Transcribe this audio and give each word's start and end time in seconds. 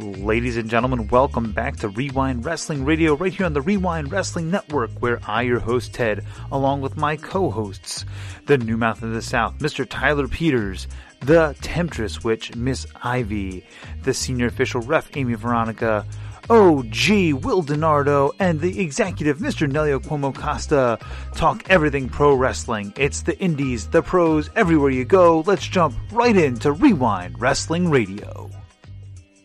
Ladies 0.00 0.56
and 0.56 0.70
gentlemen, 0.70 1.08
welcome 1.08 1.52
back 1.52 1.76
to 1.76 1.88
Wre-Wind 1.90 2.46
Wrestling 2.46 2.86
Radio 2.86 3.14
right 3.14 3.34
here 3.34 3.44
on 3.44 3.52
the 3.52 3.60
Wre-Wind 3.60 4.10
Wrestling 4.10 4.50
Network, 4.50 4.90
where 5.00 5.20
I, 5.26 5.42
your 5.42 5.58
host 5.58 5.92
Ted, 5.92 6.24
along 6.50 6.80
with 6.80 6.96
my 6.96 7.16
co 7.16 7.50
hosts, 7.50 8.06
the 8.46 8.56
New 8.56 8.78
Mouth 8.78 9.02
of 9.02 9.12
the 9.12 9.20
South, 9.20 9.58
Mr. 9.58 9.86
Tyler 9.86 10.26
Peters, 10.26 10.86
the 11.20 11.54
Temptress 11.60 12.24
Witch, 12.24 12.56
Miss 12.56 12.86
Ivy, 13.02 13.62
the 14.02 14.14
senior 14.14 14.46
official 14.46 14.80
ref, 14.80 15.14
Amy 15.18 15.34
Veronica, 15.34 16.06
OG 16.48 17.34
Will 17.44 17.62
Donardo, 17.62 18.32
and 18.38 18.58
the 18.58 18.80
executive 18.80 19.36
Mr. 19.36 19.70
Nelio 19.70 20.00
Cuomo 20.00 20.34
Costa 20.34 20.98
talk 21.34 21.68
everything 21.68 22.08
pro 22.08 22.34
wrestling. 22.34 22.94
It's 22.96 23.20
the 23.20 23.38
indies, 23.38 23.88
the 23.88 24.00
pros, 24.00 24.48
everywhere 24.56 24.90
you 24.90 25.04
go. 25.04 25.44
Let's 25.46 25.66
jump 25.66 25.94
right 26.10 26.34
into 26.34 26.72
Wre-Wind 26.72 27.38
Wrestling 27.38 27.90
Radio. 27.90 28.50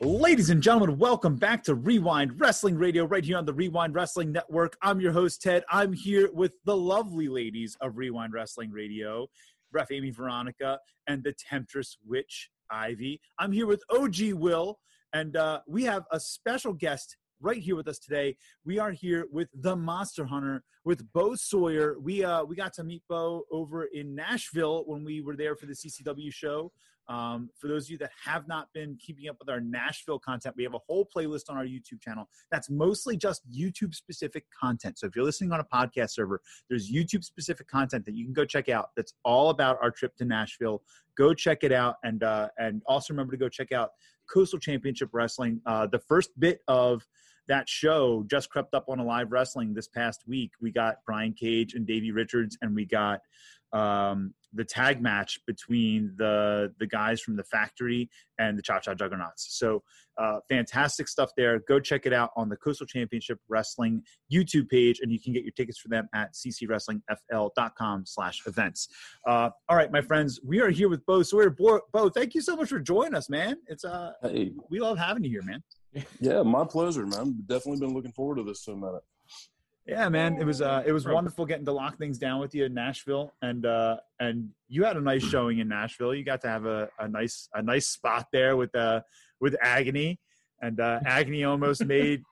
Ladies 0.05 0.51
and 0.51 0.61
gentlemen, 0.61 0.99
welcome 0.99 1.35
back 1.35 1.63
to 1.63 1.73
Wre-Wind 1.73 2.39
Wrestling 2.39 2.77
Radio 2.77 3.05
right 3.05 3.25
here 3.25 3.39
on 3.39 3.45
the 3.45 3.53
Wre-Wind 3.53 3.95
Wrestling 3.95 4.31
Network. 4.31 4.77
I'm 4.84 5.02
your 5.02 5.11
host, 5.11 5.41
Ted. 5.41 5.63
I'm 5.71 5.93
here 5.93 6.30
with 6.31 6.52
the 6.63 6.77
lovely 6.77 7.27
ladies 7.27 7.75
of 7.81 7.97
Wre-Wind 7.97 8.31
Wrestling 8.31 8.70
Radio, 8.70 9.27
Ref 9.71 9.91
Amy 9.91 10.11
Veronica 10.11 10.77
and 11.07 11.23
the 11.23 11.33
Temptress 11.33 11.97
Witch 12.05 12.52
Ivy. 12.70 13.20
I'm 13.39 13.52
here 13.52 13.66
with 13.66 13.81
OG 13.89 14.33
Will, 14.33 14.77
and 15.13 15.35
uh, 15.35 15.61
we 15.67 15.83
have 15.85 16.03
a 16.11 16.19
special 16.19 16.73
guest 16.73 17.17
right 17.41 17.59
here 17.59 17.75
with 17.75 17.88
us 17.88 17.97
today. 17.97 18.38
We 18.63 18.77
are 18.77 18.91
here 18.91 19.25
with 19.31 19.49
the 19.55 19.75
Monster 19.75 20.25
Hunter, 20.25 20.63
with 20.83 21.11
Bo 21.13 21.33
Sawyer. 21.33 21.97
We 21.99 22.23
uh, 22.23 22.44
we 22.44 22.55
got 22.55 22.73
to 22.73 22.83
meet 22.83 23.02
Bo 23.09 23.45
over 23.52 23.85
in 23.85 24.13
Nashville 24.13 24.83
when 24.85 25.03
we 25.03 25.22
were 25.22 25.35
there 25.35 25.55
for 25.55 25.66
the 25.66 25.73
CCW 25.73 26.31
show. 26.31 26.72
Um, 27.08 27.50
for 27.59 27.68
those 27.68 27.86
of 27.86 27.91
you 27.91 27.98
that 28.00 28.12
have 28.23 28.48
not 28.48 28.68
been 28.73 28.98
keeping 29.00 29.30
up 29.30 29.38
with 29.40 29.50
our 29.50 29.59
Nashville 29.59 30.20
content, 30.20 30.55
we 30.58 30.64
have 30.64 30.73
a 30.73 30.80
whole 30.80 31.08
playlist 31.16 31.50
on 31.50 31.58
our 31.58 31.66
YouTube 31.66 32.02
channel 32.02 32.28
that's 32.52 32.70
mostly 32.70 33.16
just 33.18 33.42
YouTube 33.52 33.94
specific 33.94 34.45
content. 34.59 34.97
So 35.00 35.08
if 35.08 35.16
you're 35.16 35.25
listening 35.25 35.52
on 35.52 35.59
a 35.59 35.64
podcast 35.64 36.12
server, 36.12 36.42
there's 36.70 36.92
YouTube 36.92 37.23
specific 37.23 37.67
content 37.67 38.06
that 38.06 38.16
you 38.16 38.25
can 38.25 38.34
go 38.34 38.45
check 38.45 38.70
out. 38.70 38.89
That's 38.95 39.14
all 39.23 39.50
about 39.50 39.78
our 39.81 39.92
trip 39.92 40.16
to 40.17 40.25
Nashville. 40.25 40.81
Go 41.17 41.34
check 41.34 41.64
it 41.64 41.72
out, 41.72 41.95
and 42.03 42.23
uh, 42.23 42.50
and 42.58 42.81
also 42.88 43.14
remember 43.14 43.31
to 43.31 43.38
go 43.38 43.50
check 43.50 43.72
out 43.72 43.92
Coastal 44.31 44.59
Championship 44.59 45.09
Wrestling. 45.14 45.62
Uh, 45.66 45.88
the 45.88 46.00
first 46.00 46.31
bit 46.40 46.59
of 46.67 47.06
that 47.47 47.69
show 47.69 48.23
just 48.28 48.50
crept 48.50 48.73
up 48.73 48.86
on 48.90 49.00
a 49.00 49.03
live 49.03 49.31
wrestling 49.31 49.73
this 49.73 49.88
past 49.88 50.23
week. 50.28 50.52
We 50.62 50.72
got 50.72 50.97
Brian 51.06 51.34
Cage 51.34 51.73
and 51.73 51.86
Davey 51.86 52.12
Richards, 52.12 52.58
and 52.62 52.75
we 52.75 52.86
got 52.86 53.22
um, 53.76 54.34
the 54.54 54.64
tag 54.64 55.02
match 55.02 55.40
between 55.45 56.14
the 56.18 56.73
the 56.80 56.88
guys 56.88 57.22
from 57.22 57.36
the 57.36 57.44
factory 57.44 58.09
and 58.40 58.58
the 58.58 58.62
Cha 58.62 58.80
Cha 58.80 58.94
Juggernauts. 58.94 59.48
So 59.59 59.84
uh, 60.18 60.40
fantastic 60.50 61.09
stuff 61.09 61.31
there. 61.36 61.59
Go 61.68 61.80
check 61.80 62.06
it 62.06 62.14
out 62.14 62.31
on 62.38 62.48
the 62.48 62.56
Coastal 62.56 62.88
Championship 62.88 63.38
Wrestling 63.50 64.02
YouTube 64.31 64.70
page, 64.70 65.00
and 65.02 65.12
you 65.12 65.20
can 65.20 65.34
get 65.34 65.44
your 65.44 65.52
tickets 65.52 65.78
for 65.78 65.90
them 65.90 66.08
at 66.14 66.34
ccwrestlingfl.com 66.34 68.06
slash 68.06 68.42
events. 68.48 68.88
Uh, 69.28 69.50
all 69.68 69.76
right, 69.76 69.92
my 69.92 70.02
friends, 70.02 70.40
we 70.44 70.62
are 70.62 70.70
here 70.70 70.88
with 70.88 71.06
Bo 71.06 71.22
Sawyer. 71.22 71.50
Bo, 71.50 71.81
Bo, 71.92 72.09
thank 72.09 72.34
you 72.34 72.42
so 72.42 72.56
much 72.56 72.70
for 72.70 72.80
joining 72.80 73.14
us, 73.14 73.30
man. 73.30 73.58
It's 73.68 73.84
uh, 73.84 74.14
hey. 74.23 74.53
we 74.70 74.80
love 74.80 74.98
having 74.98 75.23
you 75.26 75.30
here, 75.30 75.44
man. 75.44 75.62
Yeah, 76.20 76.44
my 76.44 76.66
pleasure, 76.66 77.06
man. 77.06 77.44
Definitely 77.46 77.80
been 77.80 77.94
looking 77.94 78.12
forward 78.12 78.38
to 78.38 78.44
this 78.44 78.64
for 78.64 78.72
a 78.72 78.78
minute. 78.78 79.03
Yeah, 79.88 80.09
man, 80.09 80.38
it 80.39 80.45
was 80.45 80.61
uh, 80.61 80.81
it 80.83 80.91
was 80.91 81.05
wonderful 81.05 81.45
getting 81.45 81.66
to 81.66 81.72
lock 81.72 82.00
things 82.00 82.17
down 82.17 82.39
with 82.39 82.55
you 82.55 82.66
in 82.66 82.73
Nashville, 82.73 83.33
and 83.44 83.67
uh, 83.67 83.97
and 84.19 84.50
you 84.67 84.83
had 84.83 84.97
a 84.97 85.02
nice 85.02 85.23
showing 85.23 85.59
in 85.59 85.67
Nashville. 85.67 86.16
You 86.16 86.23
got 86.23 86.41
to 86.41 86.47
have 86.47 86.66
a, 86.66 86.89
a 86.97 87.08
nice 87.08 87.50
a 87.53 87.61
nice 87.61 87.88
spot 87.88 88.25
there 88.33 88.58
with 88.58 88.73
uh 88.75 89.02
with 89.39 89.56
Agony, 89.61 90.19
and 90.59 90.80
uh, 90.80 91.02
Agony 91.06 91.44
almost 91.44 91.86
made 91.86 92.23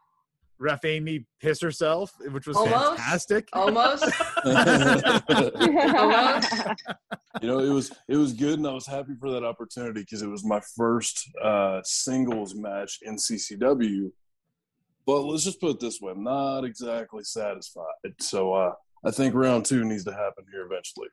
Ref 0.58 0.84
Amy 0.84 1.28
piss 1.40 1.62
herself, 1.62 2.12
which 2.32 2.48
was 2.48 2.58
Almost. 2.58 2.98
fantastic. 2.98 3.50
Almost. 3.54 4.06
you 7.42 7.48
know, 7.48 7.60
it 7.60 7.70
was 7.70 7.92
it 8.08 8.18
was 8.18 8.34
good, 8.34 8.58
and 8.58 8.68
I 8.68 8.74
was 8.74 8.88
happy 8.88 9.14
for 9.20 9.30
that 9.30 9.44
opportunity 9.44 10.02
because 10.02 10.24
it 10.24 10.28
was 10.28 10.44
my 10.44 10.62
first 10.76 11.30
uh, 11.44 11.82
singles 11.84 12.56
match 12.56 13.00
in 13.04 13.18
CCW. 13.18 14.12
But 15.06 15.22
let's 15.22 15.44
just 15.44 15.60
put 15.60 15.72
it 15.72 15.80
this 15.80 16.00
way: 16.02 16.12
I'm 16.12 16.24
not 16.24 16.64
exactly 16.64 17.24
satisfied. 17.24 17.86
So 18.20 18.54
uh, 18.54 18.74
I 19.06 19.12
think 19.12 19.36
round 19.36 19.66
two 19.66 19.84
needs 19.84 20.04
to 20.06 20.14
happen 20.14 20.46
here 20.52 20.66
eventually. 20.66 21.08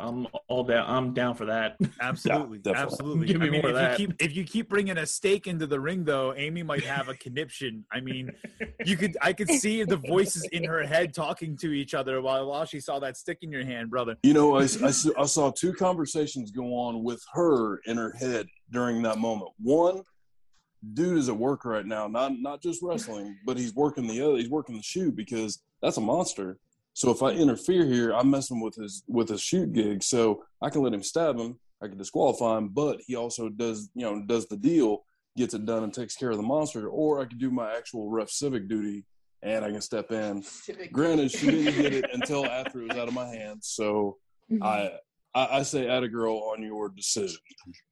I'm 0.00 0.26
all 0.48 0.64
down. 0.64 0.88
I'm 0.88 1.12
down 1.12 1.34
for 1.34 1.46
that. 1.46 1.76
Absolutely, 2.00 2.60
Yeah, 2.64 2.72
absolutely. 2.74 3.26
Give 3.26 3.40
me 3.40 3.48
I 3.48 3.50
mean, 3.50 3.62
more 3.62 3.70
if 3.70 3.76
of 3.76 3.82
that. 3.82 4.00
You 4.00 4.06
keep, 4.06 4.22
if 4.22 4.36
you 4.36 4.44
keep 4.44 4.68
bringing 4.68 4.96
a 4.96 5.04
stake 5.04 5.46
into 5.46 5.66
the 5.66 5.78
ring, 5.78 6.04
though, 6.04 6.32
Amy 6.34 6.62
might 6.62 6.84
have 6.84 7.08
a 7.08 7.14
conniption. 7.14 7.84
I 7.92 8.00
mean, 8.00 8.30
you 8.84 8.96
could 8.96 9.16
I 9.20 9.32
could 9.32 9.50
see 9.50 9.84
the 9.84 9.96
voices 9.96 10.44
in 10.52 10.64
her 10.64 10.84
head 10.86 11.12
talking 11.12 11.56
to 11.58 11.72
each 11.72 11.94
other 11.94 12.20
while 12.22 12.46
while 12.48 12.64
she 12.64 12.80
saw 12.80 12.98
that 13.00 13.16
stick 13.16 13.38
in 13.42 13.52
your 13.52 13.64
hand, 13.64 13.90
brother. 13.90 14.16
You 14.22 14.32
know, 14.32 14.56
I 14.56 14.66
saw 14.66 15.50
two 15.50 15.72
conversations 15.74 16.50
go 16.50 16.74
on 16.76 17.02
with 17.02 17.22
her 17.32 17.78
in 17.86 17.96
her 17.96 18.12
head 18.12 18.46
during 18.70 19.02
that 19.02 19.18
moment. 19.18 19.50
One, 19.58 20.02
dude 20.94 21.18
is 21.18 21.28
at 21.28 21.36
work 21.36 21.64
right 21.64 21.86
now, 21.86 22.08
not 22.08 22.32
not 22.40 22.62
just 22.62 22.82
wrestling, 22.82 23.36
but 23.46 23.58
he's 23.58 23.74
working 23.74 24.06
the 24.06 24.20
other. 24.22 24.36
He's 24.36 24.50
working 24.50 24.76
the 24.76 24.82
shoot 24.82 25.14
because 25.14 25.62
that's 25.82 25.96
a 25.96 26.00
monster. 26.00 26.58
So 26.94 27.10
if 27.10 27.22
I 27.22 27.30
interfere 27.30 27.86
here, 27.86 28.12
I'm 28.12 28.30
messing 28.30 28.60
with 28.60 28.74
his 28.74 29.02
with 29.06 29.28
his 29.28 29.40
shoot 29.40 29.72
gig. 29.72 30.02
So 30.02 30.44
I 30.62 30.70
can 30.70 30.82
let 30.82 30.94
him 30.94 31.02
stab 31.02 31.38
him. 31.38 31.58
I 31.82 31.88
can 31.88 31.98
disqualify 31.98 32.58
him, 32.58 32.68
but 32.68 33.00
he 33.06 33.16
also 33.16 33.48
does 33.48 33.90
you 33.94 34.04
know 34.04 34.22
does 34.26 34.46
the 34.46 34.56
deal, 34.56 35.04
gets 35.36 35.54
it 35.54 35.66
done, 35.66 35.84
and 35.84 35.94
takes 35.94 36.16
care 36.16 36.30
of 36.30 36.36
the 36.36 36.42
monster. 36.42 36.88
Or 36.88 37.20
I 37.20 37.26
can 37.26 37.38
do 37.38 37.50
my 37.50 37.74
actual 37.76 38.08
ref 38.10 38.30
civic 38.30 38.68
duty, 38.68 39.04
and 39.42 39.64
I 39.64 39.70
can 39.70 39.80
step 39.80 40.10
in. 40.12 40.44
Granted, 40.92 41.30
she 41.30 41.50
didn't 41.50 41.82
get 41.82 41.92
it 41.92 42.04
until 42.12 42.44
after 42.46 42.82
it 42.82 42.88
was 42.88 42.98
out 42.98 43.08
of 43.08 43.14
my 43.14 43.26
hands. 43.26 43.68
So 43.68 44.18
mm-hmm. 44.50 44.62
I 44.62 44.90
I, 45.34 45.58
I 45.58 45.62
say, 45.62 45.88
"Atta 45.88 46.08
girl 46.08 46.50
on 46.52 46.62
your 46.62 46.88
decision." 46.88 47.38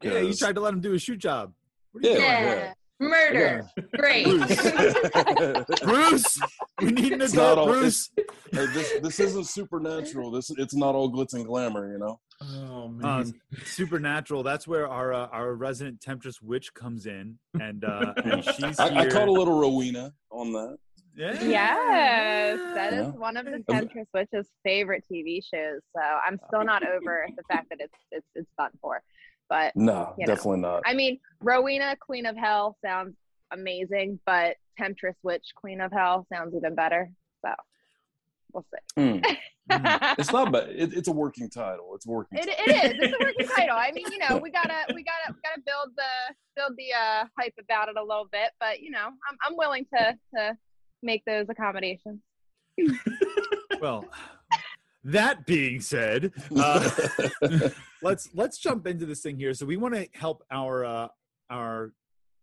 Yeah, 0.02 0.18
you 0.18 0.34
tried 0.34 0.56
to 0.56 0.60
let 0.60 0.74
him 0.74 0.80
do 0.80 0.94
a 0.94 0.98
shoot 0.98 1.18
job. 1.18 1.52
What 1.92 2.04
are 2.04 2.08
you 2.08 2.18
Yeah, 2.18 2.72
doing? 3.00 3.12
yeah. 3.12 3.28
Murder. 3.30 3.70
Great. 3.96 4.26
Bruce, 5.82 6.40
we 6.80 6.90
need 6.92 7.12
an 7.12 7.22
It's 7.22 7.32
adult, 7.32 7.58
all- 7.58 7.66
Bruce. 7.66 8.10
Hey, 8.52 8.66
this 8.66 8.92
this 9.02 9.20
isn't 9.20 9.44
supernatural. 9.46 10.30
This 10.30 10.50
it's 10.50 10.74
not 10.74 10.94
all 10.94 11.10
glitz 11.12 11.34
and 11.34 11.44
glamour, 11.44 11.92
you 11.92 11.98
know. 11.98 12.18
Oh 12.42 12.84
Uh, 12.84 12.88
man. 13.24 13.34
supernatural. 13.64 14.42
That's 14.42 14.66
where 14.66 14.88
our 14.88 15.12
uh, 15.12 15.26
our 15.28 15.54
resident 15.54 16.00
temptress 16.00 16.40
witch 16.40 16.72
comes 16.74 17.06
in, 17.06 17.38
and 17.60 17.84
uh, 17.84 18.14
and 18.24 18.44
she's 18.44 18.78
I, 18.80 19.00
I 19.00 19.06
caught 19.08 19.28
a 19.28 19.32
little 19.32 19.58
Rowena 19.58 20.12
on 20.30 20.52
that. 20.52 20.76
yeah. 21.16 21.34
Yes, 21.42 22.58
that 22.74 22.92
is 22.94 23.06
Yeah. 23.06 23.10
one 23.10 23.36
of 23.36 23.44
the 23.44 23.62
Temptress 23.68 24.06
Witch's 24.14 24.46
favorite 24.64 25.04
TV 25.10 25.42
shows. 25.42 25.80
So 25.94 26.00
I'm 26.00 26.38
still 26.46 26.64
not 26.64 26.86
over 26.86 27.26
the 27.36 27.42
fact 27.50 27.68
that 27.70 27.80
it's 27.80 27.98
it's 28.12 28.26
it's 28.36 28.50
done 28.56 28.70
for. 28.80 29.02
But 29.48 29.74
No, 29.76 30.14
You 30.18 30.26
know. 30.26 30.34
definitely 30.34 30.60
not. 30.60 30.82
I 30.84 30.94
mean, 30.94 31.18
Rowena, 31.40 31.96
Queen 32.00 32.26
of 32.26 32.36
Hell, 32.36 32.76
sounds 32.84 33.14
amazing, 33.50 34.20
but 34.26 34.56
Temptress 34.76 35.16
Witch, 35.22 35.46
Queen 35.56 35.80
of 35.80 35.90
Hell, 35.92 36.26
sounds 36.32 36.54
even 36.54 36.74
better. 36.74 37.10
So 37.44 37.50
we'll 38.52 38.66
see. 38.72 39.02
Hmm. 39.02 39.18
Mm. 39.70 40.14
It's 40.18 40.32
not 40.32 40.50
bad. 40.50 40.70
It, 40.70 40.94
it's 40.94 41.08
a 41.08 41.12
working 41.12 41.50
title. 41.50 41.94
It's 41.94 42.06
working. 42.06 42.38
It, 42.38 42.46
title. 42.46 42.64
it 42.74 42.96
is. 42.96 43.02
It's 43.02 43.14
a 43.20 43.22
working 43.22 43.48
title. 43.54 43.76
I 43.76 43.92
mean, 43.92 44.06
you 44.10 44.16
know, 44.16 44.38
we 44.38 44.50
gotta 44.50 44.94
we 44.94 45.04
gotta 45.04 45.28
we 45.34 45.40
gotta 45.44 45.60
build 45.66 45.90
the 45.94 46.34
build 46.56 46.72
the 46.78 46.94
uh, 46.94 47.26
hype 47.38 47.52
about 47.60 47.90
it 47.90 47.98
a 47.98 48.02
little 48.02 48.26
bit, 48.32 48.52
but 48.58 48.80
you 48.80 48.90
know, 48.90 49.08
I'm 49.08 49.36
I'm 49.46 49.56
willing 49.58 49.84
to 49.94 50.16
to 50.36 50.56
make 51.02 51.22
those 51.26 51.44
accommodations. 51.50 52.20
Well, 53.80 54.06
that 55.04 55.46
being 55.46 55.80
said, 55.80 56.32
uh, 56.56 56.90
let's 58.02 58.28
let's 58.34 58.58
jump 58.58 58.86
into 58.86 59.06
this 59.06 59.20
thing 59.20 59.36
here. 59.38 59.54
So 59.54 59.66
we 59.66 59.76
want 59.76 59.94
to 59.94 60.08
help 60.12 60.42
our 60.50 60.84
uh, 60.84 61.08
our 61.50 61.92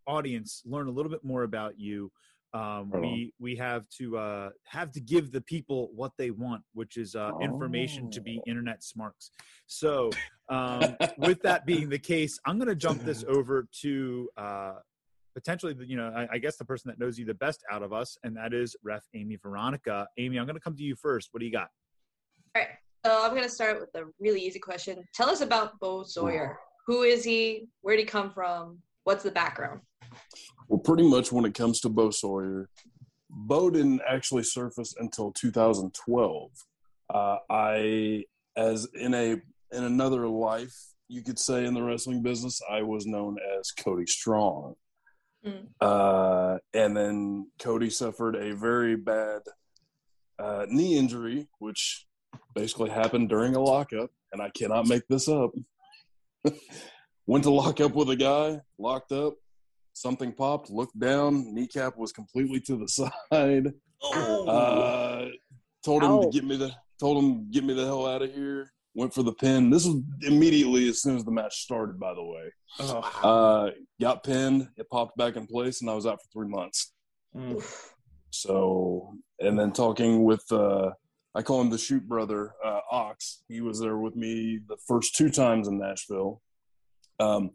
audience 0.08 0.62
learn 0.66 0.88
a 0.88 0.92
little 0.92 1.12
bit 1.12 1.24
more 1.24 1.44
about 1.44 1.80
you. 1.80 2.12
Um, 2.54 2.90
we 3.02 3.34
we 3.38 3.58
have 3.58 3.90
to 3.98 4.18
uh, 4.18 4.50
have 4.66 4.92
to 4.94 5.02
give 5.02 5.32
the 5.34 5.42
people 5.42 5.90
what 5.94 6.14
they 6.18 6.32
want, 6.32 6.64
which 6.74 6.96
is 6.96 7.14
uh, 7.16 7.32
information 7.42 8.10
to 8.12 8.22
be 8.22 8.40
Oh. 8.40 8.50
internet 8.50 8.82
smarks. 8.84 9.32
So 9.68 10.12
um, 10.48 10.96
with 11.18 11.42
that 11.42 11.66
being 11.66 11.90
the 11.90 12.00
case, 12.00 12.40
I'm 12.46 12.58
going 12.58 12.70
to 12.70 12.76
jump 12.76 13.04
this 13.04 13.26
over 13.28 13.68
to 13.82 14.30
uh, 14.38 14.74
potentially, 15.34 15.76
you 15.86 15.98
know, 15.98 16.14
I, 16.16 16.36
I 16.36 16.38
guess 16.38 16.56
the 16.56 16.64
person 16.64 16.88
that 16.90 16.98
knows 16.98 17.20
you 17.20 17.26
the 17.26 17.34
best 17.34 17.62
out 17.70 17.84
of 17.84 17.92
us, 17.92 18.18
and 18.24 18.38
that 18.38 18.54
is 18.54 18.76
Ref 18.84 19.04
Amy 19.14 19.36
Veronica. 19.36 20.08
Amy, 20.18 20.38
I'm 20.40 20.46
going 20.46 20.56
to 20.56 20.62
come 20.62 20.78
to 20.78 20.84
you 20.84 20.96
first. 20.96 21.30
What 21.32 21.42
do 21.42 21.46
you 21.46 21.52
got? 21.52 21.70
All 22.56 22.62
right. 22.62 22.70
So 23.06 23.24
I'm 23.24 23.36
gonna 23.36 23.50
start 23.50 23.80
with 23.80 23.94
a 23.96 24.06
really 24.20 24.42
easy 24.42 24.60
question. 24.60 25.04
Tell 25.14 25.30
us 25.30 25.42
about 25.42 25.80
Bo 25.80 26.04
Sawyer. 26.04 26.58
Who 26.88 27.04
is 27.04 27.24
he? 27.24 27.68
Where 27.82 27.96
did 27.96 28.04
he 28.04 28.08
come 28.08 28.32
from? 28.32 28.80
What's 29.04 29.24
the 29.24 29.32
background? 29.32 29.82
Well, 30.68 30.80
pretty 30.80 31.08
much 31.08 31.32
when 31.32 31.46
it 31.46 31.54
comes 31.54 31.82
to 31.82 31.90
Bo 31.90 32.12
Sawyer, 32.12 32.70
Bo 33.30 33.70
didn't 33.70 34.02
actually 34.08 34.44
surface 34.44 34.96
until 34.98 35.32
2012. 35.34 36.52
Uh, 37.14 37.38
I, 37.50 38.24
as 38.56 38.88
in 38.96 39.14
a 39.14 39.34
in 39.72 39.84
another 39.84 40.28
life, 40.28 40.76
you 41.08 41.22
could 41.22 41.38
say 41.38 41.66
in 41.66 41.74
the 41.74 41.84
wrestling 41.84 42.24
business, 42.24 42.62
I 42.70 42.84
was 42.84 43.06
known 43.06 43.38
as 43.60 43.72
Cody 43.72 44.08
Strong. 44.08 44.76
Mm. 45.46 45.68
Uh, 45.80 46.58
and 46.74 46.96
then 46.96 47.52
Cody 47.60 47.90
suffered 47.90 48.36
a 48.36 48.56
very 48.56 48.96
bad 48.96 49.42
uh, 50.40 50.66
knee 50.70 50.98
injury, 50.98 51.48
which 51.60 52.08
basically 52.54 52.90
happened 52.90 53.30
during 53.30 53.56
a 53.56 53.60
lockup, 53.60 54.10
and 54.32 54.42
I 54.42 54.50
cannot 54.50 54.88
make 54.88 55.04
this 55.08 55.28
up. 55.28 55.52
Went 57.28 57.44
to 57.46 57.50
lock 57.50 57.82
up 57.82 57.94
with 57.94 58.10
a 58.10 58.16
guy, 58.16 58.62
locked 58.78 59.12
up, 59.12 59.34
something 59.94 60.32
popped, 60.32 60.70
looked 60.70 60.98
down, 61.00 61.54
kneecap 61.54 61.98
was 61.98 62.12
completely 62.12 62.60
to 62.62 62.78
the 62.78 62.88
side. 63.32 63.74
Oh. 64.04 64.48
Uh, 64.48 65.30
told 65.84 66.04
him 66.04 66.22
to 66.22 66.30
get 66.32 66.44
me 66.44 66.58
the 66.58 66.72
told 67.00 67.24
him 67.24 67.50
get 67.52 67.64
me 67.64 67.74
the 67.74 67.86
hell 67.86 68.06
out 68.08 68.22
of 68.22 68.34
here. 68.34 68.72
Went 68.94 69.14
for 69.14 69.24
the 69.24 69.34
pin. 69.34 69.70
This 69.70 69.86
was 69.86 70.02
immediately 70.22 70.88
as 70.88 71.02
soon 71.02 71.18
as 71.18 71.26
the 71.26 71.32
match 71.32 71.64
started. 71.64 72.00
By 72.00 72.14
the 72.14 72.24
way, 72.24 72.52
Oh. 72.80 73.00
uh, 73.24 73.72
got 74.00 74.24
pinned. 74.24 74.70
It 74.78 74.90
popped 74.90 75.18
back 75.18 75.36
in 75.36 75.48
place, 75.48 75.82
and 75.82 75.90
I 75.90 75.94
was 75.96 76.06
out 76.06 76.20
for 76.22 76.28
three 76.32 76.48
months. 76.48 76.94
Mm. 77.36 77.62
So, 78.30 79.16
and 79.40 79.60
then 79.60 79.74
talking 79.74 80.24
with, 80.24 80.44
uh, 80.50 80.92
I 81.36 81.42
call 81.42 81.60
him 81.60 81.70
the 81.70 81.78
shoot 81.78 82.08
brother, 82.08 82.54
uh, 82.64 82.80
Ox. 82.92 83.44
He 83.50 83.60
was 83.60 83.80
there 83.80 83.98
with 83.98 84.16
me 84.16 84.62
the 84.68 84.78
first 84.88 85.16
two 85.16 85.30
times 85.30 85.68
in 85.68 85.78
Nashville. 85.78 86.42
Um, 87.20 87.52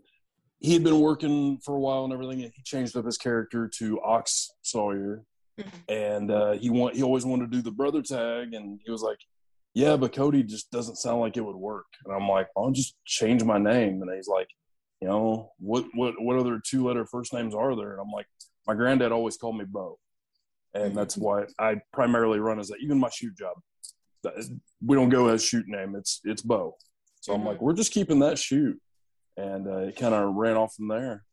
he 0.59 0.75
had 0.75 0.85
been 0.85 1.01
working 1.01 1.59
for 1.65 1.75
a 1.75 1.81
while 1.81 2.05
and 2.05 2.13
everything, 2.13 2.43
and 2.43 2.53
he 2.55 2.63
changed 2.63 2.95
up 2.95 3.07
his 3.07 3.17
character 3.17 3.71
to 3.79 4.01
Ox 4.03 4.51
Sawyer. 4.61 5.25
Mhm. 5.59 5.73
And 5.89 6.31
uh, 6.31 6.53
he 6.53 6.69
want 6.69 6.95
he 6.95 7.03
always 7.03 7.25
wanted 7.25 7.51
to 7.51 7.57
do 7.57 7.63
the 7.63 7.71
brother 7.71 8.03
tag, 8.03 8.53
and 8.53 8.81
he 8.85 8.91
was 8.91 9.03
like, 9.03 9.19
"Yeah, 9.75 9.97
but 9.97 10.13
Cody 10.13 10.43
just 10.43 10.71
doesn't 10.71 10.97
sound 10.97 11.21
like 11.21 11.37
it 11.39 11.45
would 11.45 11.57
work." 11.57 11.87
And 12.05 12.15
I'm 12.15 12.29
like, 12.29 12.49
"I'll 12.57 12.71
just 12.71 12.97
change 13.07 13.43
my 13.45 13.59
name." 13.59 14.03
And 14.03 14.11
he's 14.15 14.29
like, 14.29 14.49
"You 15.01 15.09
know, 15.09 15.53
what 15.59 15.87
what 15.95 16.15
what 16.21 16.39
other 16.39 16.61
two 16.65 16.87
letter 16.87 17.07
first 17.07 17.33
names 17.33 17.55
are 17.55 17.75
there?" 17.75 17.93
And 17.93 18.01
I'm 18.01 18.11
like, 18.11 18.27
"My 18.67 18.75
granddad 18.75 19.13
always 19.13 19.39
called 19.39 19.57
me 19.57 19.65
Bo." 19.67 19.99
and 20.73 20.97
that's 20.97 21.17
why 21.17 21.45
I 21.59 21.81
primarily 21.93 22.39
run 22.39 22.61
as 22.61 22.69
that. 22.69 22.79
Even 22.81 22.99
my 23.01 23.11
shoot 23.11 23.37
job, 23.37 23.57
we 24.85 24.97
don't 24.97 25.09
go 25.09 25.29
as 25.29 25.45
shoot 25.45 25.67
name. 25.67 25.95
It's 25.97 26.21
it's 26.25 26.43
Bo. 26.43 26.77
So 27.21 27.35
I'm 27.35 27.43
Mhm. 27.43 27.47
like, 27.47 27.61
we're 27.61 27.75
just 27.75 27.93
keeping 27.93 28.21
that 28.21 28.39
shoot, 28.39 28.81
and 29.37 29.67
uh, 29.67 29.79
it 29.79 29.97
kind 29.97 30.15
of 30.15 30.35
ran 30.35 30.57
off 30.57 30.75
from 30.75 30.89
there. 30.89 31.25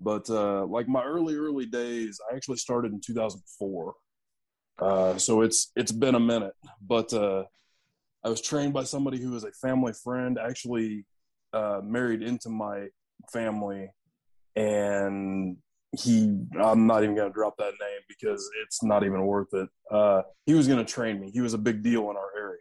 But 0.00 0.30
uh, 0.30 0.64
like 0.66 0.86
my 0.88 1.02
early 1.02 1.34
early 1.34 1.66
days, 1.66 2.20
I 2.30 2.36
actually 2.36 2.58
started 2.58 2.92
in 2.92 3.00
2004. 3.00 3.94
Uh, 4.80 5.18
so 5.18 5.42
it's 5.42 5.72
it's 5.74 5.90
been 5.92 6.14
a 6.14 6.20
minute, 6.20 6.54
but 6.80 7.12
uh, 7.12 7.44
I 8.24 8.28
was 8.28 8.40
trained 8.40 8.72
by 8.72 8.84
somebody 8.84 9.18
who 9.20 9.34
is 9.34 9.44
a 9.44 9.50
family 9.52 9.92
friend, 9.92 10.38
actually 10.38 11.04
uh, 11.52 11.80
married 11.82 12.22
into 12.22 12.48
my 12.48 12.88
family, 13.32 13.90
and 14.54 15.56
he 15.96 16.38
i'm 16.62 16.86
not 16.86 17.02
even 17.02 17.16
going 17.16 17.28
to 17.28 17.34
drop 17.34 17.56
that 17.56 17.72
name 17.80 18.00
because 18.08 18.48
it's 18.62 18.82
not 18.82 19.04
even 19.04 19.24
worth 19.24 19.52
it. 19.54 19.68
Uh, 19.90 20.22
he 20.44 20.54
was 20.54 20.66
going 20.66 20.84
to 20.84 20.92
train 20.92 21.18
me. 21.20 21.30
He 21.30 21.40
was 21.40 21.54
a 21.54 21.58
big 21.58 21.82
deal 21.82 22.10
in 22.10 22.16
our 22.16 22.30
area. 22.36 22.58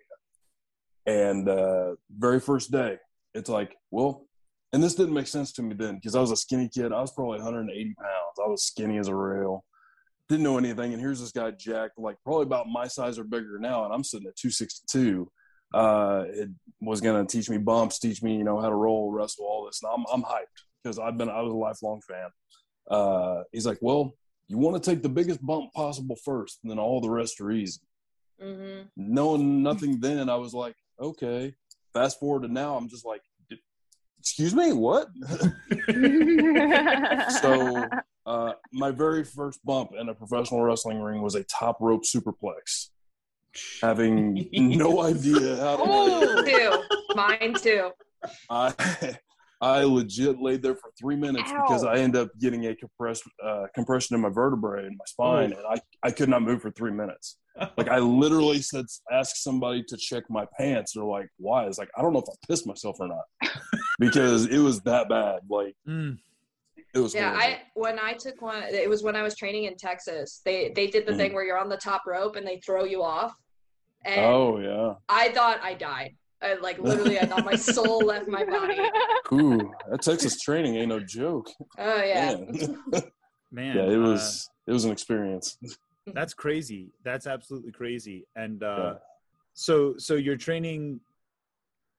And 1.05 1.49
uh, 1.49 1.95
very 2.09 2.39
first 2.39 2.71
day 2.71 2.97
it's 3.33 3.49
like 3.49 3.75
well 3.91 4.27
and 4.73 4.83
this 4.83 4.95
didn't 4.95 5.13
make 5.13 5.27
sense 5.27 5.51
to 5.53 5.61
me 5.61 5.75
then 5.75 5.95
because 5.95 6.15
i 6.15 6.21
was 6.21 6.31
a 6.31 6.37
skinny 6.37 6.69
kid. 6.69 6.93
I 6.93 7.01
was 7.01 7.11
probably 7.11 7.37
180 7.37 7.93
pounds. 7.95 8.39
I 8.43 8.47
was 8.47 8.63
skinny 8.63 8.97
as 8.97 9.07
a 9.07 9.15
rail. 9.15 9.65
Didn't 10.29 10.43
know 10.43 10.57
anything. 10.57 10.93
And 10.93 11.01
here's 11.01 11.19
this 11.19 11.31
guy 11.31 11.51
jack 11.51 11.91
like 11.97 12.17
probably 12.23 12.43
about 12.43 12.67
my 12.67 12.87
size 12.87 13.19
or 13.19 13.23
bigger 13.23 13.59
now 13.59 13.83
and 13.85 13.93
i'm 13.93 14.03
sitting 14.03 14.27
at 14.27 14.37
262 14.37 15.29
uh, 15.73 16.23
it 16.29 16.49
was 16.79 17.01
going 17.01 17.25
to 17.25 17.29
teach 17.29 17.49
me 17.49 17.57
bumps 17.57 17.99
teach 17.99 18.23
me 18.23 18.37
you 18.37 18.45
know 18.45 18.61
how 18.61 18.69
to 18.69 18.75
roll 18.75 19.11
wrestle 19.11 19.45
all 19.45 19.65
this. 19.65 19.81
And 19.83 19.91
i'm, 19.93 20.05
I'm 20.11 20.23
hyped 20.23 20.63
because 20.81 20.97
i've 20.97 21.17
been 21.17 21.29
i 21.29 21.41
was 21.41 21.51
a 21.51 21.57
lifelong 21.57 22.01
fan 22.07 22.29
uh, 22.89 23.43
he's 23.51 23.65
like, 23.65 23.79
well, 23.81 24.13
you 24.47 24.57
want 24.57 24.81
to 24.81 24.89
take 24.89 25.03
the 25.03 25.09
biggest 25.09 25.45
bump 25.45 25.73
possible 25.73 26.15
first, 26.23 26.59
and 26.63 26.71
then 26.71 26.79
all 26.79 27.01
the 27.01 27.09
rest 27.09 27.41
are 27.41 27.51
easy. 27.51 27.81
hmm 28.39 28.81
Knowing 28.95 29.61
nothing 29.63 29.99
then, 29.99 30.29
I 30.29 30.35
was 30.35 30.53
like, 30.53 30.75
okay. 30.99 31.53
Fast 31.93 32.19
forward 32.19 32.43
to 32.43 32.47
now, 32.47 32.75
I'm 32.77 32.89
just 32.89 33.05
like, 33.05 33.21
excuse 34.19 34.53
me, 34.53 34.73
what? 34.73 35.07
so 37.41 37.89
uh, 38.25 38.53
my 38.71 38.91
very 38.91 39.23
first 39.23 39.63
bump 39.65 39.91
in 39.99 40.09
a 40.09 40.13
professional 40.13 40.61
wrestling 40.61 41.01
ring 41.01 41.21
was 41.21 41.35
a 41.35 41.43
top 41.43 41.77
rope 41.79 42.03
superplex. 42.03 42.89
Having 43.81 44.49
no 44.53 45.01
idea 45.03 45.55
how 45.57 45.77
to 45.77 45.83
Oh, 45.85 46.43
too. 46.45 47.15
Mine 47.15 47.53
too. 47.55 47.91
I 48.49 49.17
I 49.59 49.83
legit 49.83 50.39
laid 50.39 50.61
there 50.61 50.75
for 50.75 50.91
three 50.99 51.15
minutes 51.15 51.51
because 51.57 51.83
I 51.83 51.95
ended 51.97 52.21
up 52.21 52.29
getting 52.39 52.67
a 52.67 52.75
compressed 52.75 53.23
uh, 53.43 53.65
compression 53.73 54.15
in 54.15 54.21
my 54.21 54.29
vertebrae 54.29 54.85
in 54.85 54.95
my 54.97 55.05
spine, 55.05 55.51
and 55.53 55.61
I, 55.67 55.79
I 56.03 56.11
could 56.11 56.29
not 56.29 56.43
move 56.43 56.61
for 56.61 56.71
three 56.71 56.91
minutes. 56.91 57.37
Like 57.75 57.87
I 57.89 57.97
literally 57.97 58.61
said, 58.61 58.85
ask 59.11 59.35
somebody 59.37 59.83
to 59.87 59.97
check 59.97 60.23
my 60.29 60.45
pants. 60.59 60.93
They're 60.93 61.03
like, 61.03 61.27
"Why?" 61.37 61.65
It's 61.65 61.79
like 61.79 61.89
I 61.97 62.03
don't 62.03 62.13
know 62.13 62.19
if 62.19 62.29
I 62.29 62.35
pissed 62.47 62.67
myself 62.67 62.97
or 62.99 63.07
not 63.07 63.25
because 63.99 64.45
it 64.45 64.59
was 64.59 64.79
that 64.81 65.09
bad. 65.09 65.39
Like 65.49 65.73
Mm. 65.87 66.19
it 66.93 66.99
was. 66.99 67.15
Yeah, 67.15 67.29
horrible. 67.29 67.43
I 67.43 67.61
when 67.73 67.97
I 67.99 68.13
took 68.13 68.39
one, 68.43 68.61
it 68.61 68.87
was 68.87 69.01
when 69.01 69.15
I 69.15 69.23
was 69.23 69.35
training 69.35 69.63
in 69.63 69.75
Texas. 69.75 70.41
They 70.45 70.71
they 70.75 70.85
did 70.85 71.07
the 71.07 71.13
Mhm. 71.13 71.17
thing 71.17 71.33
where 71.33 71.43
you're 71.43 71.57
on 71.57 71.67
the 71.69 71.77
top 71.77 72.03
rope 72.05 72.35
and 72.35 72.45
they 72.45 72.59
throw 72.63 72.83
you 72.83 73.01
off, 73.01 73.33
and 74.05 74.23
Oh 74.23 74.59
yeah. 74.59 74.93
I 75.09 75.29
thought 75.29 75.59
I 75.63 75.73
died. 75.73 76.15
I, 76.41 76.55
like 76.55 76.79
literally, 76.83 77.19
I 77.19 77.25
thought 77.25 77.45
my 77.45 77.55
soul 77.55 78.05
left 78.05 78.27
my 78.27 78.43
body. 78.45 78.79
Ooh, 79.33 79.71
that 79.89 80.01
Texas 80.01 80.39
training 80.39 80.75
ain't 80.75 80.89
no 80.89 80.99
joke. 80.99 81.49
Oh 81.77 82.01
yeah. 82.03 82.35
Man. 82.35 82.83
Man, 83.51 83.77
yeah, 83.77 83.83
it 83.83 83.97
uh, 83.97 84.01
was. 84.09 84.49
it 84.67 84.71
was 84.73 84.83
an 84.83 84.91
experience. 84.91 85.57
that's 86.13 86.33
crazy. 86.33 86.89
That's 87.03 87.25
absolutely 87.25 87.71
crazy. 87.71 88.25
And 88.35 88.61
uh, 88.61 88.75
Yeah. 88.77 88.93
so, 89.53 89.95
so 89.97 90.15
your 90.15 90.35
training 90.35 90.99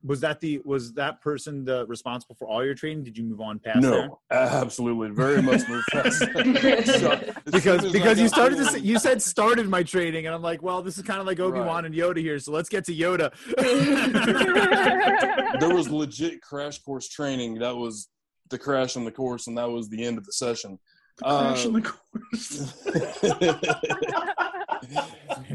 was 0.05 0.21
that 0.21 0.39
the 0.41 0.61
was 0.65 0.93
that 0.95 1.21
person 1.21 1.65
the 1.65 1.85
responsible 1.87 2.37
for 2.37 2.47
all 2.47 2.65
your 2.65 2.75
training? 2.75 3.03
Did 3.03 3.19
you 3.19 3.25
move 3.25 3.41
on 3.41 3.59
past 3.59 3.83
there? 3.83 4.07
No, 4.09 4.21
absolutely, 4.31 5.11
very 5.11 5.43
much 5.43 5.69
moved 5.69 5.85
fast. 5.91 6.23
So, 7.01 7.19
Because 7.51 7.91
because 7.93 8.21
you 8.21 8.29
started 8.29 8.57
to 8.59 8.63
pulled- 8.63 8.75
say, 8.75 8.79
you 8.81 8.99
said 9.01 9.21
started 9.21 9.69
my 9.69 9.83
training, 9.83 10.27
and 10.27 10.35
I'm 10.35 10.43
like, 10.43 10.63
well, 10.63 10.83
this 10.83 10.97
is 10.99 11.03
kind 11.05 11.19
of 11.21 11.27
like 11.27 11.41
Obi 11.41 11.59
Wan 11.59 11.67
Right. 11.69 11.85
and 11.87 11.95
Yoda 11.95 12.19
here, 12.19 12.39
so 12.39 12.53
let's 12.53 12.69
get 12.69 12.85
to 12.85 12.95
Yoda. 12.95 13.33
there 15.61 15.75
was 15.75 15.89
legit 15.91 16.41
crash 16.43 16.79
course 16.79 17.09
training. 17.09 17.59
That 17.59 17.77
was 17.77 18.09
the 18.51 18.59
crash 18.59 18.97
on 18.97 19.05
the 19.05 19.11
course, 19.13 19.47
and 19.49 19.59
that 19.59 19.69
was 19.69 19.89
the 19.89 20.05
end 20.05 20.19
of 20.19 20.25
the 20.25 20.33
session. 20.33 20.79
Crash 21.23 21.65
Uh, 21.65 21.69
on 21.69 21.75
the 21.75 21.83
course. 21.83 22.75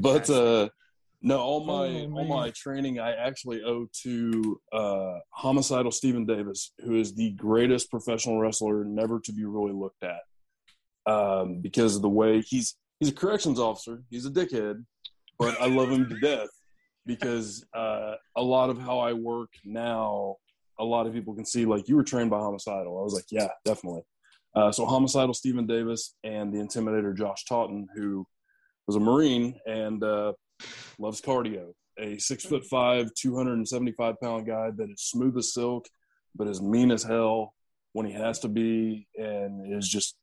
but 0.02 0.30
uh, 0.30 0.70
no, 1.24 1.40
all 1.40 1.66
my 1.66 1.88
Oh, 1.88 2.18
all 2.18 2.26
my 2.26 2.52
training 2.52 3.00
I 3.00 3.14
actually 3.14 3.64
owe 3.64 3.88
to 4.04 4.62
uh, 4.74 5.20
homicidal 5.30 5.92
Stephen 5.92 6.26
Davis, 6.26 6.74
who 6.80 6.96
is 6.96 7.16
the 7.16 7.32
greatest 7.32 7.90
professional 7.90 8.40
wrestler 8.40 8.84
never 8.84 9.22
to 9.22 9.32
be 9.32 9.46
really 9.46 9.72
looked 9.72 10.04
at, 10.04 10.22
um, 11.12 11.62
because 11.62 11.96
of 11.96 12.02
the 12.02 12.10
way 12.10 12.42
he's 12.42 12.76
he's 13.00 13.10
a 13.10 13.14
corrections 13.14 13.58
officer. 13.58 14.04
He's 14.10 14.26
a 14.26 14.32
dickhead, 14.32 14.84
but 15.40 15.60
I 15.62 15.68
love 15.68 15.90
him 15.90 16.10
to 16.10 16.20
death 16.20 16.50
because 17.06 17.66
uh, 17.74 18.16
a 18.36 18.42
lot 18.42 18.70
of 18.70 18.78
how 18.78 19.00
I 19.00 19.14
work 19.14 19.50
now, 19.64 20.36
a 20.78 20.84
lot 20.84 21.08
of 21.08 21.14
people 21.14 21.36
can 21.36 21.46
see 21.46 21.66
like 21.66 21.88
you 21.88 21.96
were 21.96 22.04
trained 22.04 22.32
by 22.32 22.40
homicidal. 22.40 23.00
I 23.00 23.02
was 23.02 23.14
like, 23.14 23.32
yeah, 23.32 23.48
definitely. 23.64 24.02
Uh, 24.56 24.72
so 24.72 24.86
homicidal 24.86 25.34
Stephen 25.34 25.66
Davis 25.66 26.16
and 26.24 26.54
the 26.54 26.60
intimidator 26.60 27.16
Josh 27.16 27.46
Totten, 27.46 27.88
who 27.96 28.26
was 28.88 28.96
a 28.96 29.00
Marine 29.00 29.60
and 29.66 30.04
uh, 30.04 30.34
loves 31.00 31.22
cardio. 31.22 31.74
A 32.00 32.18
six 32.18 32.44
foot 32.46 32.66
five, 32.66 33.14
275 33.16 34.16
pound 34.22 34.48
guy 34.48 34.72
that 34.76 34.90
is 34.90 35.02
smooth 35.02 35.38
as 35.38 35.54
silk, 35.54 35.86
but 36.36 36.48
is 36.48 36.62
mean 36.62 36.92
as 36.92 37.04
hell 37.04 37.54
when 37.94 38.06
he 38.08 38.14
has 38.14 38.40
to 38.40 38.48
be, 38.48 39.08
and 39.16 39.72
is 39.72 39.88
just 39.88 40.16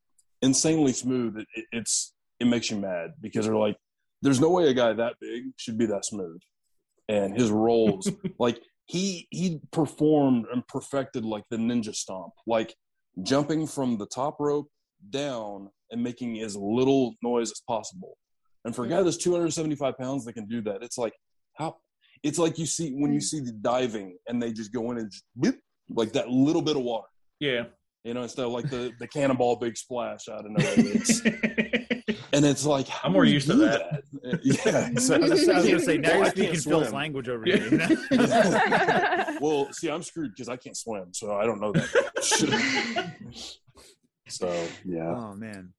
insanely 0.42 0.92
smooth. 0.92 1.36
It, 1.36 1.46
it, 1.54 1.64
it's 1.72 2.14
it 2.40 2.46
makes 2.46 2.70
you 2.70 2.78
mad 2.78 3.12
because 3.20 3.46
they're 3.46 3.54
like, 3.54 3.76
there's 4.22 4.40
no 4.40 4.50
way 4.50 4.68
a 4.68 4.74
guy 4.74 4.92
that 4.92 5.14
big 5.20 5.44
should 5.56 5.78
be 5.78 5.86
that 5.86 6.04
smooth, 6.04 6.40
and 7.08 7.38
his 7.38 7.50
rolls 7.50 8.10
like 8.38 8.60
he 8.86 9.28
he 9.30 9.60
performed 9.70 10.46
and 10.52 10.66
perfected 10.66 11.24
like 11.24 11.44
the 11.50 11.56
ninja 11.56 11.94
stomp, 11.94 12.32
like 12.46 12.74
jumping 13.22 13.66
from 13.66 13.96
the 13.96 14.06
top 14.06 14.40
rope 14.40 14.68
down 15.08 15.70
and 15.90 16.02
making 16.02 16.40
as 16.40 16.56
little 16.56 17.14
noise 17.22 17.50
as 17.50 17.62
possible. 17.66 18.16
And 18.64 18.74
for 18.74 18.84
a 18.84 18.88
guy 18.88 19.02
that's 19.02 19.16
275 19.16 19.96
pounds 19.98 20.24
that 20.24 20.34
can 20.34 20.46
do 20.46 20.60
that, 20.62 20.82
it's 20.82 20.98
like 20.98 21.14
how 21.54 21.76
it's 22.22 22.38
like 22.38 22.58
you 22.58 22.66
see 22.66 22.92
when 22.92 23.12
you 23.12 23.20
mm. 23.20 23.22
see 23.22 23.40
the 23.40 23.52
diving 23.52 24.18
and 24.28 24.42
they 24.42 24.52
just 24.52 24.72
go 24.72 24.90
in 24.90 24.98
and 24.98 25.10
just 25.10 25.24
boop, 25.38 25.56
like 25.88 26.12
that 26.12 26.28
little 26.28 26.62
bit 26.62 26.76
of 26.76 26.82
water, 26.82 27.06
yeah. 27.38 27.64
you 28.04 28.12
know, 28.12 28.22
instead 28.22 28.44
of 28.44 28.52
like 28.52 28.68
the 28.68 28.92
the 28.98 29.08
cannonball 29.08 29.56
big 29.56 29.76
splash 29.76 30.28
out 30.28 30.44
of 30.44 30.52
nowhere. 30.52 30.74
It's, 32.06 32.20
and 32.32 32.44
it's 32.44 32.64
like 32.64 32.88
how 32.88 33.08
I'm 33.08 33.12
more 33.12 33.24
you 33.24 33.34
used 33.34 33.48
to 33.48 33.54
do 33.54 33.60
that. 33.60 34.02
yeah, 34.42 34.88
I 34.88 34.90
was, 34.92 35.10
I 35.10 35.18
was 35.18 35.46
gonna 35.46 35.80
say 35.80 35.98
now 35.98 36.08
Well, 36.10 36.18
you're 36.18 36.26
speaking 36.26 36.52
can't 36.52 36.64
Phil's 36.64 36.92
language 36.92 37.28
over 37.28 37.44
Yeah. 37.46 37.56
here. 37.56 37.88
you 38.10 38.16
know? 38.18 39.38
Well, 39.40 39.72
see, 39.72 39.88
I'm 39.88 40.02
screwed 40.02 40.32
because 40.34 40.48
I 40.48 40.56
can't 40.56 40.76
swim, 40.76 41.12
so 41.12 41.34
I 41.34 41.44
don't 41.44 41.60
know 41.60 41.72
that. 41.72 43.14
So 44.28 44.66
yeah, 44.84 45.12
Oh 45.14 45.34
man, 45.34 45.72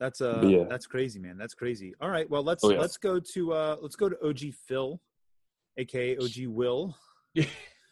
that's 0.00 0.20
uh, 0.22 0.42
yeah. 0.44 0.64
that's 0.68 0.86
crazy, 0.86 1.20
man. 1.20 1.36
That's 1.36 1.54
crazy. 1.54 1.94
All 2.00 2.08
right, 2.08 2.28
well 2.28 2.42
let's 2.42 2.64
Oh, 2.64 2.70
yeah. 2.70 2.80
let's 2.80 2.96
go 2.96 3.20
to 3.20 3.52
uh, 3.52 3.76
let's 3.82 3.96
go 3.96 4.08
to 4.08 4.16
OG 4.26 4.54
Phil, 4.66 4.98
aka 5.76 6.16
OG 6.16 6.46
Will, 6.46 6.96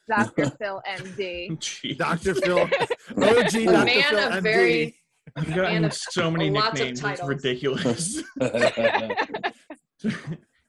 Dr. 0.09 0.51
Phil 0.59 0.83
MD. 0.89 1.97
Doctor 1.99 2.35
Phil, 2.35 2.59
OG 2.61 2.69
Doctor 3.17 3.61
man 3.85 4.03
Phil, 4.05 4.19
of 4.19 4.33
MD. 4.33 4.43
very- 4.43 4.97
I've 5.37 5.47
Man 5.49 5.57
gotten 5.59 5.85
of 5.85 5.93
so 5.93 6.31
many 6.31 6.49
nicknames. 6.49 7.05
It's 7.05 7.23
ridiculous. 7.23 8.23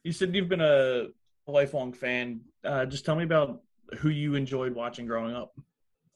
you 0.03 0.11
said 0.11 0.35
you've 0.35 0.49
been 0.49 0.59
a 0.59 1.05
lifelong 1.47 1.93
fan. 1.93 2.41
Uh, 2.65 2.85
just 2.85 3.05
tell 3.05 3.15
me 3.15 3.23
about 3.23 3.61
who 3.99 4.09
you 4.09 4.35
enjoyed 4.35 4.75
watching 4.75 5.05
growing 5.05 5.33
up. 5.33 5.53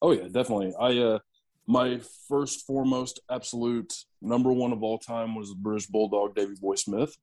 Oh 0.02 0.12
yeah, 0.12 0.24
definitely. 0.24 0.74
I 0.78 0.98
uh 0.98 1.20
my 1.68 2.00
first 2.28 2.66
foremost 2.66 3.20
absolute 3.32 3.94
number 4.22 4.52
one 4.52 4.72
of 4.74 4.84
all 4.84 4.98
time 4.98 5.36
was 5.36 5.50
the 5.50 5.56
British 5.56 5.88
Bulldog 5.88 6.36
Davy 6.36 6.56
Boy 6.60 6.76
Smith, 6.76 7.16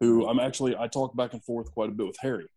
who 0.00 0.26
I'm 0.28 0.40
actually 0.40 0.76
I 0.76 0.88
talk 0.88 1.16
back 1.16 1.32
and 1.34 1.44
forth 1.44 1.70
quite 1.72 1.88
a 1.90 1.92
bit 1.92 2.06
with 2.06 2.16
Harry. 2.20 2.48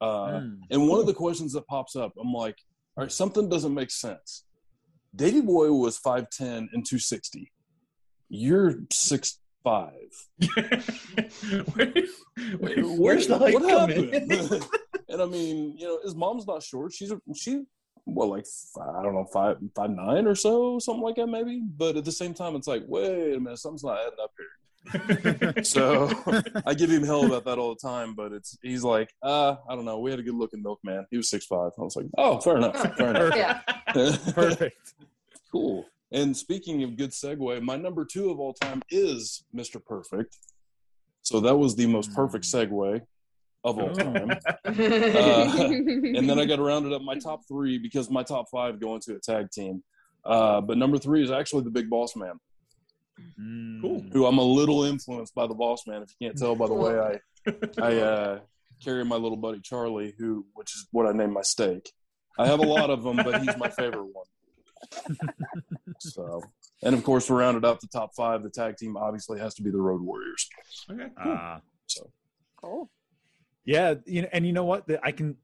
Uh 0.00 0.26
Mm. 0.40 0.58
and 0.70 0.88
one 0.88 1.00
of 1.00 1.06
the 1.06 1.14
questions 1.14 1.52
that 1.52 1.66
pops 1.66 1.96
up, 1.96 2.12
I'm 2.20 2.32
like, 2.32 2.56
all 2.96 3.04
right, 3.04 3.12
something 3.12 3.48
doesn't 3.48 3.74
make 3.74 3.90
sense. 3.90 4.44
Davy 5.14 5.40
Boy 5.40 5.70
was 5.72 5.98
5'10 5.98 6.68
and 6.72 6.84
260. 6.84 7.52
You're 8.28 8.80
six 8.92 9.38
five. 9.62 10.10
Where- 11.74 11.92
where- 12.58 12.84
where's 12.84 13.26
the 13.26 13.38
height 13.38 13.54
what 13.54 13.62
coming? 13.68 14.12
happened? 14.12 14.66
and 15.08 15.22
I 15.22 15.26
mean, 15.26 15.76
you 15.78 15.86
know, 15.86 16.00
his 16.02 16.14
mom's 16.14 16.46
not 16.46 16.62
short. 16.62 16.92
She's 16.92 17.10
a, 17.12 17.20
she 17.34 17.64
well, 18.06 18.28
like 18.28 18.46
I 18.80 19.02
don't 19.02 19.14
know, 19.14 19.26
five 19.32 19.58
five 19.74 19.90
nine 19.90 20.26
or 20.26 20.34
so, 20.34 20.78
something 20.78 21.02
like 21.02 21.16
that, 21.16 21.26
maybe. 21.26 21.60
But 21.60 21.96
at 21.96 22.04
the 22.04 22.12
same 22.12 22.34
time, 22.34 22.54
it's 22.56 22.66
like, 22.66 22.82
wait 22.86 23.34
a 23.34 23.40
minute, 23.40 23.58
something's 23.58 23.84
not 23.84 23.98
adding 23.98 24.18
up 24.22 24.32
here. 24.36 24.46
So 25.64 26.10
I 26.66 26.74
give 26.74 26.90
him 26.90 27.04
hell 27.04 27.24
about 27.24 27.46
that 27.46 27.58
all 27.58 27.74
the 27.74 27.80
time. 27.80 28.14
But 28.14 28.32
it's 28.32 28.58
he's 28.62 28.84
like, 28.84 29.14
uh, 29.22 29.56
I 29.68 29.74
don't 29.74 29.86
know. 29.86 29.98
We 29.98 30.10
had 30.10 30.20
a 30.20 30.22
good 30.22 30.34
looking 30.34 30.62
milkman. 30.62 31.06
He 31.10 31.16
was 31.16 31.30
six 31.30 31.46
five. 31.46 31.72
I 31.78 31.82
was 31.82 31.96
like, 31.96 32.06
oh, 32.18 32.40
fair 32.40 32.56
enough, 32.56 32.96
fair 32.96 33.10
enough. 33.10 33.34
Yeah. 33.34 33.60
Perfect. 34.32 34.94
cool. 35.50 35.86
And 36.12 36.36
speaking 36.36 36.82
of 36.82 36.96
good 36.96 37.10
segue, 37.10 37.62
my 37.62 37.76
number 37.76 38.04
two 38.04 38.30
of 38.30 38.38
all 38.38 38.52
time 38.52 38.82
is 38.90 39.44
Mr. 39.54 39.84
Perfect. 39.84 40.36
So 41.22 41.40
that 41.40 41.56
was 41.56 41.74
the 41.74 41.86
most 41.86 42.14
perfect 42.14 42.44
segue 42.44 43.00
of 43.64 43.78
all 43.78 43.90
time. 43.94 44.30
Uh, 44.66 45.56
and 46.18 46.28
then 46.28 46.38
I 46.38 46.44
got 46.44 46.56
to 46.56 46.62
round 46.62 46.86
it 46.86 46.92
up 46.92 47.02
my 47.02 47.14
top 47.16 47.42
three 47.48 47.78
because 47.78 48.10
my 48.10 48.22
top 48.22 48.46
five 48.50 48.80
go 48.80 48.94
into 48.94 49.14
a 49.14 49.18
tag 49.20 49.50
team. 49.50 49.82
Uh, 50.24 50.60
but 50.60 50.78
number 50.78 50.98
three 50.98 51.22
is 51.22 51.30
actually 51.30 51.62
the 51.64 51.70
Big 51.70 51.88
Boss 51.90 52.16
Man, 52.16 52.38
Mm. 53.40 53.80
Cool. 53.80 54.04
who 54.12 54.26
I'm 54.26 54.38
a 54.38 54.42
little 54.42 54.82
influenced 54.84 55.34
by 55.36 55.46
the 55.46 55.54
Boss 55.54 55.86
Man. 55.86 56.02
If 56.02 56.10
you 56.18 56.26
can't 56.26 56.36
tell 56.38 56.56
by 56.56 56.66
the 56.66 56.74
way 56.74 56.98
I 56.98 57.20
I 57.80 57.96
uh, 58.00 58.40
carry 58.82 59.04
my 59.04 59.14
little 59.16 59.36
buddy 59.36 59.60
Charlie, 59.60 60.14
who 60.18 60.44
which 60.54 60.74
is 60.74 60.88
what 60.90 61.06
I 61.06 61.12
named 61.12 61.32
my 61.32 61.42
stake. 61.42 61.92
I 62.38 62.46
have 62.46 62.58
a 62.58 62.66
lot 62.66 62.90
of 62.90 63.04
them, 63.04 63.16
but 63.16 63.40
he's 63.42 63.56
my 63.56 63.68
favorite 63.70 64.08
one. 64.12 64.26
so, 66.00 66.42
and 66.82 66.94
of 66.94 67.04
course, 67.04 67.26
to 67.28 67.34
round 67.34 67.56
it 67.56 67.64
up, 67.64 67.78
the 67.80 67.86
top 67.86 68.10
five, 68.16 68.42
the 68.42 68.50
tag 68.50 68.76
team 68.76 68.96
obviously 68.96 69.38
has 69.38 69.54
to 69.54 69.62
be 69.62 69.70
the 69.70 69.80
Road 69.80 70.00
Warriors. 70.02 70.48
okay, 70.90 71.06
cool. 71.22 71.36
Ah. 71.38 71.60
So, 71.86 72.10
cool. 72.60 72.90
Yeah, 73.64 73.94
you 74.04 74.22
know, 74.22 74.28
and 74.32 74.46
you 74.46 74.52
know 74.52 74.64
what? 74.64 74.88
I 75.02 75.12
can 75.12 75.36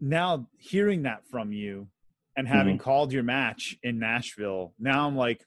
now 0.00 0.48
hearing 0.58 1.02
that 1.02 1.22
from 1.30 1.52
you 1.52 1.88
and 2.36 2.46
having 2.46 2.76
mm-hmm. 2.76 2.84
called 2.84 3.12
your 3.12 3.22
match 3.22 3.76
in 3.82 3.98
Nashville. 3.98 4.74
Now 4.78 5.06
I'm 5.06 5.16
like, 5.16 5.44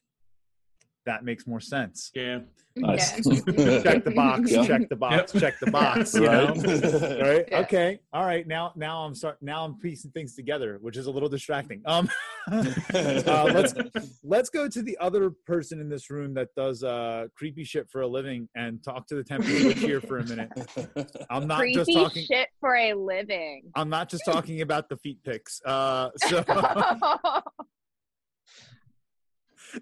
that 1.06 1.24
makes 1.24 1.48
more 1.48 1.60
sense. 1.60 2.12
yeah. 2.14 2.40
nice. 2.76 3.16
Check 3.26 4.04
the 4.06 4.14
box. 4.16 4.52
Yeah. 4.52 4.66
Check 4.66 4.88
the 4.90 4.96
box. 4.96 5.34
Yep. 5.34 5.42
Check 5.42 5.60
the 5.60 5.72
box. 5.72 6.14
You 6.22 6.28
Right. 6.28 6.56
know. 6.56 7.20
Right. 7.22 7.46
Yeah. 7.52 7.60
Okay. 7.62 8.00
All 8.14 8.24
right. 8.26 8.48
Now, 8.48 8.72
now 8.76 9.02
I'm 9.02 9.14
start. 9.16 9.38
Now 9.42 9.66
I'm 9.66 9.78
piecing 9.80 10.12
things 10.12 10.36
together, 10.36 10.78
which 10.82 10.96
is 10.98 11.08
a 11.08 11.12
little 11.12 11.28
distracting. 11.28 11.82
Um, 11.86 12.10
uh, 12.52 13.52
let's 13.54 13.74
let's 14.24 14.50
go 14.50 14.68
to 14.70 14.82
the 14.82 14.98
other 15.00 15.32
person 15.46 15.80
in 15.82 15.90
this 15.90 16.10
room 16.10 16.34
that 16.36 16.48
does 16.56 16.84
uh 16.84 17.28
creepy 17.36 17.64
shit 17.64 17.90
for 17.90 18.02
a 18.02 18.08
living 18.08 18.48
and 18.56 18.84
talk 18.84 19.06
to 19.08 19.16
the 19.16 19.24
temperature 19.24 19.72
here 19.74 20.00
for 20.02 20.20
a 20.20 20.26
minute. 20.26 20.50
I'm 21.30 21.48
not 21.48 21.60
Creepy 21.60 21.76
just 21.76 21.92
talking. 21.94 22.26
shit 22.26 22.48
for 22.60 22.76
a 22.76 22.94
living. 22.94 23.64
I'm 23.76 23.90
not 23.90 24.10
just 24.10 24.24
talking 24.26 24.62
about 24.62 24.88
the 24.90 24.98
feet 24.98 25.20
pics. 25.24 25.62
Uh, 25.66 26.10
so 26.18 26.44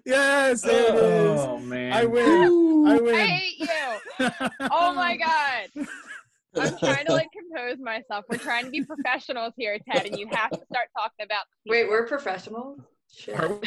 yes, 0.04 0.62
there 0.62 0.88
it 0.88 0.94
is. 0.94 1.40
Oh 1.40 1.58
man. 1.58 1.92
I 1.92 2.04
win. 2.04 2.86
I 2.86 2.94
I 2.94 3.00
win. 3.00 3.14
hate 3.14 3.58
you. 3.58 4.28
Oh 4.60 4.92
my 4.94 5.16
god. 5.16 5.86
I'm 6.56 6.78
trying 6.78 7.06
to 7.06 7.12
like 7.12 7.28
compose 7.32 7.78
myself. 7.80 8.24
We're 8.28 8.38
trying 8.38 8.64
to 8.64 8.70
be 8.70 8.84
professionals 8.84 9.52
here, 9.56 9.78
Ted, 9.90 10.06
and 10.06 10.18
you 10.18 10.28
have 10.32 10.50
to 10.50 10.60
start 10.70 10.88
talking 10.96 11.24
about. 11.24 11.44
Wait, 11.66 11.88
we're 11.88 12.06
professional. 12.06 12.76
Shit. 13.12 13.34
Are 13.38 13.48
We're, 13.48 13.58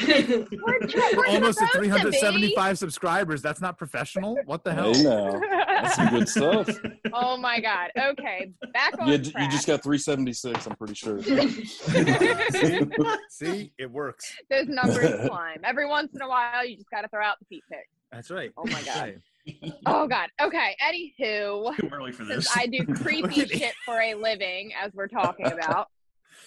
we're 1.15 1.27
Almost 1.27 1.61
at 1.61 1.71
supposed 1.71 1.73
to 1.73 1.81
be. 1.81 1.87
375 1.89 2.77
subscribers. 2.79 3.41
That's 3.41 3.61
not 3.61 3.77
professional. 3.77 4.37
What 4.45 4.63
the 4.63 4.73
hell? 4.73 4.93
hey 4.93 5.03
now, 5.03 5.39
that's 5.81 5.95
some 5.95 6.09
good 6.09 6.29
stuff. 6.29 6.69
oh 7.13 7.37
my 7.37 7.59
god. 7.59 7.91
Okay, 7.97 8.51
back 8.73 8.93
on 8.99 9.07
You, 9.09 9.17
track. 9.19 9.43
you 9.43 9.51
just 9.51 9.67
got 9.67 9.83
376, 9.83 10.65
I'm 10.65 10.75
pretty 10.75 10.93
sure. 10.95 11.21
See? 11.23 12.89
See, 13.29 13.71
it 13.77 13.91
works. 13.91 14.33
Those 14.49 14.67
numbers 14.69 15.27
climb. 15.27 15.59
Every 15.63 15.87
once 15.87 16.13
in 16.15 16.21
a 16.21 16.27
while, 16.27 16.65
you 16.65 16.75
just 16.77 16.89
got 16.89 17.01
to 17.01 17.07
throw 17.09 17.23
out 17.23 17.37
the 17.39 17.45
feet 17.45 17.63
pic. 17.69 17.89
That's 18.11 18.31
right. 18.31 18.51
Oh 18.57 18.65
my 18.65 18.81
God. 18.83 19.21
Oh 19.85 20.07
god. 20.07 20.29
Okay. 20.41 20.75
Anywho, 20.81 21.75
Too 21.75 21.89
early 21.91 22.11
for 22.11 22.23
since 22.25 22.45
this. 22.47 22.57
I 22.57 22.65
do 22.67 22.85
creepy 22.95 23.45
shit 23.47 23.73
for 23.85 23.99
a 23.99 24.13
living, 24.13 24.71
as 24.81 24.93
we're 24.93 25.07
talking 25.07 25.47
about, 25.51 25.89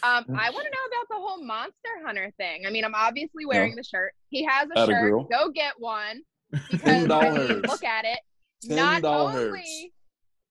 um, 0.03 0.25
I 0.29 0.51
want 0.51 0.67
to 0.67 0.71
know 0.71 0.87
about 0.89 1.09
the 1.11 1.17
whole 1.17 1.43
Monster 1.45 1.89
Hunter 2.05 2.33
thing. 2.37 2.67
I 2.67 2.71
mean, 2.71 2.85
I'm 2.85 2.95
obviously 2.95 3.45
wearing 3.47 3.75
the 3.77 3.83
shirt. 3.85 4.13
He 4.31 4.45
has 4.45 4.69
a 4.75 4.79
Atta 4.79 4.93
shirt. 4.93 5.11
girl. 5.11 5.25
Go 5.31 5.51
get 5.51 5.75
one 5.79 6.23
because 6.71 7.11
I 7.11 7.31
mean, 7.31 7.63
look 7.63 7.85
at 7.85 8.05
it. 8.05 8.19
Ten 8.67 8.77
Not 8.77 9.05
only, 9.05 9.93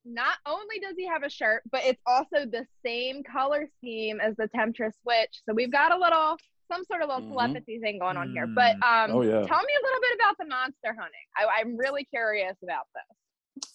not 0.06 0.38
only 0.46 0.80
does 0.80 0.96
he 0.98 1.08
have 1.08 1.24
a 1.24 1.30
shirt, 1.30 1.64
but 1.72 1.84
it's 1.86 2.02
also 2.06 2.46
the 2.46 2.66
same 2.86 3.24
color 3.24 3.68
scheme 3.78 4.20
as 4.20 4.36
the 4.38 4.48
Temptress 4.56 4.96
Witch. 5.06 5.42
So 5.48 5.54
we've 5.54 5.72
got 5.72 5.92
a 5.92 5.98
little, 5.98 6.38
some 6.72 6.84
sort 6.86 7.02
of 7.02 7.10
little 7.10 7.24
Mhm. 7.24 7.30
telepathy 7.30 7.80
thing 7.80 8.00
going 8.00 8.18
on 8.18 8.32
here. 8.34 8.48
But 8.48 8.74
um, 8.86 9.12
Oh 9.12 9.22
yeah. 9.22 9.46
tell 9.46 9.62
me 9.64 9.74
a 9.74 9.84
little 9.86 10.02
bit 10.02 10.16
about 10.16 10.38
the 10.40 10.46
monster 10.46 10.96
hunting. 11.00 11.25
I, 11.38 11.60
I'm 11.62 11.75
really 11.78 12.06
curious 12.06 12.56
about 12.64 12.86
this. 12.94 13.18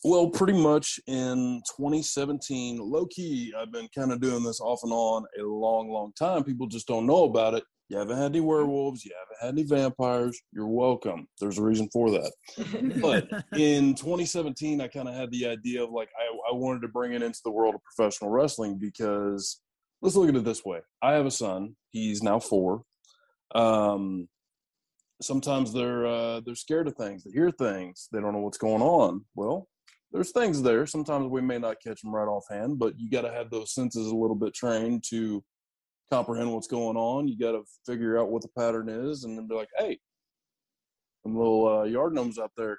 Well, 0.04 0.28
pretty 0.28 0.54
much 0.54 1.00
in 1.06 1.62
2017, 1.76 2.78
low 2.78 3.06
key, 3.06 3.52
I've 3.56 3.72
been 3.72 3.88
kind 3.94 4.12
of 4.12 4.20
doing 4.20 4.42
this 4.42 4.60
off 4.60 4.80
and 4.82 4.92
on 4.92 5.24
a 5.38 5.42
long, 5.42 5.90
long 5.90 6.12
time. 6.18 6.44
People 6.44 6.66
just 6.66 6.86
don't 6.86 7.06
know 7.06 7.24
about 7.24 7.54
it. 7.54 7.64
You 7.88 7.98
haven't 7.98 8.18
had 8.18 8.26
any 8.26 8.40
werewolves, 8.40 9.04
you 9.04 9.10
haven't 9.18 9.44
had 9.44 9.58
any 9.58 9.66
vampires. 9.66 10.40
You're 10.52 10.68
welcome. 10.68 11.26
There's 11.40 11.58
a 11.58 11.62
reason 11.62 11.88
for 11.92 12.10
that. 12.12 12.32
But 13.02 13.28
in 13.58 13.94
2017, 13.94 14.80
I 14.80 14.86
kind 14.86 15.08
of 15.08 15.14
had 15.14 15.30
the 15.32 15.46
idea 15.46 15.82
of 15.82 15.90
like, 15.90 16.08
I, 16.16 16.52
I 16.52 16.54
wanted 16.54 16.82
to 16.82 16.88
bring 16.88 17.14
it 17.14 17.22
into 17.22 17.40
the 17.44 17.50
world 17.50 17.74
of 17.74 17.80
professional 17.82 18.30
wrestling 18.30 18.78
because 18.78 19.60
let's 20.02 20.14
look 20.14 20.28
at 20.28 20.36
it 20.36 20.44
this 20.44 20.64
way. 20.64 20.80
I 21.02 21.14
have 21.14 21.26
a 21.26 21.32
son, 21.32 21.74
he's 21.90 22.22
now 22.22 22.38
four. 22.38 22.82
Um, 23.56 24.28
sometimes 25.22 25.72
they're 25.72 26.06
uh, 26.06 26.40
they're 26.40 26.54
scared 26.54 26.88
of 26.88 26.94
things. 26.96 27.24
They 27.24 27.30
hear 27.30 27.50
things. 27.50 28.08
They 28.12 28.20
don't 28.20 28.32
know 28.32 28.40
what's 28.40 28.58
going 28.58 28.82
on. 28.82 29.24
Well, 29.34 29.68
there's 30.12 30.32
things 30.32 30.62
there. 30.62 30.86
Sometimes 30.86 31.28
we 31.28 31.40
may 31.40 31.58
not 31.58 31.80
catch 31.82 32.02
them 32.02 32.14
right 32.14 32.26
offhand, 32.26 32.78
but 32.78 32.98
you 32.98 33.10
got 33.10 33.22
to 33.22 33.32
have 33.32 33.50
those 33.50 33.74
senses 33.74 34.06
a 34.06 34.16
little 34.16 34.36
bit 34.36 34.54
trained 34.54 35.04
to 35.10 35.42
comprehend 36.10 36.52
what's 36.52 36.66
going 36.66 36.96
on. 36.96 37.28
You 37.28 37.38
got 37.38 37.52
to 37.52 37.62
figure 37.86 38.18
out 38.18 38.30
what 38.30 38.42
the 38.42 38.48
pattern 38.58 38.88
is, 38.88 39.24
and 39.24 39.36
then 39.36 39.46
be 39.46 39.54
like, 39.54 39.68
"Hey, 39.78 39.98
some 41.22 41.36
little 41.36 41.80
uh, 41.80 41.84
yard 41.84 42.14
gnomes 42.14 42.38
out 42.38 42.52
there." 42.56 42.78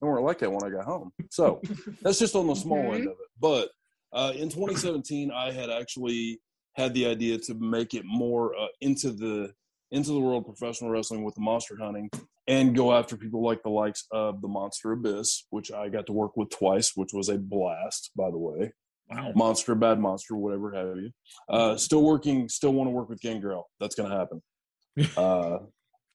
They 0.00 0.08
weren't 0.08 0.24
like 0.24 0.38
that 0.40 0.50
when 0.50 0.64
I 0.64 0.70
got 0.70 0.84
home. 0.84 1.12
So 1.30 1.62
that's 2.02 2.18
just 2.18 2.34
on 2.34 2.48
the 2.48 2.56
small 2.56 2.92
end 2.92 3.06
of 3.06 3.12
it. 3.12 3.30
But 3.40 3.70
uh, 4.12 4.32
in 4.34 4.48
2017, 4.48 5.30
I 5.30 5.52
had 5.52 5.70
actually 5.70 6.40
had 6.74 6.92
the 6.92 7.06
idea 7.06 7.38
to 7.38 7.54
make 7.54 7.94
it 7.94 8.04
more 8.04 8.58
uh, 8.58 8.66
into 8.80 9.12
the 9.12 9.52
into 9.92 10.10
the 10.10 10.18
world 10.18 10.44
of 10.48 10.56
professional 10.56 10.90
wrestling 10.90 11.22
with 11.22 11.34
the 11.34 11.40
monster 11.40 11.76
hunting 11.80 12.10
and 12.48 12.74
go 12.74 12.92
after 12.92 13.16
people 13.16 13.44
like 13.44 13.62
the 13.62 13.70
likes 13.70 14.06
of 14.10 14.40
the 14.40 14.48
Monster 14.48 14.92
Abyss, 14.92 15.44
which 15.50 15.70
I 15.70 15.88
got 15.88 16.06
to 16.06 16.12
work 16.12 16.36
with 16.36 16.50
twice, 16.50 16.92
which 16.96 17.12
was 17.12 17.28
a 17.28 17.38
blast, 17.38 18.10
by 18.16 18.30
the 18.30 18.38
way. 18.38 18.72
Wow. 19.08 19.32
Monster, 19.36 19.74
bad 19.74 20.00
monster, 20.00 20.34
whatever 20.34 20.72
have 20.72 20.96
you. 20.96 21.10
Uh, 21.48 21.76
still 21.76 22.02
working, 22.02 22.48
still 22.48 22.72
want 22.72 22.88
to 22.88 22.92
work 22.92 23.08
with 23.08 23.20
Gangrel. 23.20 23.68
That's 23.78 23.94
going 23.94 24.10
to 24.10 24.16
happen. 24.16 24.42
Uh, 25.16 25.58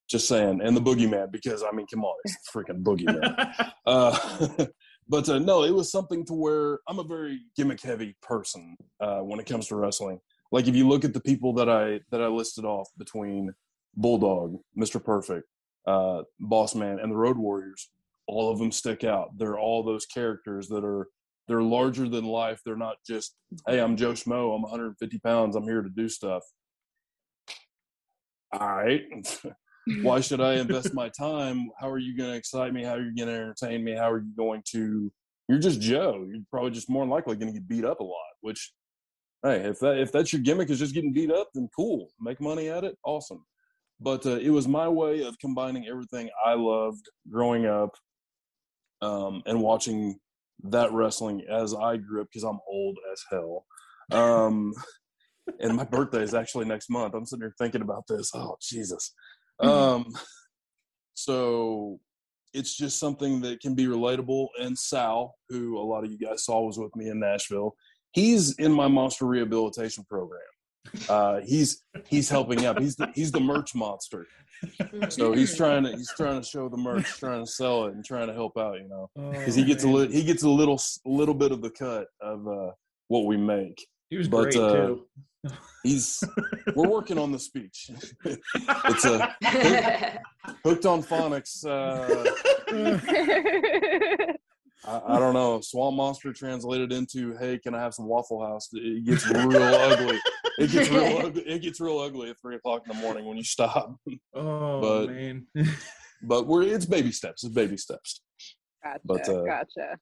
just 0.08 0.28
saying. 0.28 0.62
And 0.62 0.78
the 0.78 0.82
Boogeyman, 0.82 1.32
because 1.32 1.64
I 1.64 1.76
mean, 1.76 1.88
come 1.92 2.06
on, 2.06 2.16
it's 2.24 2.38
freaking 2.54 2.84
Boogeyman. 2.84 3.72
Uh, 3.88 4.66
but 5.08 5.30
uh, 5.30 5.40
no, 5.40 5.64
it 5.64 5.74
was 5.74 5.90
something 5.90 6.26
to 6.26 6.34
where 6.34 6.80
I'm 6.90 7.00
a 7.00 7.04
very 7.04 7.40
gimmick 7.56 7.82
heavy 7.82 8.18
person 8.22 8.76
uh, 9.00 9.20
when 9.20 9.40
it 9.40 9.46
comes 9.46 9.68
to 9.68 9.78
wrestling. 9.78 10.20
Like 10.52 10.68
if 10.68 10.76
you 10.76 10.90
look 10.90 11.06
at 11.06 11.14
the 11.14 11.22
people 11.22 11.54
that 11.54 11.70
I 11.70 12.02
that 12.12 12.22
I 12.22 12.28
listed 12.28 12.66
off 12.66 12.90
between 12.98 13.54
Bulldog, 13.98 14.60
Mr. 14.80 15.04
Perfect, 15.04 15.48
uh, 15.86 16.22
Boss 16.40 16.76
Man, 16.76 17.00
and 17.00 17.12
the 17.12 17.18
Road 17.18 17.38
Warriors. 17.38 17.90
All 18.28 18.52
of 18.52 18.60
them 18.60 18.72
stick 18.72 19.04
out. 19.04 19.38
They're 19.38 19.60
all 19.60 19.84
those 19.84 20.06
characters 20.06 20.68
that 20.68 20.86
are 20.86 21.08
they're 21.48 21.62
larger 21.62 22.08
than 22.10 22.26
life. 22.26 22.62
They're 22.66 22.76
not 22.76 22.98
just, 23.06 23.36
hey, 23.68 23.80
I'm 23.80 23.96
Joe 23.96 24.12
Schmo. 24.12 24.54
I'm 24.56 24.62
150 24.62 25.20
pounds. 25.20 25.56
I'm 25.56 25.64
here 25.64 25.82
to 25.82 25.90
do 25.90 26.10
stuff. 26.10 26.44
All 28.52 28.68
right. 28.68 29.02
Why 30.02 30.20
should 30.20 30.42
I 30.42 30.56
invest 30.56 30.94
my 30.94 31.10
time? 31.10 31.70
How 31.80 31.90
are 31.90 31.98
you 31.98 32.18
going 32.18 32.32
to 32.32 32.36
excite 32.36 32.74
me? 32.74 32.84
How 32.84 32.96
are 32.96 33.02
you 33.02 33.16
going 33.16 33.30
to 33.30 33.42
entertain 33.42 33.84
me? 33.84 33.94
How 33.94 34.12
are 34.12 34.20
you 34.20 34.34
going 34.36 34.62
to? 34.72 35.12
You're 35.48 35.60
just 35.60 35.80
Joe. 35.80 36.26
You're 36.28 36.44
probably 36.52 36.72
just 36.72 36.90
more 36.90 37.06
likely 37.06 37.38
going 37.38 37.54
to 37.54 37.60
get 37.60 37.70
beat 37.70 37.86
up 37.86 38.02
a 38.02 38.04
lot. 38.04 38.34
Which, 38.42 38.74
hey, 39.44 39.62
if 39.62 39.80
that 39.80 39.98
if 39.98 40.12
that's 40.12 40.34
your 40.34 40.42
gimmick 40.42 40.70
is 40.70 40.80
just 40.80 40.94
getting 40.94 41.14
beat 41.14 41.32
up, 41.32 41.50
then 41.54 41.70
cool. 41.74 42.10
Make 42.20 42.42
money 42.42 42.68
at 42.68 42.84
it. 42.84 42.98
Awesome. 43.06 43.46
But 44.00 44.26
uh, 44.26 44.38
it 44.38 44.50
was 44.50 44.68
my 44.68 44.88
way 44.88 45.24
of 45.24 45.40
combining 45.40 45.88
everything 45.88 46.30
I 46.46 46.54
loved 46.54 47.06
growing 47.30 47.66
up 47.66 47.96
um, 49.02 49.42
and 49.46 49.62
watching 49.62 50.20
that 50.64 50.92
wrestling 50.92 51.44
as 51.50 51.74
I 51.74 51.98
grew 51.98 52.22
up 52.22 52.28
because 52.32 52.44
I'm 52.44 52.60
old 52.70 52.98
as 53.12 53.24
hell. 53.32 53.66
Um, 54.12 54.74
and 55.60 55.76
my 55.76 55.84
birthday 55.84 56.22
is 56.22 56.34
actually 56.34 56.66
next 56.66 56.90
month. 56.90 57.14
I'm 57.14 57.26
sitting 57.26 57.44
here 57.44 57.56
thinking 57.58 57.82
about 57.82 58.06
this. 58.08 58.32
Oh, 58.34 58.58
Jesus. 58.62 59.14
Um, 59.60 60.06
so 61.16 62.00
it's 62.54 62.76
just 62.76 63.00
something 63.00 63.42
that 63.42 63.60
can 63.60 63.76
be 63.76 63.86
relatable. 63.86 64.48
And 64.60 64.78
Sal, 64.78 65.36
who 65.50 65.78
a 65.78 65.82
lot 65.82 66.04
of 66.04 66.12
you 66.12 66.18
guys 66.18 66.46
saw 66.46 66.62
was 66.62 66.78
with 66.78 66.96
me 66.96 67.10
in 67.10 67.20
Nashville, 67.20 67.76
he's 68.12 68.58
in 68.60 68.72
my 68.72 68.88
monster 68.88 69.26
rehabilitation 69.26 70.06
program. 70.08 70.42
Uh, 71.10 71.40
he's 71.46 71.84
he's 72.08 72.30
helping 72.30 72.66
out. 72.66 72.80
He's 72.80 72.96
the 72.96 73.12
he's 73.16 73.32
the 73.32 73.40
merch 73.40 73.76
monster. 73.76 74.26
So 75.10 75.34
he's 75.34 75.56
trying 75.56 75.84
to 75.84 75.92
he's 75.92 76.12
trying 76.16 76.42
to 76.42 76.48
show 76.48 76.68
the 76.70 76.78
merch, 76.78 77.06
trying 77.20 77.46
to 77.46 77.52
sell 77.52 77.86
it, 77.86 77.94
and 77.94 78.04
trying 78.04 78.28
to 78.28 78.34
help 78.34 78.58
out. 78.58 78.78
You 78.82 78.88
know, 78.90 79.10
because 79.32 79.56
he 79.56 79.64
gets 79.64 79.84
a 79.84 79.88
little 79.88 80.12
he 80.12 80.24
gets 80.24 80.44
a 80.44 80.50
little 80.50 80.82
little 81.06 81.36
bit 81.36 81.52
of 81.52 81.62
the 81.62 81.70
cut 81.70 82.08
of 82.22 82.48
uh, 82.48 82.72
what 83.08 83.26
we 83.26 83.38
make. 83.38 83.86
He 84.10 84.18
was 84.18 84.28
But, 84.28 84.52
great 84.52 84.56
uh, 84.56 84.74
too. 84.74 85.06
He's 85.84 86.24
we're 86.76 86.90
working 86.90 87.18
on 87.18 87.32
the 87.32 87.40
speech. 87.40 87.92
it's 88.26 89.06
a 89.06 89.36
hooked 90.64 90.86
on 90.86 91.04
phonics. 91.04 91.66
Uh, 91.66 92.24
I, 94.86 95.02
I 95.16 95.20
don't 95.20 95.34
know. 95.34 95.62
Swamp 95.62 95.96
monster 95.98 96.34
translated 96.34 96.92
into 96.92 97.36
"Hey, 97.38 97.60
can 97.60 97.76
I 97.76 97.80
have 97.80 97.94
some 97.94 98.06
Waffle 98.06 98.46
House?" 98.46 98.70
It 98.74 99.06
gets 99.06 99.28
real 99.30 99.62
ugly. 99.62 100.20
It 100.64 100.72
gets 100.72 100.90
real 100.90 101.18
ugly. 101.26 101.42
It 101.44 101.62
gets 101.62 101.80
real 101.80 102.00
ugly 102.00 102.30
at 102.32 102.40
three 102.42 102.56
o'clock 102.56 102.84
in 102.90 102.96
the 102.96 103.02
morning 103.02 103.26
when 103.26 103.38
you 103.38 103.44
stop. 103.44 103.96
oh 104.36 104.82
but- 104.82 105.10
man. 105.10 105.46
But 106.24 106.48
we're 106.48 106.64
it's 106.64 106.86
baby 106.86 107.12
steps. 107.12 107.44
It's 107.44 107.54
baby 107.54 107.78
steps. 107.78 108.22
gotcha, 108.84 109.00
But, 109.06 109.30
uh, 109.30 109.44
gotcha. 109.44 109.98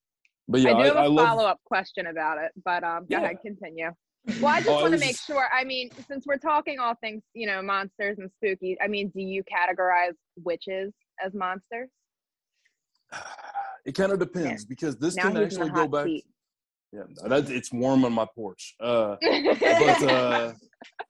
But 0.47 0.61
yeah, 0.61 0.69
I 0.71 0.73
do 0.75 0.79
I, 0.79 0.85
have 0.85 0.95
a 0.95 0.99
I 0.99 1.07
love. 1.07 1.27
follow 1.27 1.43
up 1.45 1.59
question 1.65 2.07
about 2.07 2.37
it, 2.37 2.51
but 2.63 2.83
um, 2.85 3.01
go 3.01 3.07
Yeah. 3.17 3.23
ahead, 3.23 3.37
continue. 3.41 3.89
Well, 4.39 4.47
I 4.47 4.59
just 4.59 4.69
Oh, 4.69 4.81
want 4.81 4.93
to 4.93 4.99
make 4.99 5.19
sure. 5.19 5.47
I 5.53 5.63
mean, 5.65 5.89
since 6.07 6.25
we're 6.25 6.37
talking 6.37 6.79
all 6.79 6.95
things, 7.01 7.21
you 7.33 7.47
know, 7.47 7.61
monsters 7.61 8.17
and 8.19 8.31
spooky. 8.37 8.77
I 8.81 8.87
mean, 8.87 9.09
do 9.09 9.21
you 9.21 9.43
categorize 9.43 10.13
witches 10.37 10.93
as 11.23 11.33
monsters? 11.33 11.89
It 13.85 13.93
kind 13.93 14.11
of 14.11 14.17
depends 14.17 14.65
because 14.65 14.97
this 14.97 15.15
now 15.15 15.27
can 15.27 15.37
actually 15.37 15.69
go 15.69 15.87
back. 15.87 16.07
seat. 16.07 16.25
Yeah, 16.95 17.27
that, 17.27 17.49
it's 17.49 17.73
warm 17.73 18.05
on 18.05 18.13
my 18.13 18.25
porch. 18.35 18.75
Uh, 18.79 19.17
but 19.21 20.03
uh, 20.09 20.53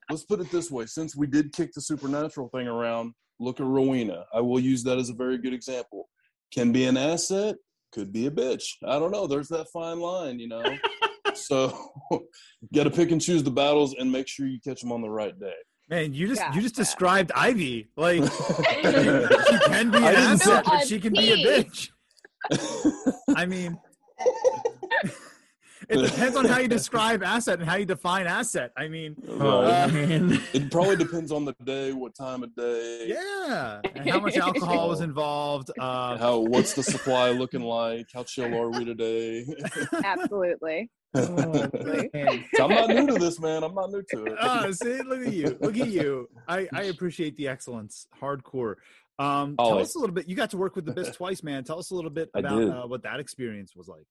let's 0.10 0.24
put 0.24 0.40
it 0.40 0.50
this 0.52 0.72
way: 0.72 0.86
since 0.88 1.16
we 1.16 1.28
did 1.28 1.54
kick 1.54 1.74
the 1.74 1.82
supernatural 1.82 2.50
thing 2.50 2.68
around, 2.68 3.14
look 3.40 3.60
at 3.60 3.66
Rowena. 3.66 4.26
I 4.34 4.42
will 4.42 4.60
use 4.60 4.84
that 4.84 4.98
as 4.98 5.10
a 5.10 5.14
very 5.14 5.38
good 5.38 5.54
example. 5.54 6.10
Can 6.52 6.72
be 6.72 6.86
an 6.86 6.98
asset, 6.98 7.58
could 7.92 8.12
be 8.12 8.26
a 8.28 8.32
bitch. 8.32 8.64
I 8.84 8.98
don't 8.98 9.12
know. 9.12 9.28
There's 9.28 9.50
that 9.50 9.68
fine 9.72 10.00
line, 10.00 10.40
you 10.40 10.48
know. 10.48 10.64
so, 11.36 11.78
got 12.74 12.86
to 12.86 12.92
pick 12.92 13.12
and 13.12 13.22
choose 13.22 13.44
the 13.44 13.52
battles 13.52 13.96
and 13.98 14.12
make 14.12 14.28
sure 14.28 14.48
you 14.48 14.60
catch 14.60 14.82
them 14.82 14.92
on 14.92 15.02
the 15.02 15.10
right 15.10 15.38
day. 15.40 15.54
Man, 15.88 16.14
you 16.16 16.28
just 16.28 16.42
you 16.56 16.62
just 16.62 16.76
Gotcha. 16.76 16.82
described 16.82 17.32
Ivy 17.36 17.90
like 17.96 18.24
she 18.24 19.60
can 19.66 19.92
be 19.92 19.98
an 19.98 20.04
asset, 20.04 20.66
but 20.66 20.88
she 20.88 21.00
can 21.00 21.14
be 21.14 21.32
a 21.32 21.38
bitch. 21.38 21.90
I 23.36 23.46
mean, 23.46 23.78
it 25.90 25.98
depends 26.12 26.36
on 26.36 26.46
how 26.46 26.60
you 26.60 26.68
describe 26.68 27.24
asset 27.24 27.60
and 27.60 27.68
how 27.68 27.76
you 27.76 27.86
define 27.86 28.28
asset. 28.28 28.72
I 28.78 28.88
mean, 28.88 29.16
Oh 29.28 29.62
Uh, 29.66 29.88
man. 29.92 30.42
It 30.54 30.72
probably 30.72 30.96
depends 30.96 31.32
on 31.32 31.46
the 31.46 31.54
day, 31.64 31.92
what 31.94 32.16
time 32.16 32.44
of 32.44 32.56
day, 32.56 33.06
yeah, 33.08 33.82
and 33.96 34.10
how 34.10 34.20
much 34.20 34.36
alcohol 34.38 34.90
was 34.90 35.02
involved. 35.02 35.72
Uh, 35.80 36.18
how 36.24 36.40
what's 36.40 36.74
the 36.74 36.84
supply 36.84 37.32
looking 37.32 37.62
like, 37.62 38.08
how 38.14 38.24
chill 38.24 38.54
are 38.54 38.70
we 38.70 38.86
today? 38.86 39.46
Absolutely. 40.04 40.90
Oh, 41.18 41.70
man. 42.14 42.44
I'm 42.60 42.70
not 42.70 42.90
new 42.90 43.08
to 43.08 43.14
this, 43.14 43.40
man. 43.40 43.64
I'm 43.64 43.74
not 43.74 43.90
new 43.90 44.04
to 44.12 44.26
it. 44.26 44.34
uh, 44.38 44.72
see, 44.74 45.02
look 45.02 45.26
at 45.26 45.34
you, 45.34 45.58
look 45.62 45.78
at 45.78 45.88
you. 45.88 46.28
I, 46.48 46.68
I 46.74 46.84
appreciate 46.84 47.38
the 47.38 47.48
excellence, 47.48 48.08
hardcore. 48.22 48.76
Um, 49.18 49.56
tell 49.58 49.80
us 49.80 49.96
a 49.96 50.00
little 50.00 50.14
bit. 50.14 50.28
You 50.28 50.36
got 50.36 50.50
to 50.50 50.58
work 50.58 50.76
with 50.76 50.90
Abyss 50.90 51.12
twice, 51.16 51.42
man. 51.42 51.64
Tell 51.64 51.80
us 51.80 51.92
a 51.92 51.96
little 51.96 52.12
bit 52.12 52.30
about 52.34 52.62
uh, 52.62 52.86
what 52.88 53.04
that 53.04 53.22
experience 53.22 53.74
was 53.74 53.88
like. 53.88 54.06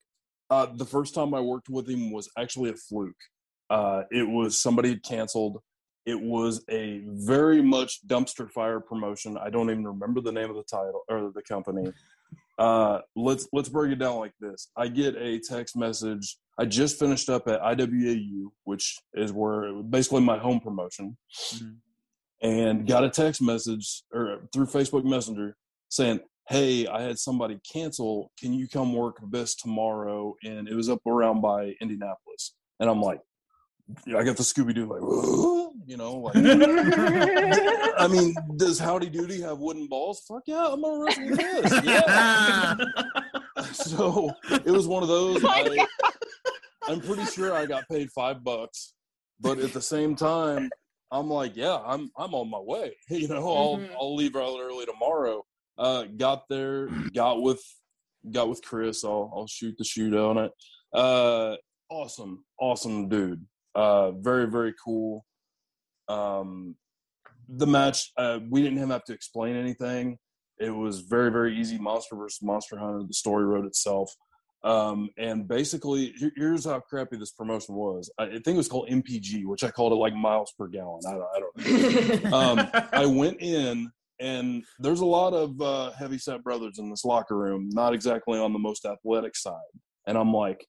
Uh, 0.55 0.67
the 0.77 0.85
first 0.85 1.15
time 1.17 1.35
I 1.35 1.41
worked 1.41 1.69
with 1.69 1.89
him 1.89 2.13
was 2.13 2.31
actually 2.39 2.71
a 2.71 2.75
fluke. 2.75 3.17
Uh, 3.71 4.03
it 4.13 4.23
was 4.23 4.57
somebody 4.57 4.91
had 4.91 5.03
canceled. 5.03 5.59
It 6.07 6.21
was 6.21 6.63
a 6.71 7.03
very 7.07 7.61
much 7.61 8.07
dumpster 8.07 8.49
fire 8.49 8.79
promotion. 8.79 9.37
I 9.37 9.51
don't 9.51 9.69
even 9.71 9.85
remember 9.85 10.21
the 10.21 10.31
name 10.31 10.51
of 10.51 10.55
the 10.55 10.63
title 10.63 11.03
or 11.09 11.33
the 11.35 11.43
company. 11.43 11.93
Uh, 12.57 13.01
let's 13.17 13.49
let's 13.53 13.69
break 13.69 13.91
it 13.91 13.99
down 13.99 14.19
like 14.21 14.35
this. 14.41 14.71
I 14.77 14.87
get 14.87 15.17
a 15.17 15.41
text 15.41 15.77
message. 15.77 16.37
I 16.57 16.67
just 16.67 17.01
finished 17.01 17.29
up 17.29 17.49
at 17.49 17.61
IWAU, 17.61 18.53
which 18.63 18.97
is 19.15 19.33
where 19.33 19.73
basically 19.83 20.21
my 20.21 20.39
home 20.39 20.61
promotion, 20.61 21.17
Mhm. 21.55 21.77
and 22.43 22.87
got 22.87 23.03
a 23.03 23.11
text 23.11 23.43
message 23.43 24.05
or 24.13 24.49
through 24.53 24.67
Facebook 24.67 25.05
Messenger 25.05 25.57
saying, 25.89 26.21
"Hey, 26.49 26.87
I 26.87 27.03
had 27.03 27.19
somebody 27.19 27.59
cancel. 27.71 28.31
Can 28.39 28.53
you 28.53 28.69
come 28.69 28.93
work 28.95 29.19
this 29.31 29.55
tomorrow?" 29.55 30.35
And 30.45 30.69
it 30.69 30.75
was 30.75 30.89
up 30.89 31.07
around 31.07 31.41
by 31.41 31.75
Indianapolis, 31.81 32.55
and 32.81 32.89
I'm 32.91 33.01
like, 33.01 33.21
I 34.09 34.23
got 34.25 34.37
the 34.37 34.43
Scooby 34.43 34.75
Doo 34.75 34.87
like, 34.87 35.03
"Whoa," 35.03 35.73
you 35.87 35.97
know, 35.97 36.15
like. 36.15 36.37
I 37.99 38.09
mean, 38.11 38.35
does 38.57 38.79
Howdy 38.79 39.11
Doody 39.11 39.41
have 39.43 39.59
wooden 39.59 39.87
balls? 39.87 40.23
Fuck 40.27 40.43
yeah, 40.47 40.67
I'm 40.73 40.81
gonna 40.83 41.05
wrestle 41.05 41.29
with 41.31 41.39
this. 41.39 41.73
Yeah. 41.85 42.75
so 43.73 44.31
it 44.51 44.71
was 44.71 44.87
one 44.87 45.03
of 45.03 45.09
those. 45.09 45.43
I, 45.45 45.87
I'm 46.89 47.01
pretty 47.01 47.25
sure 47.27 47.53
I 47.55 47.67
got 47.67 47.89
paid 47.89 48.11
five 48.11 48.43
bucks, 48.45 48.95
but 49.41 49.59
at 49.59 49.73
the 49.73 49.81
same 49.81 50.17
time, 50.17 50.71
I'm 51.11 51.29
like, 51.31 51.57
yeah, 51.57 51.79
I'm 51.85 52.11
I'm 52.19 52.35
on 52.35 52.51
my 52.51 52.59
way. 52.59 52.97
You 53.09 53.29
know, 53.29 53.37
I'll 53.55 53.77
Mhm. 53.79 53.91
I'll 53.99 54.15
leave 54.17 54.35
out 54.37 54.59
early 54.61 54.87
tomorrow. 54.87 55.45
Uh, 55.77 56.05
got 56.17 56.45
there, 56.49 56.89
got 57.15 57.43
with 57.43 57.63
got 58.31 58.49
with 58.49 58.63
Chris. 58.63 59.05
I'll 59.05 59.33
I'll 59.35 59.47
shoot 59.47 59.75
the 59.79 59.85
shoot 59.85 60.15
on 60.15 60.39
it. 60.39 60.53
Uh, 60.93 61.57
awesome, 61.91 62.45
awesome 62.61 63.09
dude. 63.09 63.45
Uh, 63.75 64.13
very 64.13 64.47
very 64.47 64.75
cool. 64.85 65.25
Um, 66.09 66.77
the 67.49 67.67
match, 67.67 68.11
uh, 68.17 68.39
we 68.49 68.63
didn't 68.63 68.79
have 68.91 69.05
to 69.05 69.13
explain 69.13 69.57
anything. 69.57 70.19
It 70.59 70.71
was 70.71 71.01
very, 71.01 71.31
very 71.31 71.59
easy. 71.59 71.79
Monster 71.79 72.17
versus 72.17 72.43
Monster 72.43 72.79
Hunter. 72.79 73.03
The 73.07 73.15
story 73.15 73.45
wrote 73.45 73.67
itself. 73.67 74.15
Um, 74.63 75.11
and 75.19 75.47
basically, 75.47 76.15
here's 76.37 76.65
how 76.65 76.81
crappy 76.81 77.17
this 77.19 77.33
promotion 77.33 77.75
was. 77.75 78.11
I 78.19 78.25
I 78.25 78.31
think 78.31 78.49
it 78.49 78.57
was 78.57 78.69
called 78.69 78.89
MPG, 78.89 79.45
which 79.45 79.63
I 79.63 79.71
called 79.71 79.93
it 79.93 79.97
like 79.97 80.15
miles 80.15 80.55
per 80.59 80.69
gallon. 80.69 81.01
I 81.07 81.13
don't, 81.13 81.29
I 81.35 81.41
don't 81.41 82.23
know. 82.23 82.31
Um, 82.39 82.71
I 82.93 83.05
went 83.05 83.43
in, 83.43 83.91
and 84.21 84.65
there's 84.79 85.01
a 85.01 85.07
lot 85.07 85.33
of 85.33 85.61
uh, 85.61 85.91
heavy 85.93 86.19
set 86.19 86.43
brothers 86.43 86.79
in 86.79 86.89
this 86.91 87.05
locker 87.05 87.37
room, 87.37 87.69
not 87.73 87.95
exactly 87.95 88.39
on 88.39 88.53
the 88.53 88.59
most 88.59 88.85
athletic 88.85 89.37
side. 89.37 89.55
And 90.07 90.17
I'm 90.17 90.33
like, 90.33 90.67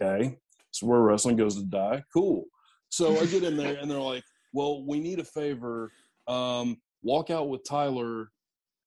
okay, 0.00 0.36
so 0.70 0.86
where 0.86 1.00
wrestling 1.00 1.36
goes 1.36 1.56
to 1.56 1.64
die. 1.64 2.02
Cool. 2.12 2.44
So 2.88 3.18
I 3.18 3.26
get 3.26 3.44
in 3.44 3.56
there, 3.56 3.76
and 3.76 3.90
they're 3.90 4.00
like, 4.00 4.24
well, 4.52 4.84
we 4.84 5.00
need 5.00 5.20
a 5.20 5.24
favor. 5.24 5.92
Um, 6.26 6.78
walk 7.02 7.30
out 7.30 7.48
with 7.48 7.62
Tyler, 7.68 8.30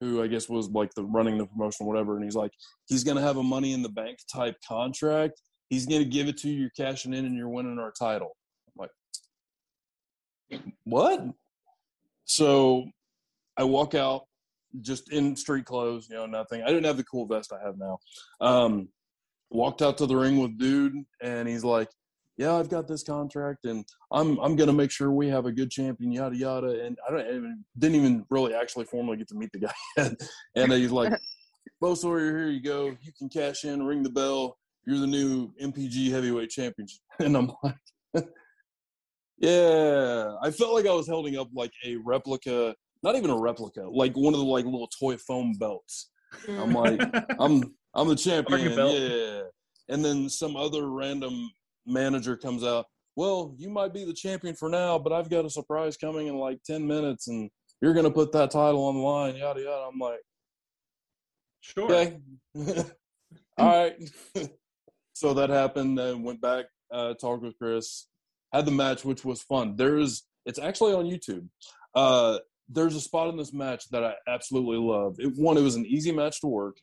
who 0.01 0.21
I 0.21 0.27
guess 0.27 0.49
was 0.49 0.69
like 0.69 0.93
the 0.93 1.05
running 1.05 1.37
the 1.37 1.45
promotion, 1.45 1.85
whatever. 1.85 2.15
And 2.15 2.23
he's 2.23 2.35
like, 2.35 2.51
he's 2.87 3.03
gonna 3.03 3.21
have 3.21 3.37
a 3.37 3.43
money 3.43 3.73
in 3.73 3.81
the 3.81 3.89
bank 3.89 4.19
type 4.33 4.55
contract. 4.67 5.41
He's 5.69 5.85
gonna 5.85 6.03
give 6.05 6.27
it 6.27 6.37
to 6.39 6.49
you, 6.49 6.61
you're 6.61 6.69
cashing 6.75 7.13
in, 7.13 7.25
and 7.25 7.35
you're 7.35 7.49
winning 7.49 7.79
our 7.79 7.93
title. 7.97 8.35
I'm 8.67 8.87
like, 10.51 10.61
what? 10.83 11.23
So 12.25 12.85
I 13.57 13.63
walk 13.63 13.95
out 13.95 14.23
just 14.81 15.11
in 15.11 15.35
street 15.35 15.65
clothes, 15.65 16.07
you 16.09 16.15
know, 16.15 16.25
nothing. 16.25 16.63
I 16.63 16.67
didn't 16.67 16.85
have 16.85 16.97
the 16.97 17.03
cool 17.03 17.27
vest 17.27 17.53
I 17.53 17.65
have 17.65 17.77
now. 17.77 17.99
Um, 18.41 18.89
walked 19.49 19.81
out 19.81 19.97
to 19.99 20.05
the 20.05 20.15
ring 20.15 20.39
with 20.39 20.57
dude, 20.57 20.95
and 21.21 21.47
he's 21.47 21.63
like, 21.63 21.89
yeah, 22.37 22.55
I've 22.55 22.69
got 22.69 22.87
this 22.87 23.03
contract, 23.03 23.65
and 23.65 23.85
I'm 24.11 24.39
I'm 24.39 24.55
gonna 24.55 24.73
make 24.73 24.89
sure 24.89 25.11
we 25.11 25.27
have 25.29 25.45
a 25.45 25.51
good 25.51 25.69
champion, 25.69 26.11
yada 26.11 26.35
yada. 26.35 26.83
And 26.83 26.97
I 27.07 27.11
don't 27.11 27.27
even, 27.27 27.63
didn't 27.77 27.95
even 27.95 28.25
really 28.29 28.55
actually 28.55 28.85
formally 28.85 29.17
get 29.17 29.27
to 29.29 29.35
meet 29.35 29.51
the 29.51 29.59
guy, 29.59 29.73
yet. 29.97 30.19
and 30.55 30.71
he's 30.73 30.91
like, 30.91 31.13
Bo 31.81 31.93
Sawyer, 31.95 32.37
here 32.37 32.49
you 32.49 32.61
go. 32.61 32.87
You 33.01 33.11
can 33.17 33.29
cash 33.29 33.65
in, 33.65 33.83
ring 33.85 34.03
the 34.03 34.09
bell. 34.09 34.57
You're 34.85 34.99
the 34.99 35.07
new 35.07 35.53
MPG 35.61 36.11
heavyweight 36.11 36.49
champion. 36.49 36.87
And 37.19 37.37
I'm 37.37 37.51
like, 37.61 38.25
yeah. 39.37 40.35
I 40.41 40.49
felt 40.51 40.73
like 40.73 40.87
I 40.87 40.93
was 40.93 41.07
holding 41.07 41.37
up 41.37 41.49
like 41.53 41.71
a 41.85 41.97
replica, 41.97 42.75
not 43.03 43.15
even 43.15 43.29
a 43.29 43.37
replica, 43.37 43.81
like 43.81 44.15
one 44.15 44.33
of 44.33 44.39
the 44.39 44.45
like 44.45 44.65
little 44.65 44.87
toy 44.87 45.17
foam 45.17 45.53
belts. 45.59 46.09
I'm 46.47 46.73
like, 46.73 46.99
I'm 47.39 47.75
I'm 47.93 48.07
the 48.07 48.15
champion. 48.15 48.71
Yeah. 48.71 49.41
And 49.89 50.03
then 50.03 50.29
some 50.29 50.55
other 50.55 50.89
random 50.89 51.51
manager 51.85 52.37
comes 52.37 52.63
out. 52.63 52.85
Well, 53.15 53.53
you 53.57 53.69
might 53.69 53.93
be 53.93 54.05
the 54.05 54.13
champion 54.13 54.55
for 54.55 54.69
now, 54.69 54.97
but 54.97 55.13
I've 55.13 55.29
got 55.29 55.45
a 55.45 55.49
surprise 55.49 55.97
coming 55.97 56.27
in 56.27 56.35
like 56.37 56.63
ten 56.63 56.87
minutes, 56.87 57.27
and 57.27 57.49
you're 57.81 57.93
gonna 57.93 58.09
put 58.09 58.31
that 58.31 58.51
title 58.51 58.85
on 58.85 58.95
the 58.95 59.01
line. 59.01 59.35
Yada 59.35 59.61
yada. 59.61 59.89
I'm 59.91 59.99
like, 59.99 60.21
Sure. 61.61 61.91
okay, 61.91 62.17
all 63.57 63.83
right. 63.83 63.95
so 65.13 65.33
that 65.33 65.49
happened. 65.49 65.99
And 65.99 66.23
went 66.23 66.41
back, 66.41 66.65
uh, 66.91 67.13
talked 67.13 67.43
with 67.43 67.57
Chris, 67.57 68.07
had 68.51 68.65
the 68.65 68.71
match, 68.71 69.05
which 69.05 69.23
was 69.23 69.41
fun. 69.41 69.75
There's, 69.75 70.23
it's 70.45 70.59
actually 70.59 70.93
on 70.93 71.05
YouTube. 71.05 71.47
Uh, 71.95 72.39
there's 72.69 72.95
a 72.95 73.01
spot 73.01 73.29
in 73.29 73.37
this 73.37 73.53
match 73.53 73.89
that 73.89 74.03
I 74.03 74.13
absolutely 74.27 74.77
love. 74.77 75.15
It, 75.19 75.35
one, 75.35 75.57
it 75.57 75.61
was 75.61 75.75
an 75.75 75.85
easy 75.85 76.11
match 76.11 76.41
to 76.41 76.47
work. 76.47 76.77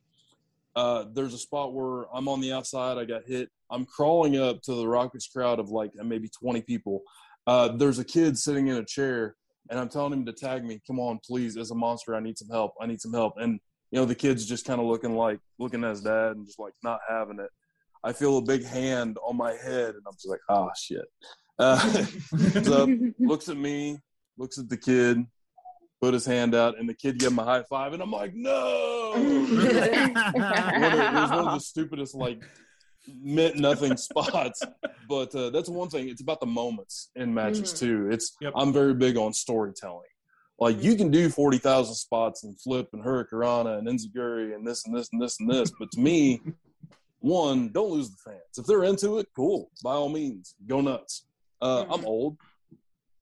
Uh, 0.76 1.04
there's 1.12 1.34
a 1.34 1.38
spot 1.38 1.72
where 1.74 2.04
I'm 2.14 2.28
on 2.28 2.40
the 2.40 2.52
outside. 2.52 2.98
I 2.98 3.04
got 3.04 3.22
hit. 3.26 3.50
I'm 3.70 3.84
crawling 3.84 4.38
up 4.38 4.62
to 4.62 4.74
the 4.74 4.86
Rockets 4.86 5.26
crowd 5.26 5.58
of 5.58 5.70
like 5.70 5.92
maybe 5.94 6.28
20 6.28 6.62
people. 6.62 7.02
Uh, 7.46 7.68
there's 7.68 7.98
a 7.98 8.04
kid 8.04 8.38
sitting 8.38 8.68
in 8.68 8.76
a 8.76 8.84
chair, 8.84 9.34
and 9.70 9.78
I'm 9.78 9.88
telling 9.88 10.12
him 10.12 10.26
to 10.26 10.32
tag 10.32 10.64
me. 10.64 10.80
Come 10.86 11.00
on, 11.00 11.18
please. 11.24 11.56
As 11.56 11.70
a 11.70 11.74
monster, 11.74 12.14
I 12.14 12.20
need 12.20 12.38
some 12.38 12.48
help. 12.48 12.74
I 12.80 12.86
need 12.86 13.00
some 13.00 13.12
help. 13.12 13.34
And 13.38 13.58
you 13.90 13.98
know, 13.98 14.04
the 14.04 14.14
kid's 14.14 14.46
just 14.46 14.64
kind 14.64 14.80
of 14.80 14.86
looking 14.86 15.16
like 15.16 15.40
looking 15.58 15.82
at 15.82 15.90
his 15.90 16.02
dad 16.02 16.36
and 16.36 16.46
just 16.46 16.58
like 16.58 16.74
not 16.82 17.00
having 17.08 17.40
it. 17.40 17.50
I 18.04 18.12
feel 18.12 18.38
a 18.38 18.42
big 18.42 18.64
hand 18.64 19.18
on 19.24 19.36
my 19.36 19.52
head, 19.52 19.94
and 19.94 20.02
I'm 20.06 20.14
just 20.14 20.28
like, 20.28 20.40
ah, 20.48 20.70
shit. 20.78 21.04
Uh, 21.58 21.78
so 22.62 22.88
looks 23.18 23.48
at 23.48 23.56
me, 23.56 23.98
looks 24.38 24.58
at 24.58 24.68
the 24.68 24.76
kid, 24.76 25.24
put 26.00 26.14
his 26.14 26.24
hand 26.24 26.54
out, 26.54 26.78
and 26.78 26.88
the 26.88 26.94
kid 26.94 27.18
gave 27.18 27.30
him 27.30 27.38
a 27.38 27.44
high 27.44 27.62
five, 27.64 27.92
and 27.92 28.02
I'm 28.02 28.10
like, 28.10 28.32
no. 28.34 29.12
it 29.16 31.14
was 31.14 31.30
one 31.30 31.48
of 31.48 31.54
the 31.54 31.60
stupidest 31.60 32.14
like 32.14 32.42
meant 33.22 33.56
nothing 33.56 33.96
spots, 33.96 34.62
but 35.08 35.34
uh, 35.34 35.50
that's 35.50 35.68
one 35.68 35.88
thing. 35.88 36.08
It's 36.08 36.22
about 36.22 36.40
the 36.40 36.46
moments 36.46 37.10
in 37.16 37.32
matches 37.34 37.72
Mhm. 37.74 37.78
too. 37.78 38.08
It's 38.10 38.36
Yep. 38.40 38.52
I'm 38.56 38.72
very 38.72 38.94
big 38.94 39.16
on 39.16 39.32
storytelling. 39.32 40.06
Like 40.58 40.82
you 40.82 40.94
can 40.96 41.10
do 41.10 41.28
forty 41.30 41.58
thousand 41.58 41.94
spots 41.94 42.44
and 42.44 42.58
flip 42.60 42.88
and 42.92 43.02
hurricanrana 43.04 43.78
and 43.78 43.88
enziguri 43.88 44.54
and 44.54 44.66
this 44.66 44.84
and 44.86 44.94
this 44.96 45.08
and 45.12 45.20
this 45.20 45.40
and 45.40 45.50
this, 45.50 45.70
but 45.78 45.90
to 45.92 46.00
me, 46.00 46.40
one, 47.20 47.68
don't 47.72 47.90
lose 47.90 48.10
the 48.10 48.16
fans. 48.24 48.40
If 48.58 48.66
they're 48.66 48.84
into 48.84 49.18
it, 49.18 49.28
cool. 49.34 49.70
By 49.82 49.92
all 49.94 50.08
means, 50.10 50.54
go 50.66 50.80
nuts. 50.80 51.24
Uh, 51.62 51.84
I'm 51.90 52.00
Mhm. 52.02 52.06
old, 52.06 52.36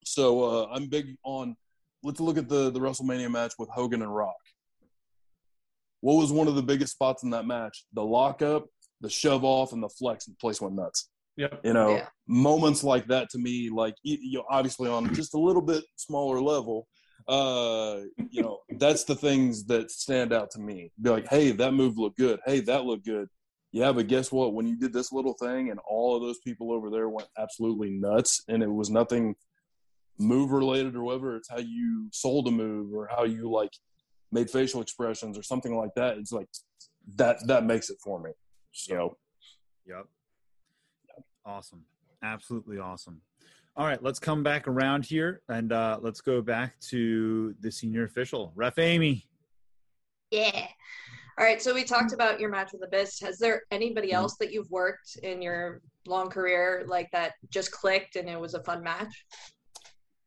so 0.05 0.43
uh, 0.45 0.67
I'm 0.73 0.87
big 0.89 1.17
on. 1.25 1.57
Let's 2.03 2.21
look 2.21 2.39
at 2.39 2.49
the 2.49 2.71
the 2.71 2.81
WrestleMania 2.81 3.31
match 3.31 3.55
with 3.59 3.69
Hogan 3.71 4.03
and 4.03 4.15
Rock. 4.15 4.37
What 6.01 6.15
was 6.15 6.31
one 6.33 6.47
of 6.49 6.55
the 6.55 6.63
biggest 6.63 6.93
spots 6.93 7.23
in 7.25 7.31
that 7.31 7.47
match? 7.47 7.85
The 7.93 8.05
lockup, 8.05 8.67
the 9.01 9.11
shove 9.11 9.45
off, 9.45 9.73
and 9.73 9.83
the 9.83 9.89
flex, 9.89 10.27
and 10.27 10.35
the 10.37 10.39
place 10.41 10.61
went 10.61 10.75
nuts. 10.77 11.11
Yep. 11.37 11.61
You 11.65 11.73
know, 11.73 11.91
Yeah. 11.97 12.09
moments 12.27 12.83
like 12.85 13.07
that 13.09 13.31
to 13.31 13.39
me, 13.39 13.69
like 13.71 13.95
you 14.03 14.39
know, 14.39 14.45
obviously 14.51 14.89
on 14.89 15.13
just 15.15 15.35
a 15.35 15.39
little 15.39 15.63
bit 15.63 15.85
smaller 15.97 16.41
level, 16.41 16.87
uh, 17.27 18.01
you 18.31 18.43
know, 18.43 18.61
that's 18.79 19.05
the 19.05 19.15
things 19.17 19.65
that 19.67 19.91
stand 19.91 20.33
out 20.33 20.51
to 20.53 20.61
me. 20.61 20.93
Be 21.01 21.11
like, 21.11 21.29
hey, 21.29 21.51
that 21.53 21.75
move 21.75 21.99
looked 21.99 22.17
good. 22.19 22.41
Hey, 22.47 22.61
that 22.61 22.85
looked 22.85 23.05
good. 23.05 23.29
Yeah, 23.71 23.93
but 23.93 24.07
guess 24.09 24.33
what? 24.33 24.55
When 24.55 24.67
you 24.67 24.77
did 24.77 24.93
this 24.93 25.13
little 25.13 25.35
thing, 25.35 25.71
and 25.71 25.79
all 25.87 26.17
of 26.17 26.23
those 26.23 26.39
people 26.39 26.73
over 26.73 26.91
there 26.91 27.09
went 27.09 27.29
absolutely 27.37 27.91
nuts, 27.91 28.43
and 28.49 28.63
it 28.63 28.73
was 28.73 28.89
nothing 28.89 29.35
move 30.19 30.51
related 30.51 30.97
or 30.97 31.03
whatever. 31.05 31.37
It's 31.37 31.49
how 31.49 31.59
you 31.59 32.09
sold 32.13 32.49
a 32.49 32.51
move 32.51 32.93
or 32.95 33.09
how 33.11 33.25
you 33.25 33.51
like 33.51 33.73
made 34.33 34.51
facial 34.51 34.83
expressions 34.83 35.39
or 35.39 35.43
something 35.43 35.77
like 35.77 35.95
that. 35.97 36.19
It's 36.19 36.33
like 36.33 36.49
that 37.17 37.47
that 37.47 37.65
makes 37.65 37.91
it 37.91 37.99
for 38.03 38.21
me. 38.21 38.31
You 38.89 38.95
know, 38.97 39.17
Yep. 39.87 40.07
Awesome. 41.47 41.85
Absolutely 42.23 42.79
awesome. 42.79 43.21
All 43.77 43.87
right, 43.87 44.03
let's 44.03 44.19
come 44.19 44.43
back 44.43 44.67
around 44.69 45.07
here 45.07 45.41
and 45.49 45.73
uh, 45.73 45.99
let's 46.03 46.21
go 46.21 46.43
back 46.43 46.79
to 46.81 47.55
the 47.61 47.71
senior 47.71 48.05
official, 48.05 48.53
Ref 48.55 48.79
Amy. 48.79 49.27
Yeah. 50.31 50.67
All 51.39 51.45
right. 51.45 51.63
So 51.63 51.73
we 51.73 51.85
talked 51.85 52.13
about 52.13 52.41
your 52.41 52.51
match 52.51 52.73
with 52.73 52.83
Abyss. 52.85 53.21
Has 53.21 53.39
there 53.39 53.63
anybody 53.71 54.09
Mhm. 54.09 54.15
else 54.15 54.37
that 54.39 54.53
you've 54.53 54.71
worked 54.71 55.17
in 55.23 55.41
your 55.41 55.81
long 56.07 56.29
career 56.29 56.85
like 56.89 57.09
that 57.13 57.35
just 57.51 57.71
clicked 57.71 58.17
and 58.17 58.29
it 58.29 58.39
was 58.39 58.55
a 58.55 58.63
fun 58.65 58.83
match? 58.83 59.25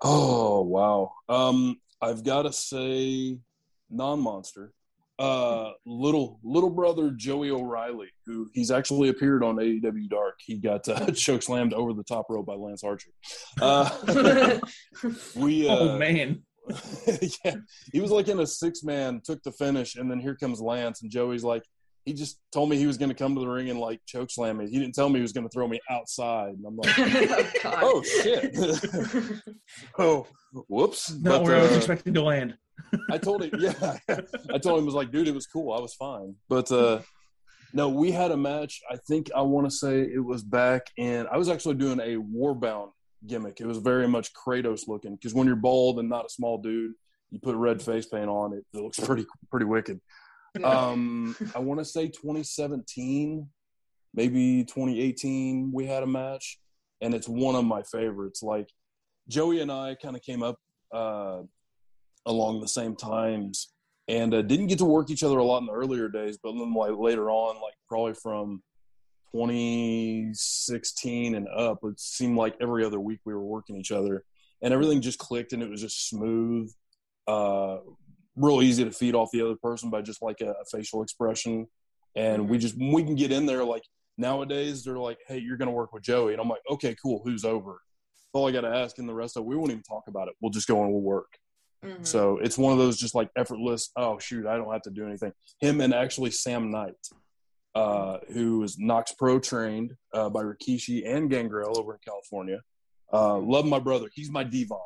Oh 0.01 0.61
wow. 0.61 1.13
Um, 1.29 1.79
I've 2.01 2.23
got 2.23 2.43
to 2.43 2.53
say, 2.53 3.37
non-monster, 3.89 4.73
uh, 5.19 5.71
little 5.85 6.39
little 6.43 6.71
brother 6.71 7.11
Joey 7.11 7.51
O'Reilly, 7.51 8.09
who 8.25 8.49
he's 8.53 8.71
actually 8.71 9.09
appeared 9.09 9.43
on 9.43 9.57
AEW 9.57 10.09
Dark. 10.09 10.39
He 10.39 10.57
got 10.57 10.87
uh, 10.87 11.11
choke 11.15 11.43
slammed 11.43 11.73
over 11.73 11.93
the 11.93 12.03
top 12.03 12.25
rope 12.29 12.47
by 12.47 12.55
Lance 12.55 12.83
Archer. 12.83 13.11
Uh, 13.61 14.59
we 15.35 15.69
uh, 15.69 15.77
oh 15.77 15.97
man. 15.97 16.41
yeah, 17.45 17.55
he 17.91 17.99
was 18.01 18.11
like 18.11 18.27
in 18.27 18.39
a 18.39 18.47
six 18.47 18.83
man, 18.83 19.21
took 19.23 19.43
the 19.43 19.51
finish, 19.51 19.95
and 19.95 20.09
then 20.09 20.19
here 20.19 20.35
comes 20.35 20.61
Lance, 20.61 21.01
and 21.01 21.11
Joey's 21.11 21.43
like, 21.43 21.63
he 22.05 22.13
just 22.13 22.39
told 22.51 22.69
me 22.69 22.77
he 22.77 22.87
was 22.87 22.97
going 22.97 23.09
to 23.09 23.15
come 23.15 23.35
to 23.35 23.41
the 23.41 23.47
ring 23.47 23.69
and 23.69 23.79
like 23.79 23.99
choke 24.05 24.31
slam 24.31 24.57
me. 24.57 24.69
He 24.69 24.79
didn't 24.79 24.95
tell 24.95 25.09
me 25.09 25.19
he 25.19 25.21
was 25.21 25.33
going 25.33 25.47
to 25.47 25.51
throw 25.51 25.67
me 25.67 25.79
outside, 25.89 26.53
and 26.53 26.65
I'm 26.65 26.77
like, 26.77 26.93
oh, 27.65 27.79
oh 27.81 28.03
shit, 28.03 28.55
oh 29.99 30.27
whoops. 30.67 31.11
Not 31.11 31.39
But, 31.39 31.43
where 31.43 31.57
I 31.57 31.61
was 31.61 31.71
uh, 31.71 31.75
expecting 31.75 32.13
to 32.15 32.21
land. 32.21 32.57
I 33.11 33.17
told 33.17 33.43
him, 33.43 33.51
yeah, 33.59 33.97
I 34.09 34.57
told 34.57 34.79
him, 34.79 34.83
I 34.83 34.85
was 34.85 34.95
like, 34.95 35.11
dude, 35.11 35.27
it 35.27 35.35
was 35.35 35.45
cool. 35.45 35.71
I 35.71 35.79
was 35.79 35.93
fine. 35.93 36.35
But 36.49 36.71
uh, 36.71 37.01
no, 37.73 37.89
we 37.89 38.11
had 38.11 38.31
a 38.31 38.37
match. 38.37 38.81
I 38.89 38.97
think 39.07 39.29
I 39.35 39.41
want 39.41 39.67
to 39.69 39.71
say 39.71 40.01
it 40.01 40.23
was 40.23 40.43
back 40.43 40.87
in, 40.97 41.27
I 41.31 41.37
was 41.37 41.49
actually 41.49 41.75
doing 41.75 41.99
a 41.99 42.17
Warbound 42.17 42.89
gimmick. 43.27 43.61
It 43.61 43.67
was 43.67 43.77
very 43.77 44.07
much 44.07 44.31
Kratos 44.33 44.87
looking 44.87 45.15
because 45.15 45.33
when 45.33 45.47
you're 45.47 45.55
bald 45.55 45.99
and 45.99 46.09
not 46.09 46.25
a 46.25 46.29
small 46.29 46.57
dude, 46.57 46.93
you 47.29 47.39
put 47.39 47.55
red 47.55 47.81
face 47.81 48.05
paint 48.05 48.27
on 48.27 48.53
it. 48.53 48.65
It 48.73 48.81
looks 48.81 48.99
pretty, 48.99 49.25
pretty 49.49 49.65
wicked. 49.65 50.01
Um, 50.63 51.35
I 51.55 51.59
want 51.59 51.79
to 51.79 51.85
say 51.85 52.07
2017, 52.07 53.47
maybe 54.13 54.63
2018, 54.65 55.71
we 55.73 55.85
had 55.85 56.03
a 56.03 56.07
match, 56.07 56.59
and 57.01 57.13
it's 57.13 57.27
one 57.27 57.55
of 57.55 57.65
my 57.65 57.81
favorites. 57.83 58.43
Like 58.43 58.69
Joey 59.27 59.61
and 59.61 59.71
I 59.71 59.95
kind 59.95 60.15
of 60.15 60.21
came 60.21 60.43
up 60.43 60.57
uh, 60.93 61.41
along 62.25 62.61
the 62.61 62.67
same 62.67 62.95
times, 62.95 63.73
and 64.07 64.33
uh, 64.33 64.41
didn't 64.41 64.67
get 64.67 64.79
to 64.79 64.85
work 64.85 65.09
each 65.09 65.23
other 65.23 65.37
a 65.37 65.43
lot 65.43 65.59
in 65.59 65.67
the 65.67 65.73
earlier 65.73 66.09
days, 66.09 66.37
but 66.41 66.51
then 66.51 66.73
like 66.73 66.97
later 66.97 67.29
on, 67.29 67.61
like 67.61 67.75
probably 67.87 68.13
from 68.13 68.61
2016 69.33 71.35
and 71.35 71.47
up, 71.55 71.79
it 71.83 71.99
seemed 71.99 72.35
like 72.35 72.55
every 72.59 72.83
other 72.83 72.99
week 72.99 73.19
we 73.23 73.33
were 73.33 73.45
working 73.45 73.77
each 73.77 73.91
other, 73.91 74.23
and 74.61 74.73
everything 74.73 75.01
just 75.01 75.19
clicked, 75.19 75.53
and 75.53 75.63
it 75.63 75.69
was 75.69 75.81
just 75.81 76.09
smooth. 76.09 76.71
Uh, 77.27 77.77
real 78.35 78.61
easy 78.61 78.83
to 78.83 78.91
feed 78.91 79.15
off 79.15 79.29
the 79.31 79.41
other 79.41 79.55
person 79.55 79.89
by 79.89 80.01
just 80.01 80.21
like 80.21 80.41
a, 80.41 80.51
a 80.51 80.65
facial 80.71 81.03
expression. 81.03 81.67
And 82.15 82.49
we 82.49 82.57
just 82.57 82.75
we 82.77 83.03
can 83.03 83.15
get 83.15 83.31
in 83.31 83.45
there 83.45 83.63
like 83.63 83.83
nowadays 84.17 84.83
they're 84.83 84.97
like, 84.97 85.19
hey, 85.27 85.37
you're 85.39 85.57
gonna 85.57 85.71
work 85.71 85.93
with 85.93 86.03
Joey, 86.03 86.33
and 86.33 86.41
I'm 86.41 86.49
like, 86.49 86.61
okay, 86.69 86.95
cool, 87.01 87.21
who's 87.23 87.45
over? 87.45 87.81
All 88.33 88.47
I 88.47 88.51
got 88.51 88.61
to 88.61 88.69
ask, 88.69 88.97
and 88.97 89.09
the 89.09 89.13
rest 89.13 89.35
of 89.35 89.43
it, 89.43 89.47
we 89.47 89.57
won't 89.57 89.71
even 89.71 89.83
talk 89.83 90.03
about 90.07 90.29
it. 90.29 90.35
We'll 90.41 90.51
just 90.51 90.67
go 90.67 90.81
and 90.83 90.91
we'll 90.91 91.01
work. 91.01 91.37
Mhm. 91.83 92.05
So 92.05 92.37
it's 92.37 92.57
one 92.57 92.71
of 92.71 92.79
those 92.79 92.97
just 92.97 93.15
like 93.15 93.29
effortless. 93.35 93.91
Oh 93.95 94.19
shoot, 94.19 94.45
I 94.45 94.55
don't 94.55 94.71
have 94.71 94.83
to 94.83 94.91
do 94.91 95.05
anything. 95.05 95.33
Him 95.59 95.81
and 95.81 95.93
actually 95.93 96.31
Sam 96.31 96.71
Knight, 96.71 96.95
uh, 97.75 98.19
who 98.31 98.63
is 98.63 98.77
Knokx 98.77 99.17
Pro 99.17 99.39
trained 99.39 99.95
uh, 100.13 100.29
by 100.29 100.43
Rikishi 100.43 101.05
and 101.05 101.29
Gangrel 101.29 101.77
over 101.77 101.93
in 101.93 101.99
California. 102.05 102.61
Uh, 103.11 103.37
love 103.37 103.65
my 103.65 103.79
brother. 103.79 104.07
He's 104.13 104.29
my 104.29 104.43
Devon. 104.43 104.79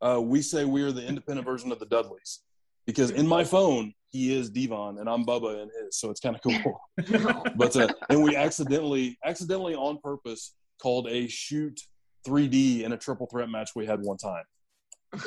Uh, 0.00 0.20
we 0.22 0.42
say 0.42 0.64
we 0.64 0.82
are 0.82 0.92
the 0.92 1.04
independent 1.04 1.46
version 1.46 1.72
of 1.72 1.78
the 1.80 1.86
Dudleys 1.86 2.40
because 2.86 3.10
in 3.10 3.26
my 3.26 3.44
phone 3.44 3.92
he 4.16 4.34
is 4.34 4.50
Devon 4.50 4.98
and 4.98 5.08
I'm 5.08 5.24
Bubba 5.24 5.62
in 5.62 5.68
his, 5.68 5.98
so 5.98 6.10
it's 6.10 6.20
kind 6.20 6.36
of 6.36 6.42
cool. 6.42 6.80
but 7.56 7.76
uh, 7.76 7.88
and 8.08 8.22
we 8.22 8.36
accidentally, 8.36 9.18
accidentally 9.24 9.74
on 9.74 9.98
purpose, 10.02 10.54
called 10.80 11.08
a 11.08 11.26
shoot 11.26 11.80
3D 12.26 12.82
in 12.82 12.92
a 12.92 12.96
triple 12.96 13.26
threat 13.26 13.48
match 13.48 13.70
we 13.76 13.86
had 13.86 14.00
one 14.00 14.16
time, 14.16 14.44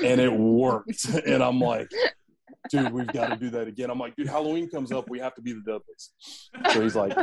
and 0.04 0.20
it 0.20 0.34
worked. 0.34 1.06
and 1.26 1.44
I'm 1.44 1.60
like, 1.60 1.90
dude, 2.70 2.92
we've 2.92 3.08
got 3.08 3.28
to 3.30 3.36
do 3.36 3.50
that 3.52 3.68
again. 3.68 3.90
I'm 3.90 4.00
like, 4.00 4.16
dude, 4.16 4.28
Halloween 4.28 4.70
comes 4.70 4.92
up, 4.92 5.10
we 5.10 5.20
have 5.20 5.36
to 5.36 5.42
be 5.42 5.54
the 5.54 5.62
Dudleys. 5.62 6.74
So 6.74 6.82
he's 6.82 6.96
like, 6.96 7.14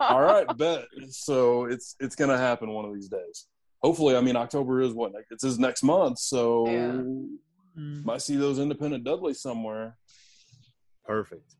all 0.00 0.22
right, 0.22 0.46
bet. 0.56 0.84
So 1.10 1.64
it's 1.64 1.96
it's 2.00 2.14
gonna 2.14 2.38
happen 2.38 2.70
one 2.70 2.84
of 2.84 2.94
these 2.94 3.08
days. 3.08 3.46
Hopefully, 3.82 4.16
I 4.16 4.20
mean 4.20 4.36
October 4.36 4.80
is 4.82 4.92
what 4.92 5.12
it's 5.30 5.42
his 5.42 5.58
next 5.58 5.82
month, 5.82 6.18
so 6.18 6.66
Yeah. 6.68 7.02
Mm, 7.78 8.04
might 8.04 8.22
see 8.22 8.36
those 8.36 8.58
independent 8.58 9.04
Dudleys 9.04 9.40
somewhere. 9.40 9.96
Perfect. 11.04 11.54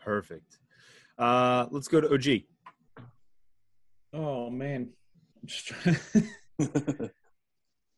Perfect. 0.00 0.58
Uh, 1.18 1.66
let's 1.70 1.88
go 1.88 2.00
to 2.00 2.12
OG. 2.14 2.42
Oh 4.12 4.48
man, 4.50 4.90
I'm 5.40 5.46
just 5.46 5.66
trying. 5.66 5.96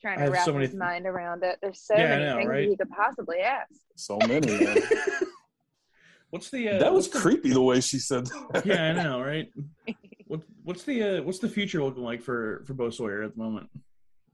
Trying 0.01 0.19
to 0.19 0.31
wrap 0.31 0.45
so 0.47 0.53
many 0.53 0.65
his 0.65 0.71
th- 0.73 0.79
mind 0.79 1.07
around 1.07 1.43
it. 1.45 1.59
There's 1.61 1.83
so 1.83 1.95
Yeah, 1.95 2.09
many 2.09 2.25
know, 2.25 2.37
things 2.39 2.49
right? 2.49 2.69
you 2.71 2.77
could 2.77 2.91
possibly 2.91 3.41
ask. 3.41 3.71
so 3.97 4.19
many. 4.19 4.67
What's 6.31 6.49
the 6.51 6.69
uh, 6.71 6.79
that 6.79 6.93
was 6.95 7.09
the- 7.09 7.19
creepy 7.19 7.51
the 7.51 7.61
way 7.61 7.81
she 7.81 7.99
said 7.99 8.27
that. 8.27 8.65
Yeah, 8.65 8.83
I 8.91 8.93
know, 8.93 9.21
right? 9.23 9.49
What 10.27 10.43
what's 10.63 10.85
the 10.85 11.03
uh, 11.19 11.23
what's 11.23 11.41
the 11.41 11.49
future 11.49 11.83
looking 11.83 12.05
like 12.05 12.23
for 12.23 12.63
for 12.65 12.73
Bo 12.73 12.91
Sawyer 12.91 13.25
at 13.25 13.35
the 13.37 13.43
moment? 13.43 13.69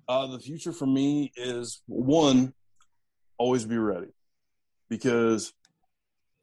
Uh, 0.06 0.26
the 0.26 0.38
future 0.38 0.70
for 0.72 0.84
me 0.86 1.32
is 1.36 1.80
one, 1.86 2.52
always 3.38 3.64
be 3.64 3.78
ready, 3.78 4.08
because 4.88 5.52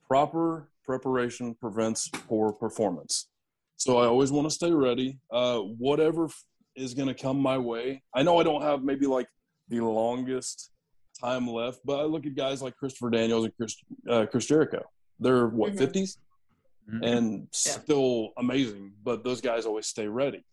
proper 0.07 0.69
preparation 0.85 1.55
prevents 1.55 2.09
poor 2.09 2.51
performance. 2.51 3.29
So 3.77 3.97
I 3.97 4.05
always 4.05 4.31
want 4.31 4.47
to 4.47 4.51
stay 4.53 4.71
ready. 4.71 5.19
Uh, 5.31 5.59
whatever 5.59 6.29
is 6.75 6.93
going 6.93 7.07
to 7.07 7.13
come 7.13 7.37
my 7.37 7.57
way. 7.57 8.03
I 8.13 8.23
know 8.23 8.39
I 8.39 8.43
don't 8.43 8.61
have 8.61 8.83
maybe 8.83 9.05
like 9.05 9.27
the 9.69 9.79
longest 9.81 10.71
time 11.19 11.47
left, 11.47 11.79
but 11.85 11.99
I 11.99 12.03
look 12.03 12.25
at 12.25 12.35
guys 12.35 12.61
like 12.61 12.75
Christopher 12.75 13.09
Daniels 13.09 13.45
and 13.45 13.55
Chris, 13.55 13.75
uh, 14.09 14.25
Chris 14.29 14.45
Jericho. 14.45 14.83
They're 15.19 15.47
what 15.47 15.73
Mhm. 15.73 15.77
50s 15.77 16.17
Mhm. 16.89 17.05
and 17.05 17.47
still 17.51 18.31
amazing. 18.37 18.93
But 19.03 19.23
those 19.23 19.39
guys 19.41 19.65
always 19.65 19.87
stay 19.87 20.07
ready. 20.07 20.43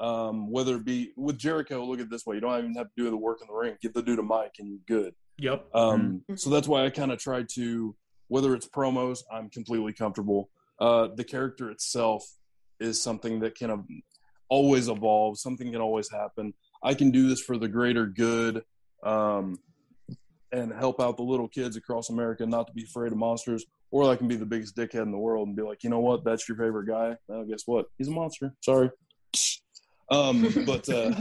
Um, 0.00 0.50
whether 0.50 0.76
it 0.76 0.84
be 0.84 1.12
with 1.16 1.38
Jericho, 1.38 1.84
look 1.84 1.98
at 1.98 2.06
it 2.06 2.10
this 2.10 2.24
way: 2.24 2.36
you 2.36 2.40
don't 2.40 2.58
even 2.58 2.74
have 2.74 2.86
to 2.86 2.92
do 2.96 3.10
the 3.10 3.16
work 3.16 3.40
in 3.42 3.48
the 3.48 3.52
ring. 3.54 3.76
Give 3.80 3.92
the 3.92 4.02
dude 4.02 4.18
a 4.18 4.22
mic, 4.22 4.52
and 4.58 4.68
you're 4.68 4.78
good. 4.86 5.14
Yep. 5.38 5.68
Um, 5.74 6.24
Mhm. 6.28 6.38
So 6.38 6.50
that's 6.50 6.68
why 6.68 6.84
I 6.84 6.90
kind 6.90 7.12
of 7.12 7.18
try 7.18 7.44
to, 7.54 7.96
whether 8.28 8.54
it's 8.54 8.68
promos, 8.68 9.20
I'm 9.30 9.48
completely 9.50 9.92
comfortable. 9.92 10.50
Uh, 10.80 11.08
the 11.14 11.24
character 11.24 11.70
itself 11.70 12.24
is 12.80 13.00
something 13.02 13.40
that 13.40 13.54
can 13.54 14.02
always 14.48 14.88
evolve. 14.88 15.38
Something 15.38 15.72
can 15.72 15.80
always 15.80 16.10
happen. 16.10 16.54
I 16.82 16.94
can 16.94 17.10
do 17.10 17.28
this 17.28 17.40
for 17.40 17.56
the 17.58 17.68
greater 17.68 18.06
good, 18.06 18.64
um, 19.02 19.58
and 20.50 20.72
help 20.72 21.00
out 21.00 21.16
the 21.16 21.22
little 21.22 21.48
kids 21.48 21.76
across 21.76 22.08
America 22.08 22.46
not 22.46 22.66
to 22.68 22.72
be 22.72 22.84
afraid 22.84 23.12
of 23.12 23.18
monsters. 23.18 23.64
Or 23.90 24.10
I 24.10 24.16
can 24.16 24.28
be 24.28 24.36
the 24.36 24.46
biggest 24.46 24.76
dickhead 24.76 25.02
in 25.02 25.12
the 25.12 25.18
world 25.18 25.48
and 25.48 25.56
be 25.56 25.62
like, 25.62 25.82
you 25.82 25.90
know 25.90 26.00
what? 26.00 26.22
That's 26.24 26.48
your 26.48 26.58
favorite 26.58 26.86
guy. 26.86 27.16
Well, 27.26 27.44
guess 27.44 27.62
what? 27.66 27.86
He's 27.96 28.08
a 28.08 28.10
monster. 28.10 28.54
Sorry. 28.60 28.90
Um, 30.10 30.50
but 30.64 30.88
uh, 30.88 31.12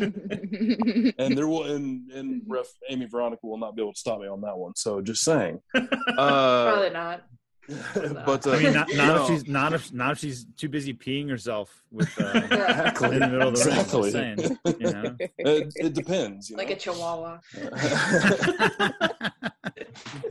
and 1.19 1.38
there 1.38 1.47
will 1.47 1.63
and 1.63 2.10
and 2.12 2.41
ref 2.47 2.67
Amy 2.89 3.06
Veronica 3.06 3.45
will 3.45 3.58
not 3.58 3.76
be 3.76 3.82
able 3.82 3.93
to 3.93 4.00
stop 4.00 4.21
me 4.21 4.28
on 4.28 4.41
that 4.41 4.58
one. 4.58 4.76
So 4.76 5.02
just 5.02 5.23
saying. 5.23 5.62
Uh, 5.76 5.84
Probably 6.17 6.89
not. 6.91 7.23
but 8.26 8.47
uh, 8.47 8.52
I 8.52 8.63
mean, 8.63 8.73
not, 8.73 8.88
not 8.93 9.08
no. 9.08 9.21
if 9.21 9.28
she's 9.28 9.47
not 9.47 9.73
if 9.73 9.93
not 9.93 10.12
if 10.13 10.19
she's 10.19 10.45
too 10.56 10.69
busy 10.69 10.93
peeing 10.93 11.30
herself 11.30 11.84
with 11.91 12.10
uh, 12.17 12.32
exactly 12.36 13.10
in 13.10 13.19
the 13.19 13.28
middle 13.28 13.50
of 13.50 13.56
the 13.56 13.62
exactly. 13.62 14.12
Just 14.12 14.13
saying, 14.13 14.58
you 14.80 14.91
know. 14.91 15.15
It, 15.38 15.73
it 15.76 15.93
depends, 15.93 16.50
you 16.50 16.56
know. 16.56 16.63
Like 16.63 16.71
a 16.71 16.78
chihuahua. 16.78 17.39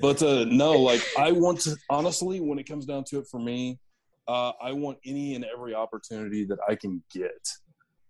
but 0.00 0.22
uh, 0.22 0.44
no, 0.46 0.72
like 0.80 1.02
I 1.18 1.32
want 1.32 1.60
to 1.62 1.76
honestly, 1.90 2.40
when 2.40 2.58
it 2.58 2.64
comes 2.64 2.86
down 2.86 3.04
to 3.08 3.18
it, 3.18 3.26
for 3.30 3.38
me, 3.38 3.78
uh, 4.26 4.52
I 4.62 4.72
want 4.72 4.96
any 5.04 5.34
and 5.34 5.44
every 5.44 5.74
opportunity 5.74 6.44
that 6.46 6.58
I 6.66 6.74
can 6.74 7.02
get. 7.12 7.46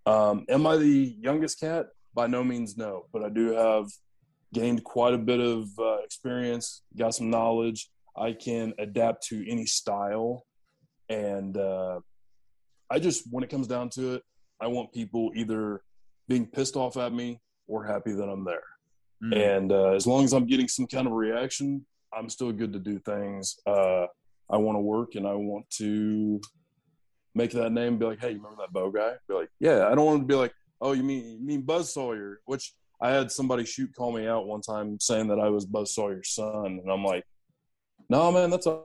Um, 0.07 0.45
am 0.49 0.67
I 0.67 0.77
the 0.77 1.17
youngest 1.21 1.61
cat? 1.61 1.87
By 2.15 2.27
no 2.27 2.43
means, 2.43 2.77
no. 2.77 3.07
But 3.13 3.25
I 3.25 3.29
do 3.29 3.53
have 3.53 3.87
gained 4.55 4.85
quite 4.85 5.15
a 5.15 5.19
bit 5.19 5.41
of 5.41 5.69
uh, 5.79 5.99
experience, 6.05 6.83
got 6.97 7.15
some 7.15 7.29
knowledge. 7.29 7.91
I 8.17 8.33
can 8.33 8.73
adapt 8.79 9.27
to 9.27 9.47
any 9.51 9.67
style, 9.67 10.47
and 11.11 11.57
uh, 11.57 12.01
I 12.91 12.99
just, 12.99 13.25
when 13.31 13.45
it 13.45 13.51
comes 13.51 13.67
down 13.67 13.91
to 13.91 14.15
it, 14.15 14.23
I 14.61 14.69
want 14.69 14.93
people 14.93 15.33
either 15.35 15.83
being 16.29 16.47
pissed 16.47 16.77
off 16.77 16.97
at 16.97 17.13
me 17.13 17.41
or 17.67 17.85
happy 17.85 18.13
that 18.13 18.25
I'm 18.25 18.45
there. 18.45 18.63
Mm. 19.23 19.57
And 19.57 19.73
uh, 19.73 19.91
as 19.91 20.07
long 20.07 20.25
as 20.25 20.33
I'm 20.33 20.47
getting 20.47 20.69
some 20.69 20.87
kind 20.87 21.07
of 21.07 21.13
reaction, 21.13 21.85
I'm 22.13 22.29
still 22.31 22.53
good 22.53 22.73
to 22.73 22.79
do 22.79 22.99
things. 23.01 23.59
Uh, 23.67 24.07
I 24.49 24.57
want 24.57 24.77
to 24.77 24.81
work 24.81 25.15
and 25.17 25.27
I 25.27 25.35
want 25.35 25.69
to 25.73 26.41
make 27.37 27.51
that 27.53 27.71
name. 27.71 27.89
and 27.89 27.99
Be 27.99 28.07
like, 28.07 28.21
hey, 28.21 28.31
you 28.31 28.39
remember 28.39 28.63
that 28.63 28.73
Bo 28.73 28.91
guy? 28.91 29.13
Be 29.29 29.35
like, 29.35 29.51
yeah. 29.61 29.87
I 29.87 29.95
don't 29.95 30.07
want 30.07 30.23
to 30.23 30.27
be 30.27 30.35
like, 30.35 30.53
oh, 30.81 30.93
you 30.93 31.03
mean 31.03 31.39
you 31.39 31.47
mean 31.47 31.63
Buzz 31.63 31.93
Sawyer? 31.93 32.41
Which 32.47 32.73
I 33.01 33.11
had 33.11 33.31
somebody 33.31 33.65
shoot 33.65 33.95
call 33.95 34.13
me 34.13 34.27
out 34.27 34.47
one 34.47 34.63
time 34.63 34.99
saying 35.01 35.29
that 35.29 35.39
I 35.39 35.51
was 35.51 35.67
Buzz 35.67 35.95
Sawyer's 35.95 36.31
son, 36.31 36.81
and 36.83 36.91
I'm 36.91 37.05
like, 37.05 37.25
no, 38.09 38.33
man, 38.33 38.51
that's 38.51 38.67
a 38.67 38.81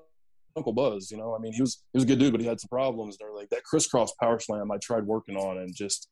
Uncle 0.57 0.73
Buzz. 0.73 1.09
You 1.09 1.17
know, 1.17 1.33
I 1.33 1.39
mean, 1.39 1.53
he 1.53 1.61
was 1.61 1.83
he 1.93 1.97
was 1.97 2.03
a 2.03 2.07
good 2.07 2.19
dude, 2.19 2.33
but 2.33 2.41
he 2.41 2.47
had 2.47 2.59
some 2.59 2.69
problems. 2.69 3.17
And 3.19 3.27
they're 3.27 3.35
like 3.35 3.49
that 3.49 3.63
crisscross 3.63 4.13
power 4.21 4.39
slam 4.39 4.71
I 4.71 4.77
tried 4.77 5.05
working 5.05 5.37
on, 5.37 5.57
and 5.57 5.75
just 5.75 6.09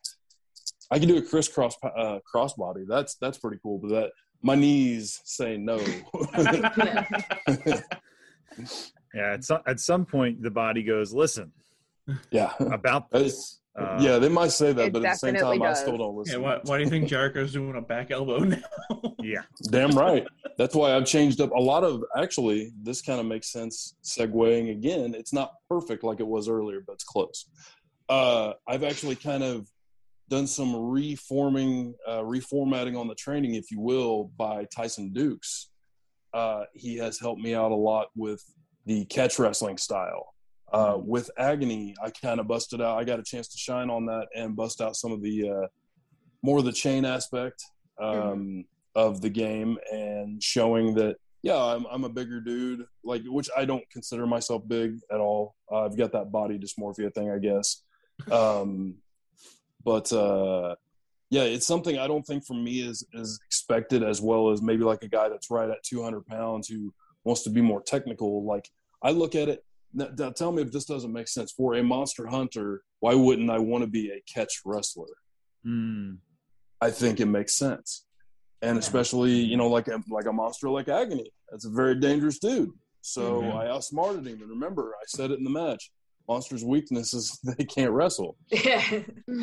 I 0.91 0.97
can 0.97 1.07
do 1.07 1.17
a 1.17 1.21
crisscross 1.21 1.75
uh, 1.83 2.19
crossbody. 2.33 2.85
That's 2.87 3.15
that's 3.15 3.37
pretty 3.37 3.59
cool. 3.61 3.79
But 3.79 3.89
that 3.89 4.11
my 4.41 4.55
knees 4.55 5.19
say 5.25 5.57
no. 5.57 5.77
Yeah, 9.11 9.33
at 9.33 9.43
some 9.43 9.61
at 9.65 9.79
some 9.79 10.05
point 10.05 10.43
the 10.43 10.51
body 10.51 10.83
goes, 10.83 11.13
listen 11.13 11.51
yeah, 12.31 12.53
about 12.59 13.09
this. 13.11 13.59
Uh, 13.77 13.97
yeah, 14.01 14.17
they 14.17 14.27
might 14.27 14.51
say 14.51 14.73
that, 14.73 14.91
but 14.91 15.05
at 15.05 15.11
the 15.11 15.17
same 15.17 15.33
definitely 15.33 15.59
time, 15.59 15.67
I 15.67 15.69
does. 15.69 15.79
still 15.79 15.97
don't 15.97 16.27
yeah. 16.27 16.37
Why, 16.37 16.59
why 16.63 16.77
do 16.77 16.83
you 16.83 16.89
think 16.89 17.07
Jericho's 17.07 17.53
doing 17.53 17.77
a 17.77 17.81
back 17.81 18.11
elbow 18.11 18.39
now? 18.39 18.57
yeah. 19.19 19.43
Damn 19.69 19.91
right. 19.91 20.27
That's 20.57 20.75
why 20.75 20.95
I've 20.95 21.05
changed 21.05 21.39
up 21.39 21.51
a 21.51 21.59
lot 21.59 21.83
of. 21.83 22.03
Actually, 22.17 22.71
this 22.81 23.01
kind 23.01 23.19
of 23.19 23.25
makes 23.25 23.51
sense. 23.51 23.95
Segueing 24.03 24.71
again, 24.71 25.15
it's 25.15 25.31
not 25.31 25.53
perfect 25.69 26.03
like 26.03 26.19
it 26.19 26.27
was 26.27 26.49
earlier, 26.49 26.81
but 26.85 26.93
it's 26.93 27.05
close. 27.05 27.45
Uh, 28.09 28.53
I've 28.67 28.83
actually 28.83 29.15
kind 29.15 29.43
of 29.43 29.69
done 30.29 30.47
some 30.47 30.75
reforming, 30.75 31.95
uh, 32.07 32.19
reformatting 32.19 32.99
on 32.99 33.07
the 33.07 33.15
training, 33.15 33.55
if 33.55 33.71
you 33.71 33.79
will, 33.79 34.31
by 34.37 34.65
Tyson 34.65 35.11
Dukes. 35.13 35.69
Uh, 36.33 36.65
he 36.73 36.97
has 36.97 37.19
helped 37.19 37.41
me 37.41 37.55
out 37.55 37.71
a 37.71 37.75
lot 37.75 38.07
with 38.15 38.43
the 38.85 39.05
catch 39.05 39.39
wrestling 39.39 39.77
style. 39.77 40.33
Uh, 40.71 40.97
with 40.97 41.31
agony, 41.37 41.95
I 42.03 42.11
kind 42.11 42.39
of 42.39 42.47
busted 42.47 42.81
out. 42.81 42.97
I 42.97 43.03
got 43.03 43.19
a 43.19 43.23
chance 43.23 43.47
to 43.49 43.57
shine 43.57 43.89
on 43.89 44.05
that 44.05 44.27
and 44.35 44.55
bust 44.55 44.81
out 44.81 44.95
some 44.95 45.11
of 45.11 45.21
the 45.21 45.49
uh, 45.49 45.67
more 46.41 46.59
of 46.59 46.65
the 46.65 46.71
chain 46.71 47.05
aspect 47.05 47.63
um, 47.99 48.65
of 48.95 49.21
the 49.21 49.29
game 49.29 49.77
and 49.91 50.41
showing 50.41 50.93
that 50.95 51.17
yeah, 51.41 51.57
I'm 51.57 51.85
I'm 51.89 52.03
a 52.03 52.09
bigger 52.09 52.41
dude, 52.41 52.85
like 53.03 53.23
which 53.25 53.49
I 53.57 53.65
don't 53.65 53.89
consider 53.89 54.27
myself 54.27 54.67
big 54.67 54.99
at 55.11 55.19
all. 55.19 55.55
Uh, 55.71 55.85
I've 55.85 55.97
got 55.97 56.11
that 56.11 56.31
body 56.31 56.59
dysmorphia 56.59 57.13
thing, 57.13 57.31
I 57.31 57.39
guess. 57.39 57.83
Um, 58.29 58.95
but 59.85 60.11
uh, 60.11 60.75
yeah, 61.29 61.43
it's 61.43 61.65
something 61.65 61.97
I 61.97 62.05
don't 62.05 62.25
think 62.27 62.45
for 62.45 62.53
me 62.53 62.81
is 62.81 63.05
is 63.13 63.39
expected 63.47 64.03
as 64.03 64.21
well 64.21 64.49
as 64.49 64.61
maybe 64.61 64.83
like 64.83 65.03
a 65.03 65.07
guy 65.07 65.29
that's 65.29 65.49
right 65.49 65.69
at 65.69 65.81
200 65.83 66.25
pounds 66.25 66.67
who 66.67 66.93
wants 67.23 67.43
to 67.43 67.49
be 67.49 67.61
more 67.61 67.81
technical. 67.81 68.43
Like 68.43 68.69
I 69.01 69.11
look 69.11 69.35
at 69.35 69.47
it. 69.47 69.63
Now, 69.93 70.09
now 70.17 70.29
tell 70.31 70.51
me 70.51 70.61
if 70.61 70.71
this 70.71 70.85
doesn't 70.85 71.11
make 71.11 71.27
sense. 71.27 71.51
For 71.51 71.75
a 71.75 71.83
monster 71.83 72.27
hunter, 72.27 72.81
why 72.99 73.15
wouldn't 73.15 73.49
I 73.49 73.59
want 73.59 73.83
to 73.83 73.89
be 73.89 74.09
a 74.11 74.21
catch 74.31 74.61
wrestler? 74.65 75.07
Mm. 75.65 76.17
I 76.81 76.91
think 76.91 77.19
it 77.19 77.25
makes 77.25 77.55
sense. 77.55 78.05
And 78.61 78.77
especially, 78.77 79.31
you 79.33 79.57
know, 79.57 79.67
like 79.67 79.87
a, 79.87 80.01
like 80.09 80.25
a 80.25 80.33
monster 80.33 80.69
like 80.69 80.89
Agony. 80.89 81.31
That's 81.49 81.65
a 81.65 81.69
very 81.69 81.95
dangerous 81.95 82.39
dude. 82.39 82.71
So 83.01 83.41
Mhm. 83.41 83.55
I 83.55 83.69
outsmarted 83.69 84.27
him. 84.27 84.41
And 84.41 84.49
remember, 84.49 84.93
I 85.01 85.03
said 85.07 85.31
it 85.31 85.39
in 85.39 85.43
the 85.45 85.49
match. 85.49 85.91
Monster's 86.27 86.63
weakness 86.63 87.13
is 87.13 87.39
they 87.57 87.63
can't 87.65 87.91
wrestle. 87.91 88.37
Yeah. 88.51 88.83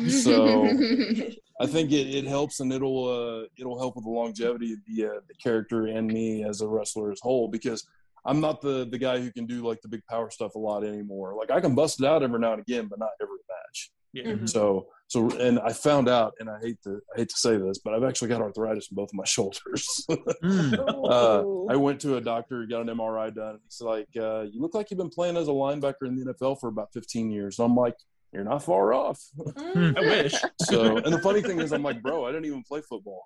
So- 0.09 0.65
I 1.59 1.65
think 1.65 1.91
it, 1.91 2.13
it 2.13 2.25
helps 2.25 2.59
and 2.59 2.71
it'll 2.71 3.07
uh, 3.09 3.47
it'll 3.57 3.79
help 3.79 3.95
with 3.95 4.05
the 4.05 4.11
longevity 4.11 4.73
of 4.73 4.79
the 4.85 5.05
uh, 5.07 5.19
the 5.27 5.33
character 5.41 5.87
and 5.87 6.07
me 6.07 6.43
as 6.43 6.61
a 6.61 6.67
wrestler 6.67 7.11
as 7.11 7.19
whole 7.19 7.47
because 7.47 7.83
I'm 8.27 8.39
not 8.41 8.61
the 8.61 8.85
the 8.89 8.97
guy 8.97 9.19
who 9.19 9.31
can 9.31 9.45
do 9.47 9.65
like 9.67 9.81
the 9.81 9.87
big 9.89 10.01
power 10.09 10.29
stuff 10.29 10.55
a 10.55 10.59
lot 10.59 10.83
anymore. 10.83 11.35
Like 11.39 11.49
I 11.51 11.59
can 11.61 11.73
bust 11.75 12.01
it 12.01 12.05
out 12.05 12.21
every 12.23 12.39
now 12.39 12.53
and 12.53 12.61
again, 12.61 12.87
but 12.89 12.99
not 12.99 13.09
every 13.21 13.37
match. 13.49 13.91
yeah. 14.13 14.23
Mhm. 14.33 14.49
So 14.49 14.87
so 15.09 15.29
and 15.39 15.57
I 15.59 15.71
found 15.71 16.09
out, 16.09 16.33
and 16.39 16.49
I 16.49 16.59
hate 16.61 16.79
to 16.83 16.99
I 17.13 17.19
hate 17.19 17.29
to 17.29 17.37
say 17.37 17.55
this, 17.57 17.77
but 17.83 17.93
I've 17.93 18.03
actually 18.03 18.27
got 18.27 18.41
arthritis 18.41 18.89
in 18.91 18.95
both 18.95 19.09
of 19.09 19.13
my 19.13 19.23
shoulders. 19.35 20.05
Mm. 20.43 20.73
uh, 21.09 21.71
I 21.73 21.75
went 21.77 22.01
to 22.01 22.17
a 22.17 22.21
doctor, 22.21 22.65
got 22.65 22.81
an 22.81 22.87
MRI 22.97 23.33
done. 23.33 23.51
and 23.51 23.59
He's 23.63 23.79
like, 23.81 24.09
uh, 24.19 24.41
"You 24.51 24.59
look 24.61 24.73
like 24.75 24.91
you've 24.91 24.97
been 24.99 25.09
playing 25.09 25.37
as 25.37 25.47
a 25.47 25.51
linebacker 25.51 26.03
in 26.05 26.15
the 26.17 26.33
NFL 26.33 26.59
for 26.59 26.67
about 26.67 26.89
15 26.93 27.31
years." 27.31 27.57
And 27.59 27.65
I'm 27.67 27.75
like, 27.77 27.95
"You're 28.33 28.43
not 28.43 28.63
far 28.63 28.93
off." 28.93 29.19
Mm. 29.39 29.97
I 29.97 30.01
wish. 30.01 30.35
So, 30.63 30.97
and 30.97 31.13
the 31.13 31.19
funny 31.19 31.41
thing 31.41 31.61
is, 31.61 31.71
I'm 31.71 31.83
like, 31.83 32.01
"Bro, 32.01 32.25
I 32.25 32.31
didn't 32.33 32.45
even 32.45 32.63
play 32.63 32.81
football. 32.81 33.21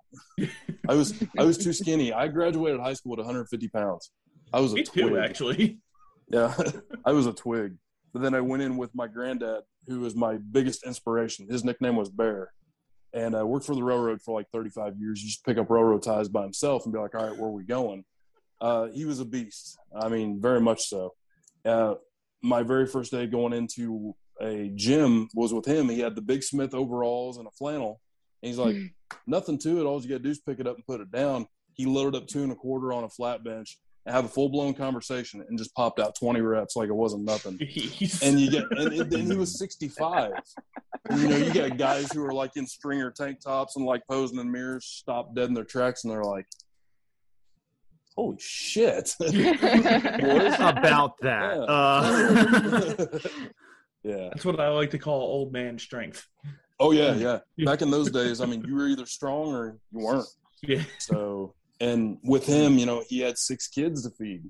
I 0.87 0.93
was 0.93 1.07
I 1.39 1.43
was 1.43 1.57
too 1.57 1.73
skinny. 1.73 2.13
I 2.13 2.27
graduated 2.27 2.79
high 2.79 2.93
school 2.93 3.13
at 3.13 3.17
150 3.19 3.67
pounds. 3.69 4.11
I 4.53 4.59
was 4.59 4.73
a 4.73 4.75
Me 4.75 4.83
twig. 4.83 5.07
too, 5.07 5.17
actually. 5.19 5.79
Yeah, 6.33 6.55
I 7.05 7.11
was 7.11 7.25
a 7.27 7.33
twig. 7.33 7.75
But 8.13 8.21
then 8.21 8.33
I 8.33 8.39
went 8.39 8.63
in 8.63 8.77
with 8.77 8.95
my 8.95 9.07
granddad, 9.07 9.63
who 9.87 9.99
was 9.99 10.15
my 10.15 10.37
biggest 10.37 10.85
inspiration. 10.85 11.49
His 11.49 11.65
nickname 11.65 11.97
was 11.97 12.09
Bear. 12.09 12.53
And 13.13 13.35
I 13.35 13.43
worked 13.43 13.65
for 13.65 13.75
the 13.75 13.83
railroad 13.83 14.21
for 14.21 14.39
like 14.39 14.47
35 14.53 14.97
years. 14.97 15.19
He 15.19 15.25
used 15.25 15.43
to 15.43 15.49
pick 15.49 15.57
up 15.61 15.69
railroad 15.69 16.03
ties 16.03 16.29
by 16.29 16.43
himself 16.43 16.85
and 16.85 16.93
be 16.93 16.99
like, 16.99 17.15
all 17.15 17.27
right, 17.27 17.37
where 17.37 17.49
are 17.49 17.51
we 17.51 17.65
going? 17.65 18.05
Uh, 18.61 18.87
he 18.93 19.03
was 19.03 19.19
a 19.19 19.25
beast. 19.25 19.77
I 19.93 20.07
mean, 20.07 20.39
very 20.41 20.61
much 20.61 20.79
so. 20.83 21.15
Uh, 21.65 21.95
my 22.41 22.63
very 22.63 22.87
first 22.87 23.11
day 23.11 23.27
going 23.27 23.51
into 23.51 24.15
a 24.39 24.71
gym 24.73 25.27
was 25.35 25.53
with 25.53 25.65
him. 25.65 25.89
He 25.89 25.99
had 25.99 26.15
the 26.15 26.21
Big 26.21 26.43
Smith 26.43 26.73
overalls 26.73 27.37
and 27.37 27.45
a 27.45 27.51
flannel. 27.51 27.99
And 28.41 28.47
he's 28.47 28.57
like, 28.57 28.77
nothing 29.27 29.57
to 29.59 29.81
it. 29.81 29.83
All 29.83 30.01
you 30.01 30.07
got 30.07 30.15
to 30.15 30.23
do 30.23 30.29
is 30.29 30.39
pick 30.39 30.61
it 30.61 30.67
up 30.67 30.75
and 30.77 30.85
put 30.85 31.01
it 31.01 31.11
down. 31.11 31.45
He 31.73 31.85
loaded 31.85 32.15
up 32.15 32.27
two 32.27 32.43
and 32.43 32.53
a 32.53 32.55
quarter 32.55 32.93
on 32.93 33.03
a 33.03 33.09
flat 33.09 33.43
bench 33.43 33.77
and 34.05 34.15
have 34.15 34.25
a 34.25 34.27
full 34.29 34.49
blown 34.49 34.73
conversation 34.73 35.43
and 35.47 35.57
just 35.57 35.73
popped 35.75 35.99
out 35.99 36.15
20 36.19 36.41
reps 36.41 36.75
like 36.75 36.89
it 36.89 36.95
wasn't 36.95 37.23
nothing. 37.23 37.57
He's- 37.59 38.21
And 38.23 38.39
you 38.39 38.49
get, 38.49 38.63
and, 38.71 38.93
and 38.93 39.11
then 39.11 39.25
he 39.29 39.37
was 39.37 39.57
65. 39.59 40.31
And, 41.09 41.21
you 41.21 41.27
know, 41.27 41.37
you 41.37 41.53
got 41.53 41.77
guys 41.77 42.11
who 42.11 42.23
are 42.25 42.33
like 42.33 42.51
in 42.55 42.65
stringer 42.65 43.11
tank 43.11 43.39
tops 43.41 43.75
and 43.75 43.85
like 43.85 44.01
posing 44.09 44.39
in 44.39 44.51
mirrors, 44.51 44.85
stop 44.85 45.35
dead 45.35 45.49
in 45.49 45.53
their 45.53 45.63
tracks, 45.65 46.03
and 46.03 46.11
they're 46.11 46.23
like, 46.23 46.45
holy 48.15 48.37
shit. 48.39 49.15
What 49.19 49.35
is 49.35 50.55
about 50.55 51.17
that. 51.21 51.55
Yeah. 51.57 51.63
Uh, 51.63 53.19
yeah. 54.03 54.29
That's 54.29 54.45
what 54.45 54.59
I 54.59 54.69
like 54.69 54.89
to 54.91 54.97
call 54.99 55.21
old 55.21 55.53
man 55.53 55.77
strength. 55.79 56.27
Oh, 56.79 56.91
yeah, 56.91 57.13
yeah. 57.13 57.39
Back 57.65 57.83
in 57.83 57.91
those 57.91 58.09
days, 58.09 58.41
I 58.41 58.45
mean, 58.47 58.63
you 58.67 58.73
were 58.75 58.87
either 58.87 59.05
strong 59.05 59.53
or 59.53 59.77
you 59.91 59.99
weren't. 60.05 60.25
Yeah. 60.63 60.81
So, 60.97 61.53
and 61.81 62.19
with 62.23 62.45
him, 62.45 62.77
you 62.77 62.85
know, 62.85 63.03
he 63.07 63.19
had 63.19 63.37
six 63.37 63.67
kids 63.67 64.03
to 64.03 64.11
feed 64.11 64.43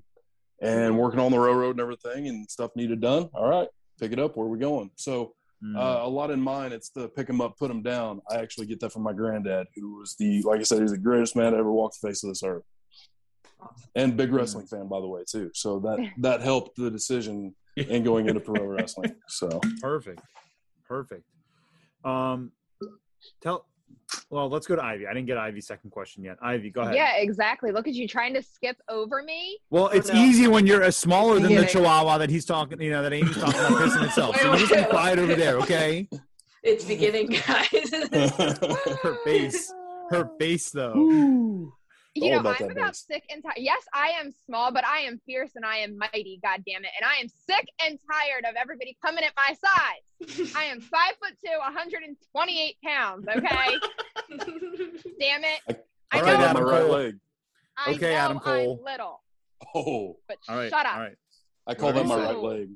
and 0.60 0.96
working 0.98 1.18
on 1.18 1.32
the 1.32 1.38
railroad 1.38 1.72
and 1.72 1.80
everything 1.80 2.28
and 2.28 2.48
stuff 2.48 2.70
needed 2.76 3.00
done. 3.00 3.30
All 3.34 3.48
right, 3.48 3.68
pick 3.98 4.12
it 4.12 4.18
up. 4.18 4.36
Where 4.36 4.46
are 4.46 4.50
we 4.50 4.58
going? 4.58 4.90
So, 4.96 5.32
mm. 5.64 5.76
uh, 5.76 6.06
a 6.06 6.08
lot 6.08 6.30
in 6.30 6.40
mine, 6.40 6.72
it's 6.72 6.90
the 6.90 7.08
pick 7.08 7.28
him 7.28 7.40
up, 7.40 7.58
put 7.58 7.70
him 7.70 7.82
down. 7.82 8.20
I 8.30 8.36
actually 8.36 8.66
get 8.66 8.80
that 8.80 8.92
from 8.92 9.02
my 9.02 9.14
granddad, 9.14 9.66
who 9.74 9.96
was 9.98 10.14
the, 10.18 10.42
like 10.42 10.60
I 10.60 10.62
said, 10.62 10.82
he's 10.82 10.92
the 10.92 10.98
greatest 10.98 11.34
man 11.34 11.52
to 11.52 11.58
ever 11.58 11.72
walk 11.72 11.94
the 11.98 12.06
face 12.06 12.22
of 12.22 12.28
this 12.28 12.42
earth. 12.42 12.64
And 13.94 14.16
big 14.16 14.32
wrestling 14.32 14.66
fan, 14.66 14.88
by 14.88 15.00
the 15.00 15.08
way, 15.08 15.22
too. 15.26 15.50
So 15.54 15.78
that 15.80 16.06
that 16.18 16.42
helped 16.42 16.76
the 16.76 16.90
decision 16.90 17.54
in 17.76 18.02
going 18.02 18.28
into 18.28 18.40
pro 18.40 18.62
wrestling. 18.62 19.14
So 19.28 19.60
Perfect. 19.80 20.20
Perfect. 20.86 21.24
Um, 22.04 22.52
tell. 23.40 23.64
Well, 24.30 24.48
let's 24.48 24.66
go 24.66 24.76
to 24.76 24.84
Ivy. 24.84 25.06
I 25.06 25.12
didn't 25.12 25.26
get 25.26 25.38
Ivy's 25.38 25.66
second 25.66 25.90
question 25.90 26.24
yet. 26.24 26.38
Ivy, 26.40 26.70
go 26.70 26.82
ahead. 26.82 26.94
Yeah, 26.94 27.16
exactly. 27.16 27.70
Look 27.70 27.86
at 27.86 27.94
you 27.94 28.08
trying 28.08 28.34
to 28.34 28.42
skip 28.42 28.76
over 28.88 29.22
me. 29.22 29.58
Well, 29.70 29.88
it's 29.88 30.12
no. 30.12 30.22
easy 30.22 30.48
when 30.48 30.66
you're 30.66 30.82
as 30.82 30.96
smaller 30.96 31.38
than 31.38 31.54
the 31.54 31.66
Chihuahua 31.66 32.18
that 32.18 32.30
he's 32.30 32.44
talking. 32.44 32.80
You 32.80 32.90
know 32.90 33.02
that 33.02 33.12
Amy's 33.12 33.36
talking 33.36 33.60
about 33.60 33.72
pissing 33.72 34.04
itself. 34.04 34.36
So 34.36 34.44
you 34.46 34.50
Wait, 34.52 34.58
just 34.60 34.74
be 34.74 34.82
quiet 34.90 35.18
over 35.18 35.34
there, 35.34 35.58
okay? 35.58 36.08
It's 36.62 36.84
beginning, 36.84 37.28
guys. 37.46 37.90
Her 39.02 39.18
face. 39.24 39.72
Her 40.10 40.30
face, 40.38 40.70
though. 40.70 40.94
You 42.14 42.30
know, 42.30 42.40
about 42.40 42.60
I'm 42.60 42.68
that 42.68 42.72
about 42.72 42.88
base. 42.92 43.06
sick 43.10 43.24
and 43.30 43.42
tired. 43.42 43.56
Yes, 43.56 43.82
I 43.94 44.08
am 44.20 44.32
small, 44.44 44.70
but 44.70 44.84
I 44.86 44.98
am 44.98 45.18
fierce 45.24 45.52
and 45.56 45.64
I 45.64 45.78
am 45.78 45.96
mighty. 45.96 46.38
God 46.44 46.62
damn 46.66 46.84
it! 46.84 46.90
And 47.00 47.08
I 47.08 47.14
am 47.20 47.28
sick 47.28 47.66
and 47.84 47.98
tired 48.10 48.44
of 48.44 48.54
everybody 48.56 48.96
coming 49.04 49.24
at 49.24 49.32
my 49.36 49.54
size. 49.54 50.02
I 50.54 50.64
am 50.64 50.80
five 50.92 51.14
foot 51.22 51.34
two, 51.44 51.58
128 51.58 52.76
pounds. 52.84 53.26
Okay, 53.28 53.78
damn 55.18 55.42
it! 55.44 55.60
I 55.68 55.72
All 55.72 55.76
I 56.12 56.20
right, 56.20 56.26
know, 56.26 56.38
got 56.44 56.54
my 56.54 56.60
Adam 56.60 56.64
right 56.64 56.80
Cole. 56.82 56.90
leg. 56.90 57.18
I 57.78 57.90
Okay, 57.92 58.14
Adam 58.14 58.38
Cole. 58.38 58.76
I'm 58.78 58.84
little, 58.84 59.22
Oh, 59.74 60.18
but 60.28 60.36
All 60.50 60.56
right. 60.56 60.68
shut 60.70 60.84
up. 60.84 60.94
All 60.94 61.00
right. 61.00 61.16
I 61.66 61.74
call 61.74 61.92
that 61.94 62.04
my 62.06 62.16
right 62.16 62.42
leg. 62.42 62.68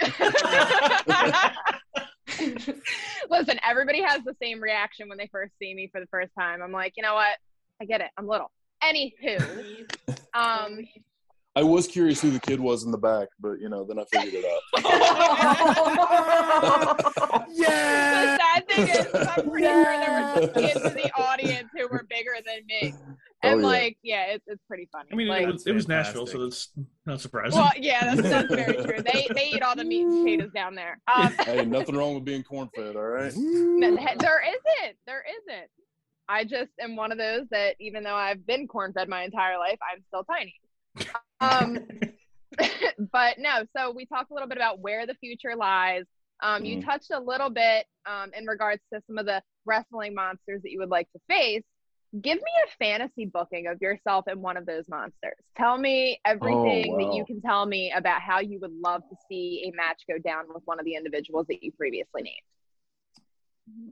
Listen, 3.30 3.58
everybody 3.66 4.02
has 4.02 4.22
the 4.24 4.34
same 4.40 4.60
reaction 4.60 5.08
when 5.08 5.18
they 5.18 5.28
first 5.32 5.52
see 5.58 5.74
me 5.74 5.88
for 5.90 6.00
the 6.00 6.06
first 6.06 6.30
time. 6.38 6.62
I'm 6.62 6.70
like, 6.72 6.92
you 6.96 7.02
know 7.02 7.14
what? 7.14 7.36
I 7.80 7.84
get 7.84 8.00
it. 8.00 8.10
I'm 8.16 8.26
little. 8.26 8.50
Anywho, 8.82 9.88
um, 10.34 10.80
I 11.56 11.62
was 11.64 11.88
curious 11.88 12.20
who 12.20 12.30
the 12.30 12.38
kid 12.38 12.60
was 12.60 12.84
in 12.84 12.92
the 12.92 12.98
back, 12.98 13.26
but 13.40 13.58
you 13.60 13.68
know, 13.68 13.82
then 13.84 13.98
I 13.98 14.04
figured 14.12 14.34
it 14.36 14.44
out. 14.44 14.60
yeah. 17.48 17.48
the 17.48 17.62
Yeah. 17.62 18.36
sad 18.38 18.68
thing 18.68 18.88
is, 18.88 19.06
I'm 19.14 19.50
pretty 19.50 19.66
sure 19.66 19.84
there 19.84 20.12
were 20.12 20.34
some 20.42 20.52
kids 20.62 20.84
in 20.84 20.94
the 20.94 21.10
audience 21.18 21.68
who 21.76 21.88
were 21.88 22.04
bigger 22.08 22.36
than 22.46 22.64
me, 22.66 22.94
and 23.42 23.54
Oh, 23.54 23.58
yeah. 23.58 23.66
like, 23.66 23.98
yeah, 24.02 24.24
it's 24.26 24.44
it's 24.46 24.62
pretty 24.68 24.88
funny. 24.92 25.08
I 25.12 25.16
mean, 25.16 25.26
like, 25.28 25.48
it 25.48 25.52
was, 25.52 25.66
it 25.66 25.72
was 25.72 25.88
Nashville, 25.88 26.26
so 26.26 26.44
that's 26.44 26.68
not 27.06 27.20
surprising. 27.20 27.58
well, 27.58 27.72
yeah, 27.76 28.14
that's, 28.14 28.28
that's 28.28 28.54
very 28.54 28.74
true. 28.74 29.02
They 29.02 29.26
they 29.34 29.48
eat 29.50 29.62
all 29.62 29.74
the 29.74 29.84
meat 29.84 30.04
and 30.04 30.24
potatoes 30.24 30.52
down 30.54 30.74
there. 30.76 31.00
Um, 31.12 31.32
Hey, 31.44 31.64
nothing 31.64 31.96
wrong 31.96 32.14
with 32.14 32.24
being 32.24 32.44
corn 32.44 32.68
fed, 32.74 32.94
all 32.96 33.02
right? 33.02 33.32
No, 33.36 33.96
there 33.96 34.42
isn't. 34.46 34.96
There 35.06 35.24
isn't. 35.28 35.70
I 36.28 36.44
just 36.44 36.70
am 36.80 36.96
one 36.96 37.12
of 37.12 37.18
those 37.18 37.46
that 37.50 37.76
even 37.80 38.04
though 38.04 38.14
I've 38.14 38.46
been 38.46 38.68
corn 38.68 38.92
fed 38.92 39.08
my 39.08 39.22
entire 39.22 39.58
life, 39.58 39.78
I'm 39.82 40.02
still 40.08 40.24
tiny. 40.24 40.54
Um, 41.40 41.78
but 43.12 43.38
no, 43.38 43.64
so 43.76 43.92
we 43.92 44.06
talked 44.06 44.30
a 44.30 44.34
little 44.34 44.48
bit 44.48 44.58
about 44.58 44.80
where 44.80 45.06
the 45.06 45.14
future 45.14 45.54
lies. 45.56 46.04
Um, 46.42 46.64
you 46.64 46.78
Mhm. 46.78 46.84
touched 46.84 47.10
a 47.12 47.20
little 47.20 47.50
bit 47.50 47.86
um, 48.06 48.32
in 48.34 48.46
regards 48.46 48.82
to 48.92 49.00
some 49.06 49.18
of 49.18 49.26
the 49.26 49.42
wrestling 49.64 50.14
monsters 50.14 50.62
that 50.62 50.70
you 50.72 50.80
would 50.80 50.90
like 50.90 51.10
to 51.12 51.20
face. 51.28 51.62
Give 52.20 52.38
me 52.38 52.50
a 52.66 52.70
fantasy 52.78 53.26
booking 53.26 53.66
of 53.68 53.80
yourself 53.80 54.24
and 54.26 54.40
one 54.42 54.56
of 54.56 54.66
those 54.66 54.88
monsters. 54.88 55.36
Tell 55.56 55.76
me 55.78 56.20
everything 56.24 56.96
that 56.96 57.12
you 57.12 57.24
can 57.24 57.40
tell 57.40 57.66
me 57.66 57.92
about 57.94 58.20
how 58.22 58.40
you 58.40 58.58
would 58.60 58.72
love 58.82 59.02
to 59.10 59.16
see 59.28 59.70
a 59.72 59.76
match 59.76 60.02
go 60.08 60.18
down 60.18 60.44
with 60.52 60.62
one 60.64 60.80
of 60.80 60.86
the 60.86 60.94
individuals 60.94 61.46
that 61.48 61.62
you 61.62 61.70
previously 61.72 62.22
named. 62.22 62.36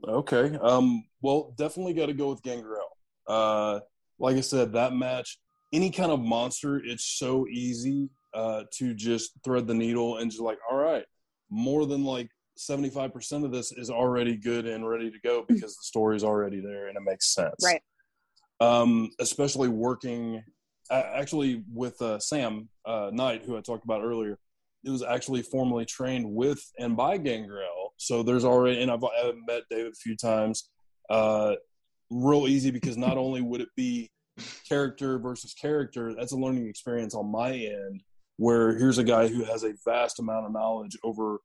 Okay. 0.07 0.57
Um, 0.61 1.03
well, 1.21 1.53
definitely 1.57 1.93
got 1.93 2.07
to 2.07 2.13
go 2.13 2.29
with 2.29 2.41
Gangrel. 2.43 2.87
Uh, 3.27 3.79
like 4.19 4.37
I 4.37 4.41
said, 4.41 4.73
that 4.73 4.93
match, 4.93 5.37
any 5.73 5.91
kind 5.91 6.11
of 6.11 6.19
monster, 6.19 6.81
it's 6.83 7.05
so 7.05 7.47
easy 7.47 8.09
uh, 8.33 8.63
to 8.73 8.93
just 8.93 9.31
thread 9.43 9.67
the 9.67 9.73
needle 9.73 10.17
and 10.17 10.31
just 10.31 10.41
like, 10.41 10.59
all 10.69 10.77
right, 10.77 11.05
more 11.49 11.85
than 11.85 12.03
like 12.03 12.29
75% 12.57 13.45
of 13.45 13.51
this 13.51 13.71
is 13.71 13.89
already 13.89 14.35
good 14.35 14.65
and 14.65 14.87
ready 14.87 15.11
to 15.11 15.19
go 15.23 15.45
because 15.47 15.75
the 15.75 15.83
story's 15.83 16.23
already 16.23 16.59
there 16.61 16.87
and 16.87 16.97
it 16.97 17.03
makes 17.03 17.33
sense. 17.33 17.55
Right. 17.63 17.81
Um, 18.59 19.11
especially 19.19 19.67
working 19.67 20.43
a- 20.89 21.17
actually 21.17 21.63
with 21.71 22.01
uh, 22.01 22.19
Sam 22.19 22.69
uh, 22.85 23.11
Knight, 23.13 23.43
who 23.45 23.57
I 23.57 23.61
talked 23.61 23.83
about 23.85 24.03
earlier. 24.03 24.39
It 24.83 24.89
was 24.89 25.03
actually 25.03 25.41
formally 25.41 25.85
trained 25.85 26.33
with 26.33 26.63
and 26.79 26.95
by 26.95 27.17
Gangrel. 27.17 27.86
So 27.97 28.23
there's 28.23 28.45
already, 28.45 28.81
and 28.81 28.91
I've, 28.91 29.03
I've 29.03 29.35
met 29.47 29.63
David 29.69 29.93
a 29.93 29.95
few 29.95 30.15
times. 30.15 30.69
Uh, 31.09 31.55
real 32.09 32.47
easy 32.47 32.71
because 32.71 32.97
not 32.97 33.17
only 33.17 33.41
would 33.41 33.61
it 33.61 33.69
be 33.75 34.09
character 34.67 35.19
versus 35.19 35.53
character, 35.53 36.13
that's 36.13 36.31
a 36.31 36.37
learning 36.37 36.67
experience 36.67 37.15
on 37.15 37.31
my 37.31 37.51
end. 37.51 38.01
Where 38.37 38.77
here's 38.77 38.99
a 38.99 39.03
guy 39.03 39.27
who 39.27 39.43
has 39.43 39.63
a 39.63 39.73
vast 39.83 40.19
amount 40.19 40.45
of 40.45 40.53
knowledge 40.53 40.95
over 41.03 41.39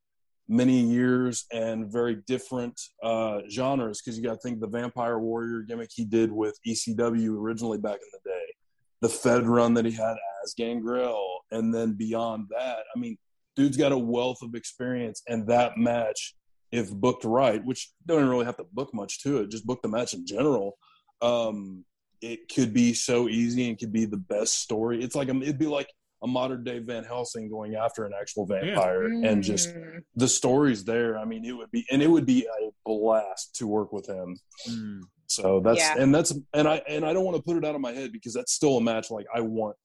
many 0.49 0.79
years 0.79 1.47
and 1.51 1.91
very 1.91 2.17
different 2.27 2.79
uh, 3.03 3.41
genres. 3.51 4.03
Because 4.03 4.19
you 4.19 4.25
got 4.25 4.35
to 4.35 4.41
think 4.41 4.61
the 4.61 4.69
Vampire 4.69 5.19
Warrior 5.19 5.63
gimmick 5.63 5.91
he 5.93 6.05
did 6.05 6.31
with 6.31 6.59
ECW 6.67 7.39
originally 7.39 7.79
back 7.79 7.95
in 7.95 8.09
the 8.13 8.31
day, 8.31 8.55
the 9.01 9.09
Fed 9.09 9.47
run 9.47 9.75
that 9.75 9.87
he 9.87 9.93
had 9.93 10.17
as 10.45 10.55
Gangrel, 10.55 11.41
and 11.51 11.75
then 11.75 11.95
beyond 11.95 12.47
that, 12.51 12.81
I 12.95 12.99
mean, 12.99 13.17
dude's 13.57 13.77
got 13.77 13.93
a 13.93 13.99
wealth 13.99 14.43
of 14.43 14.55
experience, 14.55 15.23
and 15.29 15.47
that 15.49 15.77
match, 15.77 16.35
if 16.73 16.91
booked 16.91 17.25
right, 17.25 17.65
which 17.65 17.91
don't 18.07 18.19
even 18.19 18.31
really 18.31 18.47
have 18.47 18.57
to 18.57 18.65
book 18.73 18.93
much 18.95 19.23
to 19.23 19.39
it, 19.39 19.51
just 19.51 19.67
book 19.67 19.83
the 19.83 19.89
match 19.89 20.15
in 20.15 20.27
general. 20.27 20.79
Um, 21.21 21.85
it 22.21 22.49
could 22.53 22.73
be 22.73 22.95
so 22.95 23.29
easy 23.29 23.69
and 23.69 23.79
could 23.79 23.93
be 23.93 24.05
the 24.07 24.17
best 24.17 24.61
story. 24.61 25.03
It's 25.05 25.15
like 25.15 25.29
a, 25.29 25.37
it'd 25.43 25.59
be 25.59 25.67
like 25.67 25.89
a 26.23 26.27
modern 26.27 26.63
day 26.63 26.79
Van 26.79 27.03
Helsing 27.05 27.51
going 27.51 27.75
after 27.75 28.05
an 28.07 28.13
actual 28.19 28.47
vampire, 28.47 29.07
and 29.07 29.43
just 29.43 29.71
Mm. 29.75 30.03
the 30.15 30.29
story's 30.29 30.85
there. 30.85 31.19
I 31.19 31.25
mean, 31.25 31.45
it 31.45 31.53
would 31.53 31.71
be, 31.73 31.85
and 31.91 32.01
it 32.01 32.07
would 32.09 32.27
be 32.27 32.47
a 32.47 32.71
blast 32.87 33.57
to 33.57 33.67
work 33.67 33.93
with 33.93 34.07
him. 34.09 34.39
Mm. 34.69 35.01
So 35.27 35.61
that's 35.61 35.79
Yeah. 35.81 35.97
and 35.99 36.15
that's 36.15 36.33
and 36.55 36.69
I 36.69 36.77
and 36.89 37.05
I 37.05 37.13
don't 37.13 37.25
want 37.25 37.37
to 37.39 37.43
put 37.43 37.57
it 37.57 37.65
out 37.65 37.75
of 37.75 37.81
my 37.81 37.93
head 37.93 38.13
because 38.13 38.35
that's 38.35 38.53
still 38.53 38.77
a 38.77 38.81
match 38.81 39.11
like 39.11 39.27
I 39.35 39.41
want, 39.41 39.77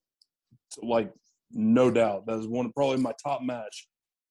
to, 0.74 0.86
like 0.86 1.12
no 1.52 1.90
doubt 1.90 2.28
that 2.28 2.38
is 2.38 2.48
one 2.48 2.72
probably 2.74 2.98
my 2.98 3.14
top 3.24 3.42
match, 3.42 3.88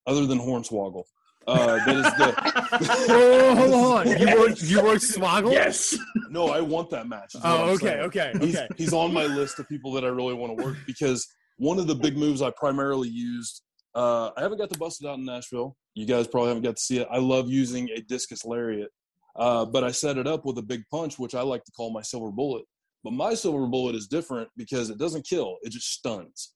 other 0.07 0.27
than 0.27 0.39
Hornswoggle. 0.39 1.05
Uh, 1.47 1.79
that 1.85 1.97
is 1.97 2.05
the 2.15 3.07
Oh, 3.09 3.55
hold 3.55 3.75
on. 3.75 4.19
You 4.21 4.27
worked, 4.37 4.63
you 4.63 4.83
worked 4.83 5.03
Swoggle? 5.03 5.53
yes. 5.53 5.97
no. 6.29 6.49
I 6.49 6.61
want 6.61 6.91
that 6.91 7.09
match. 7.09 7.33
Oh, 7.43 7.65
I'm 7.65 7.69
okay, 7.71 8.01
okay, 8.01 8.33
He's, 8.41 8.57
okay. 8.57 8.69
he's 8.77 8.93
on 8.93 9.13
my 9.13 9.25
list 9.27 9.59
of 9.61 9.69
people 9.69 9.93
that 9.93 10.05
I 10.05 10.09
really 10.09 10.35
want 10.35 10.57
to 10.59 10.65
work 10.65 10.77
because 10.87 11.27
one 11.59 11.79
of 11.79 11.87
the 11.87 11.95
big 11.95 12.17
moves 12.17 12.43
I 12.43 12.51
primarily 12.51 13.09
used. 13.09 13.63
Uh, 13.95 14.31
I 14.37 14.43
haven't 14.43 14.59
got 14.59 14.71
to 14.71 14.79
bust 14.79 15.03
it 15.03 15.09
out 15.09 15.19
in 15.19 15.25
Nashville. 15.25 15.75
You 15.95 16.05
guys 16.05 16.27
probably 16.29 16.49
haven't 16.49 16.65
got 16.65 16.77
to 16.77 16.83
see 16.83 16.99
it. 16.99 17.09
I 17.11 17.19
love 17.19 17.49
using 17.49 17.89
a 17.97 18.01
discus 18.03 18.45
lariat, 18.45 18.91
uh, 19.37 19.65
but 19.65 19.85
I 19.85 19.91
set 19.91 20.19
it 20.19 20.27
up 20.27 20.45
with 20.45 20.59
a 20.59 20.63
big 20.63 20.83
punch, 20.91 21.19
which 21.19 21.35
I 21.35 21.41
like 21.41 21.65
to 21.65 21.73
call 21.73 21.91
my 21.93 22.03
silver 22.03 22.31
bullet. 22.31 22.65
But 23.05 23.13
my 23.15 23.33
silver 23.35 23.67
bullet 23.67 23.95
is 23.95 24.07
different 24.07 24.51
because 24.57 24.91
it 24.91 24.99
doesn't 24.99 25.25
kill; 25.27 25.57
it 25.63 25.71
just 25.71 25.93
stuns. 25.93 26.53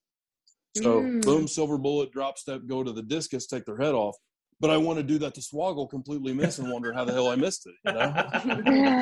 So 0.76 1.00
Mm. 1.02 1.22
boom, 1.24 1.48
silver 1.48 1.78
bullet, 1.78 2.12
drop 2.12 2.36
step, 2.38 2.62
go 2.66 2.82
to 2.84 2.92
the 2.92 3.02
discus, 3.02 3.46
take 3.46 3.64
their 3.64 3.78
head 3.78 3.94
off. 3.94 4.16
But 4.60 4.70
I 4.70 4.76
want 4.76 4.98
to 4.98 5.02
do 5.02 5.16
that 5.18 5.32
to 5.34 5.40
Swoggle, 5.40 5.88
completely 5.88 6.34
miss, 6.34 6.58
and 6.58 6.70
wonder 6.70 6.92
how 6.92 7.04
the 7.06 7.12
hell 7.14 7.28
I 7.28 7.36
missed 7.36 7.66
it. 7.66 7.74
You 7.86 7.92
know? 7.94 8.12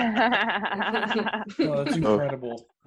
Oh, 1.60 1.84
that's 1.84 1.96
oh. 1.96 1.96
incredible. 1.96 2.66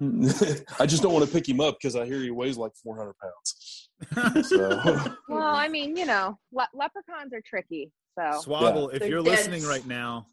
I 0.80 0.86
just 0.86 1.02
don't 1.02 1.12
want 1.12 1.26
to 1.26 1.30
pick 1.32 1.48
him 1.48 1.60
up 1.60 1.78
because 1.78 1.96
I 1.96 2.06
hear 2.06 2.20
he 2.20 2.30
weighs 2.30 2.56
like 2.56 2.72
400 2.82 3.14
pounds. 3.20 3.88
So 4.48 4.80
well, 5.28 5.54
I 5.54 5.68
mean, 5.68 5.96
you 5.96 6.06
know, 6.06 6.38
le- 6.52 6.68
leprechauns 6.74 7.32
are 7.32 7.42
tricky. 7.46 7.90
So 8.18 8.22
Swoggle, 8.50 8.92
if 8.92 9.00
They're 9.00 9.08
you're 9.08 9.22
dense. 9.22 9.38
listening 9.46 9.64
right 9.64 9.86
now, 9.86 10.26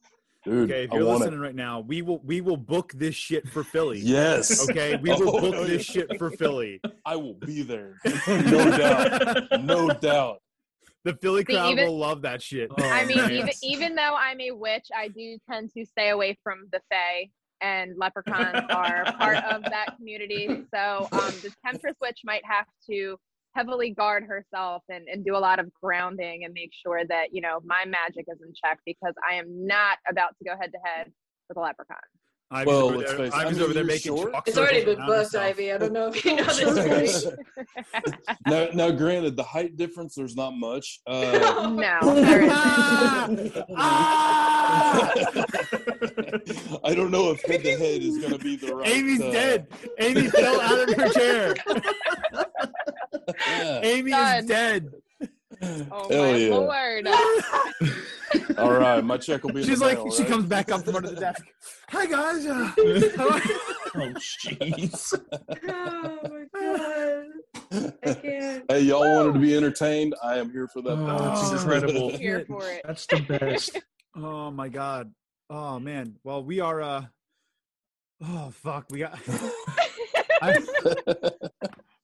dude, 0.46 0.72
okay, 0.72 0.84
if 0.86 0.92
you're 0.94 1.06
want 1.06 1.20
listening 1.20 1.40
right 1.40 1.56
now, 1.56 1.82
we 1.82 2.02
will 2.02 2.20
we 2.24 2.42
will 2.42 2.58
book 2.58 2.92
this 2.96 3.16
shit 3.16 3.48
for 3.50 3.64
Philly. 3.64 4.00
Yes, 4.00 4.68
Okay, 4.70 4.96
we 4.98 5.10
will 5.12 5.36
Oh, 5.38 5.42
book 5.42 5.54
no, 5.56 5.64
this 5.66 5.88
yeah. 5.90 5.94
shit 6.08 6.18
for 6.18 6.32
Philly. 6.32 6.82
I 7.06 7.16
will 7.16 7.36
be 7.36 7.62
there. 7.64 7.98
no 8.28 8.78
doubt. 8.78 9.64
No 9.64 9.90
doubt. 9.90 10.42
The 11.06 11.14
Philly 11.16 11.46
See, 11.48 11.54
crowd 11.54 11.72
even- 11.72 11.86
will 11.88 11.98
love 11.98 12.22
that 12.24 12.42
shit. 12.42 12.70
Oh, 12.78 12.84
I 12.84 13.06
mean, 13.06 13.18
man. 13.18 13.32
even 13.32 13.50
even 13.64 13.96
though 13.96 14.16
I'm 14.18 14.40
a 14.42 14.52
witch, 14.52 14.88
I 14.96 15.08
do 15.08 15.38
tend 15.50 15.72
to 15.78 15.86
stay 15.86 16.10
away 16.10 16.38
from 16.44 16.68
the 16.72 16.82
fae, 16.90 17.30
and 17.62 17.94
leprechauns 17.98 18.66
are 18.70 19.06
part 19.14 19.38
of 19.46 19.64
that 19.64 19.96
community. 19.98 20.48
So 20.74 21.08
um, 21.12 21.32
the 21.42 21.54
temptress 21.66 21.96
witch 22.02 22.20
might 22.26 22.44
have 22.46 22.66
to 22.90 23.18
heavily 23.56 23.90
guard 23.92 24.24
herself 24.26 24.84
and, 24.90 25.08
and 25.08 25.26
do 25.26 25.36
a 25.36 25.40
lot 25.40 25.58
of 25.60 25.72
grounding 25.82 26.44
and 26.44 26.54
make 26.54 26.72
sure 26.86 27.04
that 27.06 27.34
you 27.34 27.42
know 27.42 27.60
my 27.64 27.86
magic 27.86 28.26
is 28.28 28.40
in 28.46 28.54
check 28.64 28.80
because 28.86 29.14
I 29.28 29.36
am 29.36 29.66
not 29.66 29.98
about 30.10 30.36
to 30.38 30.44
go 30.50 30.52
head 30.60 30.72
to 30.72 30.80
head 30.84 31.12
with 31.48 31.58
a 31.58 31.62
leprechaun. 31.62 31.98
Ivy's 32.52 32.68
Well, 32.68 32.78
over 32.86 32.98
let's 32.98 33.12
there, 33.12 33.20
face 33.20 33.34
it, 33.34 33.36
I 33.38 33.42
Ivy's 33.44 33.58
mean, 33.58 33.64
over 33.64 33.74
there 33.74 33.84
you're 33.84 33.88
making 33.88 34.16
short. 34.18 34.32
chalk 34.32 34.48
It's 34.48 34.58
already 34.58 34.80
circles 34.80 34.96
been 34.96 35.00
around 35.02 35.08
booked, 35.08 35.20
herself. 35.34 35.46
Ivy. 35.46 35.72
I 35.72 35.78
don't 35.78 35.94
know 35.94 36.08
if 36.08 36.26
you 36.26 36.36
know 36.36 36.44
this. 36.46 37.26
already. 37.26 37.38
now, 38.48 38.68
now, 38.74 38.92
granted, 38.92 39.36
the 39.36 39.44
height 39.44 39.78
difference, 39.78 40.16
there's 40.16 40.36
not 40.36 40.56
much. 40.58 41.00
Uh, 41.06 41.70
No, 41.80 42.16
there 42.16 42.42
isn't. 42.42 43.64
Ah! 43.78 45.12
I 46.84 46.96
don't 46.96 47.12
know 47.12 47.30
if 47.32 47.42
head 47.42 47.64
to 47.64 47.78
head 47.78 48.02
is 48.02 48.18
going 48.18 48.32
to 48.34 48.40
be 48.40 48.56
the 48.56 48.74
right. 48.76 48.88
Amy's 48.88 49.22
uh, 49.22 49.32
dead. 49.32 49.68
Amy 50.00 50.28
fell 50.30 50.60
out 50.60 50.90
of 50.90 50.96
her 50.96 51.10
chair. 51.10 51.56
yeah. 53.48 53.80
Amy 53.84 54.12
Done. 54.12 54.38
is 54.40 54.46
dead. 54.46 54.92
Oh 55.92 56.08
Hell 56.10 56.32
my 56.32 56.38
yeah. 56.38 56.56
lord! 56.56 57.08
All 58.58 58.72
right, 58.80 59.04
my 59.04 59.18
check 59.18 59.44
will 59.44 59.52
be. 59.52 59.62
in 59.62 59.66
She's 59.68 59.80
the 59.80 59.86
like, 59.86 59.98
mail, 59.98 60.12
she 60.12 60.24
right? 60.24 60.32
comes 60.32 60.46
back 60.46 60.72
up 60.72 60.86
from 60.86 60.96
under 60.96 61.10
the 61.10 61.20
desk. 61.20 61.44
Hi 61.90 62.06
guys. 62.06 62.46
Uh, 62.46 62.72
how 63.18 63.30
are 63.30 63.40
you?" 63.40 63.60
Oh, 63.96 64.14
jeez. 64.20 65.20
oh 65.68 66.20
my 66.24 66.46
god. 66.54 67.26
I 68.06 68.14
can't. 68.14 68.66
Hey, 68.70 68.82
y'all 68.82 69.02
wanted 69.16 69.34
to 69.34 69.40
be 69.40 69.58
entertained. 69.58 70.14
I 70.24 70.38
am 70.38 70.52
here 70.52 70.68
for 70.68 70.82
that. 70.84 70.92
Oh, 70.92 71.18
that's 71.18 71.52
incredible. 71.64 72.10
Here 72.12 72.46
for 72.48 72.70
it. 72.70 72.82
That's 72.86 73.06
the 73.08 73.20
best. 73.22 73.82
oh 74.16 74.52
my 74.52 74.70
god. 74.70 75.12
Oh 75.50 75.80
man. 75.80 76.16
Well, 76.24 76.44
we 76.44 76.60
are. 76.60 76.82
uh 76.82 77.06
Oh 78.24 78.52
fuck. 78.52 78.86
We 78.92 79.00
got. 79.00 79.20
I'm, 80.42 80.66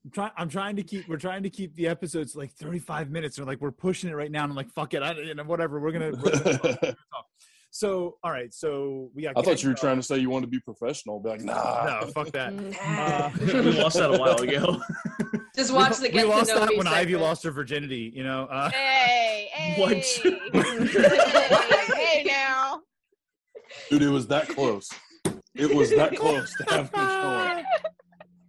I'm 0.06 0.12
trying. 0.12 0.32
I'm 0.38 0.50
trying 0.50 0.76
to 0.76 0.84
keep. 0.84 1.08
We're 1.10 1.18
trying 1.18 1.42
to 1.44 1.50
keep 1.50 1.76
the 1.76 1.88
episodes 1.88 2.36
like 2.36 2.54
35 2.54 3.10
minutes. 3.10 3.40
Or 3.40 3.44
like 3.46 3.60
we're 3.60 3.72
pushing 3.72 4.10
it 4.10 4.14
right 4.14 4.30
now. 4.32 4.44
And 4.44 4.52
I'm 4.52 4.56
like, 4.56 4.70
fuck 4.70 4.94
it. 4.94 5.02
I, 5.02 5.14
you 5.14 5.34
know, 5.34 5.44
whatever. 5.44 5.80
We're 5.80 5.92
gonna. 5.92 6.12
We're 6.12 6.32
gonna 6.32 6.58
talk. 6.58 6.96
So, 7.72 8.16
all 8.24 8.32
right. 8.32 8.54
So 8.54 9.10
we 9.14 9.24
got. 9.24 9.34
I 9.38 9.42
thought 9.42 9.62
you 9.62 9.68
were 9.68 9.76
trying 9.76 9.98
to 9.98 10.02
say 10.04 10.18
you 10.18 10.30
wanted 10.30 10.46
to 10.46 10.50
be 10.52 10.62
professional. 10.62 11.20
Be 11.20 11.28
like, 11.32 11.42
nah. 11.42 12.00
No, 12.00 12.08
fuck 12.08 12.32
that. 12.32 12.54
Nah. 12.54 13.32
we 13.42 13.72
lost 13.74 13.98
that 13.98 14.16
a 14.16 14.18
while 14.18 14.40
ago. 14.40 14.82
Just 15.54 15.74
watch 15.74 15.98
the 15.98 16.04
we, 16.04 16.10
get 16.12 16.26
we 16.26 16.32
lost 16.32 16.48
to 16.52 16.56
know 16.56 16.62
that 16.62 16.70
me 16.70 16.78
when 16.78 16.88
Ivy 16.88 17.18
lost 17.18 17.44
her 17.44 17.52
virginity. 17.52 18.14
You 18.16 18.24
know. 18.24 18.46
Uh, 18.46 18.70
Hey, 18.70 19.50
hey, 19.52 19.82
What? 19.82 19.98
hey, 20.54 21.96
hey 21.98 22.24
now. 22.24 22.80
Dude, 23.90 24.04
it 24.04 24.10
was 24.10 24.28
that 24.28 24.48
close. 24.48 24.90
It 25.54 25.76
was 25.76 25.90
that 25.90 26.16
close 26.16 26.56
to 26.56 26.64
have 26.74 26.90
control. 26.94 27.62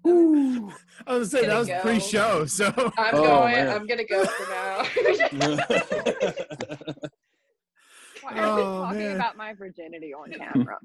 I 0.06 1.18
was 1.18 1.30
gonna 1.32 1.42
say 1.42 1.46
that 1.46 1.58
was 1.58 1.68
go. 1.68 1.80
pre-show, 1.80 2.46
so 2.46 2.66
I'm 2.98 3.14
Oh, 3.14 3.22
going. 3.22 3.52
man. 3.54 3.68
I'm 3.70 3.86
gonna 3.86 4.04
go 4.04 4.24
for 4.24 4.50
now. 4.50 4.84
Why 8.22 8.32
are 8.32 8.56
we 8.56 8.62
Oh, 8.62 8.82
talking 8.82 8.98
man. 9.00 9.16
about 9.16 9.36
my 9.36 9.52
virginity 9.54 10.12
on 10.14 10.32
camera? 10.32 10.78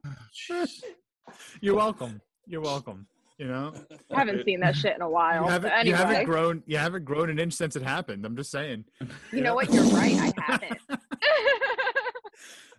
you're 1.61 1.75
welcome. 1.75 2.21
You're 2.47 2.61
welcome. 2.61 3.07
You 3.37 3.47
know, 3.47 3.73
I 4.13 4.19
haven't 4.19 4.45
seen 4.45 4.59
that 4.59 4.75
shit 4.75 4.95
in 4.95 5.01
a 5.01 5.09
while. 5.09 5.45
you 5.45 5.49
haven't, 5.49 5.71
anyway, 5.71 5.87
you 5.89 5.95
haven't 5.95 6.25
grown. 6.25 6.61
You 6.67 6.77
haven't 6.77 7.05
grown 7.05 7.31
an 7.31 7.39
inch 7.39 7.53
since 7.53 7.75
it 7.75 7.81
happened. 7.81 8.23
I'm 8.23 8.35
just 8.35 8.51
saying. 8.51 8.85
you 9.31 9.41
know 9.41 9.55
what? 9.55 9.73
You're 9.73 9.83
right. 9.85 10.31
I 10.37 10.41
haven't. 10.43 10.77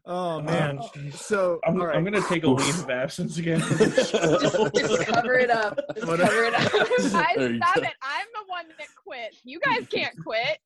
Oh 0.05 0.39
uh, 0.39 0.43
man. 0.43 0.79
jeez. 0.79 1.15
so 1.15 1.61
I'm, 1.65 1.81
all 1.81 1.87
right. 1.87 1.97
I'm 1.97 2.03
gonna 2.03 2.23
take 2.23 2.43
a 2.43 2.51
leave 2.51 2.79
of 2.81 2.91
absence 2.91 3.39
again. 3.39 3.61
just, 3.79 4.13
just 4.13 5.07
cover 5.07 5.35
it 5.35 5.51
up. 5.51 5.79
Just 5.95 6.07
cover 6.07 6.45
it 6.45 6.55
up. 6.55 6.73
Guys, 7.13 7.13
There 7.37 7.51
you 7.51 7.57
stop 7.59 7.75
go. 7.77 7.83
it. 7.83 7.93
I'm 8.03 8.27
the 8.35 8.45
one 8.49 8.65
that 8.79 8.89
quit. 9.05 9.37
You 9.45 9.61
guys 9.61 9.87
can't 9.89 10.15
quit. 10.25 10.59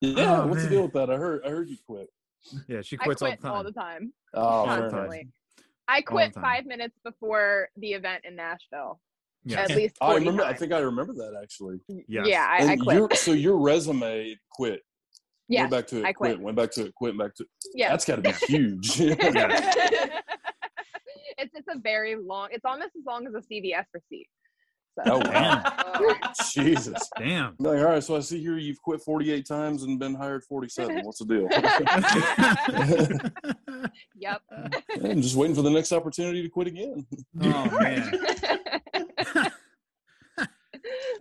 yeah, 0.00 0.42
Oh, 0.42 0.46
what's 0.48 0.64
the 0.64 0.70
deal 0.70 0.82
with 0.82 0.92
that? 0.94 1.08
I 1.08 1.16
heard. 1.16 1.42
I 1.46 1.50
heard 1.50 1.68
you 1.68 1.76
quit. 1.86 2.08
yeah, 2.66 2.80
she 2.82 2.98
I 2.98 3.04
quits 3.04 3.22
quit 3.22 3.44
all 3.44 3.62
the 3.62 3.70
time. 3.70 4.12
Oh, 4.34 4.40
time. 4.40 4.42
Oh, 4.42 4.64
fair 4.66 4.76
enough. 4.78 4.90
Constantly. 4.90 5.28
I 5.86 6.00
quit 6.02 6.34
five 6.34 6.66
minutes 6.66 6.98
before 7.04 7.68
the 7.76 7.92
event 7.92 8.24
in 8.24 8.34
Nashville. 8.36 9.00
Yes. 9.44 9.70
At 9.70 9.76
least 9.76 9.96
I 10.00 10.10
40 10.10 10.20
remember. 10.20 10.44
I 10.44 10.52
think 10.52 10.72
I 10.72 10.78
remember 10.78 11.12
that 11.14 11.38
actually. 11.40 11.80
Yes. 12.08 12.26
Yeah, 12.26 12.46
I, 12.48 12.72
I 12.72 12.76
quit. 12.76 12.96
your 12.96 13.08
so 13.14 13.32
your 13.32 13.56
resume 13.58 14.36
quit. 14.52 14.82
Yes, 15.50 15.62
went 15.62 15.70
back 15.72 15.86
to 15.88 15.98
it. 15.98 16.04
I 16.04 16.12
quit. 16.12 16.40
Went 16.40 16.56
back 16.56 16.70
to 16.72 16.86
it. 16.86 16.94
Quit 16.94 17.18
back 17.18 17.34
to 17.34 17.42
it. 17.42 17.48
Yeah. 17.74 17.88
That's 17.90 18.04
got 18.04 18.16
to 18.16 18.22
be 18.22 18.30
huge. 18.46 19.00
it's 19.00 19.14
it's 21.38 21.68
a 21.68 21.78
very 21.82 22.14
long. 22.16 22.48
It's 22.52 22.64
almost 22.64 22.92
as 22.96 23.04
long 23.04 23.26
as 23.26 23.34
a 23.34 23.40
CVS 23.40 23.84
receipt. 23.92 24.28
So. 24.96 25.02
oh 25.06 25.18
wow, 25.30 25.62
Oh, 25.94 26.16
Jesus. 26.52 27.08
Damn. 27.16 27.54
Like, 27.60 27.78
all 27.78 27.84
right, 27.84 28.02
so 28.02 28.16
I 28.16 28.20
see 28.20 28.40
here 28.40 28.58
you've 28.58 28.82
quit 28.82 29.00
48 29.00 29.46
times 29.46 29.84
and 29.84 29.98
been 30.00 30.14
hired 30.14 30.42
47. 30.44 31.02
What's 31.04 31.18
the 31.20 31.26
deal? 31.26 31.48
Yep. 34.16 34.42
I'm 35.04 35.22
just 35.22 35.36
waiting 35.36 35.54
for 35.56 35.62
the 35.62 35.70
next 35.70 35.92
opportunity 35.92 36.42
to 36.42 36.48
quit 36.48 36.66
again. 36.68 37.06
oh 37.40 37.70
man. 37.80 38.12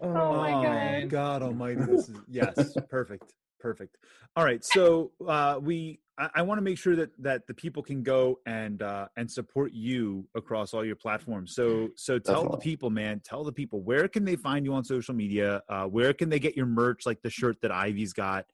Oh 0.02 0.34
my 0.38 0.54
Oh, 0.54 0.64
God. 0.64 1.10
God 1.10 1.42
Almighty! 1.44 1.82
This 1.86 2.10
is 2.10 2.18
yes, 2.30 2.74
perfect, 2.90 3.34
perfect. 3.60 3.97
All 4.36 4.43
right, 4.43 4.64
so 4.64 5.12
uh, 5.28 5.60
we 5.62 5.99
I, 6.20 6.30
I 6.36 6.41
want 6.41 6.57
to 6.57 6.62
make 6.62 6.78
sure 6.78 6.95
that 6.95 7.10
that 7.20 7.47
the 7.47 7.53
people 7.53 7.82
can 7.82 8.03
go 8.03 8.39
and 8.45 8.82
uh, 8.82 9.07
and 9.18 9.30
support 9.30 9.72
you 9.74 10.28
across 10.36 10.74
all 10.74 10.86
your 10.86 10.95
platforms. 10.95 11.55
So 11.55 11.89
so 11.95 12.20
tell 12.20 12.47
the 12.47 12.57
people, 12.57 12.89
man, 12.89 13.22
tell 13.24 13.43
the 13.43 13.53
people 13.53 13.82
where 13.82 14.07
can 14.07 14.26
they 14.26 14.36
find 14.36 14.66
you 14.66 14.74
on 14.74 14.84
social 14.84 15.16
media? 15.16 15.62
Uh, 15.70 15.86
where 15.86 16.14
can 16.14 16.30
they 16.30 16.39
get 16.39 16.55
your 16.55 16.66
merch, 16.66 17.05
like 17.05 17.22
the 17.22 17.30
shirt 17.30 17.57
that 17.62 17.72
Ivy's 17.72 18.14
got? 18.14 18.45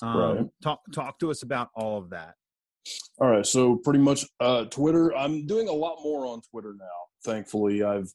Um, 0.00 0.16
Right. 0.16 0.46
Talk 0.62 0.80
talk 0.94 1.18
to 1.18 1.30
us 1.30 1.42
about 1.42 1.70
all 1.74 1.98
of 1.98 2.10
that. 2.10 2.34
All 3.18 3.28
right, 3.28 3.44
so 3.44 3.76
pretty 3.76 3.98
much 3.98 4.24
uh, 4.40 4.64
Twitter. 4.66 5.14
I'm 5.14 5.46
doing 5.46 5.68
a 5.68 5.72
lot 5.72 5.98
more 6.02 6.24
on 6.26 6.40
Twitter 6.50 6.74
now. 6.78 6.86
Thankfully, 7.24 7.82
I've 7.82 8.10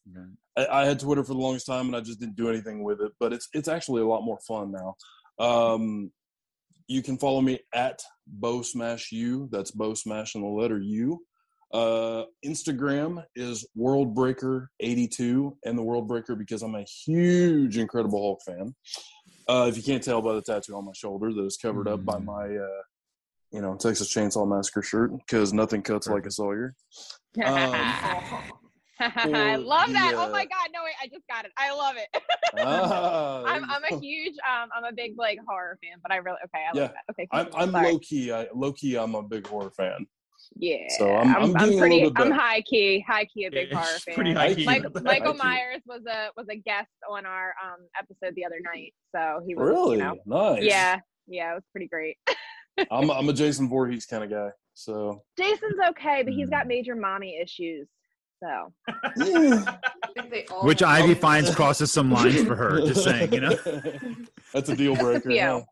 I, 0.58 0.66
I 0.66 0.86
had 0.86 1.00
Twitter 1.00 1.24
for 1.24 1.34
the 1.34 1.40
longest 1.40 1.66
time 1.66 1.88
and 1.88 1.96
I 1.96 2.00
just 2.00 2.20
didn't 2.20 2.36
do 2.36 2.50
anything 2.50 2.84
with 2.84 3.02
it, 3.02 3.12
but 3.20 3.34
it's 3.34 3.50
it's 3.54 3.68
actually 3.68 4.02
a 4.02 4.08
lot 4.08 4.24
more 4.24 4.40
fun 4.48 4.72
now. 4.72 4.96
Um, 5.40 6.12
you 6.88 7.02
can 7.02 7.18
follow 7.18 7.42
me 7.42 7.60
at 7.74 8.02
Bo 8.28 8.62
Smash 8.62 9.12
U. 9.12 9.48
That's 9.52 9.72
Bo 9.72 9.94
Smash 9.94 10.36
and 10.36 10.44
the 10.44 10.48
letter 10.48 10.80
U. 10.80 11.20
Uh, 11.74 12.26
Instagram 12.46 13.24
is 13.36 13.66
World 13.76 14.14
Breaker 14.14 14.70
82 14.80 15.58
and 15.66 15.78
the 15.78 15.82
World 15.82 16.08
Breaker 16.08 16.36
because 16.36 16.62
I'm 16.62 16.76
a 16.76 16.84
huge 16.84 17.78
Incredible 17.78 18.20
Hulk 18.20 18.42
fan. 18.46 18.76
Uh, 19.48 19.66
if 19.70 19.76
you 19.76 19.84
can't 19.84 20.04
tell 20.04 20.22
by 20.22 20.34
the 20.34 20.42
tattoo 20.42 20.76
on 20.76 20.86
my 20.86 20.92
shoulder 20.96 21.34
that 21.34 21.44
is 21.46 21.58
covered 21.58 21.88
up 21.88 22.06
by 22.06 22.18
Mm. 22.20 22.26
my, 22.26 22.44
uh, 22.58 22.82
you 23.52 23.62
know, 23.62 23.76
Texas 23.76 24.14
Chainsaw 24.14 24.48
Massacre 24.48 24.82
shirt 24.84 25.12
because 25.18 25.52
nothing 25.52 25.82
cuts 25.82 26.08
like 26.08 26.26
a 26.26 26.32
Sawyer. 26.32 26.76
I 29.00 29.56
or 29.56 29.58
love 29.58 29.90
that. 29.92 30.14
oh 30.16 30.30
my 30.32 30.46
god, 30.46 30.68
no 30.74 30.82
wait, 30.84 30.94
I 31.02 31.08
just 31.08 31.26
got 31.28 31.46
it. 31.46 31.52
I 31.58 31.74
love 31.74 31.96
it. 31.98 32.08
There 32.56 32.66
I'm 32.66 33.70
I'm 33.70 33.84
a 33.92 34.00
huge 34.00 34.36
um 34.48 34.70
I'm 34.76 34.84
a 34.84 34.92
big 34.94 35.14
like 35.18 35.40
horror 35.48 35.78
fan, 35.84 35.98
but 36.02 36.12
I 36.12 36.18
really 36.18 36.38
okay, 36.46 36.64
I 36.64 36.76
Yeah. 36.78 36.82
love 36.84 36.92
that. 36.92 37.12
Okay. 37.14 37.28
I'm, 37.32 37.46
cool. 37.48 37.60
I'm 37.62 37.72
Sorry. 37.72 37.92
low 37.92 38.00
key. 38.00 38.32
I 38.32 38.48
low 38.54 38.74
key. 38.74 38.96
I'm 38.96 39.16
a 39.16 39.24
big 39.24 39.48
horror 39.48 39.72
fan. 39.72 40.06
Yeah. 40.58 40.78
So 40.98 41.10
I'm- 41.12 41.36
I'm 41.36 41.54
getting 41.54 41.78
a 41.78 41.80
pretty 41.80 41.96
little 41.96 42.12
bit 42.12 42.22
I'm 42.26 42.32
high 42.32 42.62
key, 42.62 43.04
high 43.08 43.26
key 43.26 43.46
a 43.46 43.52
big 43.52 43.70
Yeah, 43.72 43.78
horror 43.80 44.00
fan. 44.06 44.16
pretty 44.16 44.34
high 44.34 44.48
High 44.50 44.54
key. 44.54 44.56
key. 44.62 44.66
Mike, 44.66 44.84
High 44.84 45.02
Michael 45.02 45.32
key. 45.34 45.38
Myers 45.40 45.82
was 45.86 46.02
a 46.06 46.28
was 46.38 46.48
a 46.52 46.56
guest 46.58 46.90
on 47.10 47.26
our 47.26 47.54
um 47.64 47.80
episode 48.00 48.36
the 48.36 48.46
other 48.46 48.60
night, 48.64 48.94
so 49.16 49.42
he 49.48 49.56
was 49.56 49.70
Really 49.70 49.98
you 49.98 50.04
know 50.04 50.16
nice. 50.26 50.64
yeah 50.64 51.00
yeah 51.28 51.52
it 51.52 51.56
was 51.56 51.64
pretty 51.72 51.88
great. 51.88 52.18
I'm 52.92 53.10
I'm 53.10 53.30
a 53.30 53.34
Jason 53.34 53.70
Voorhees 53.70 54.06
kind 54.06 54.24
of 54.24 54.30
guy. 54.30 54.50
So 54.76 55.24
Jason's 55.38 55.80
okay, 55.90 56.24
but 56.24 56.34
he's 56.34 56.50
got 56.50 56.66
Mm. 56.66 56.70
major 56.70 56.96
mommy 56.96 57.40
issues, 57.42 57.88
So 58.44 58.74
Yeah. 59.18 59.64
I 60.04 60.08
think 60.14 60.32
they 60.32 60.46
all 60.48 60.66
Which 60.66 60.84
Ivy 60.84 61.14
finds 61.14 61.54
crosses 61.56 61.92
some 61.92 62.12
lines 62.12 62.44
for 62.44 62.56
her. 62.56 62.80
Just 62.82 63.04
saying, 63.04 63.34
you 63.34 63.42
know. 63.42 63.56
That's 64.54 64.70
a 64.70 64.76
deal 64.76 64.96
breaker. 64.96 65.30
few. 65.30 65.64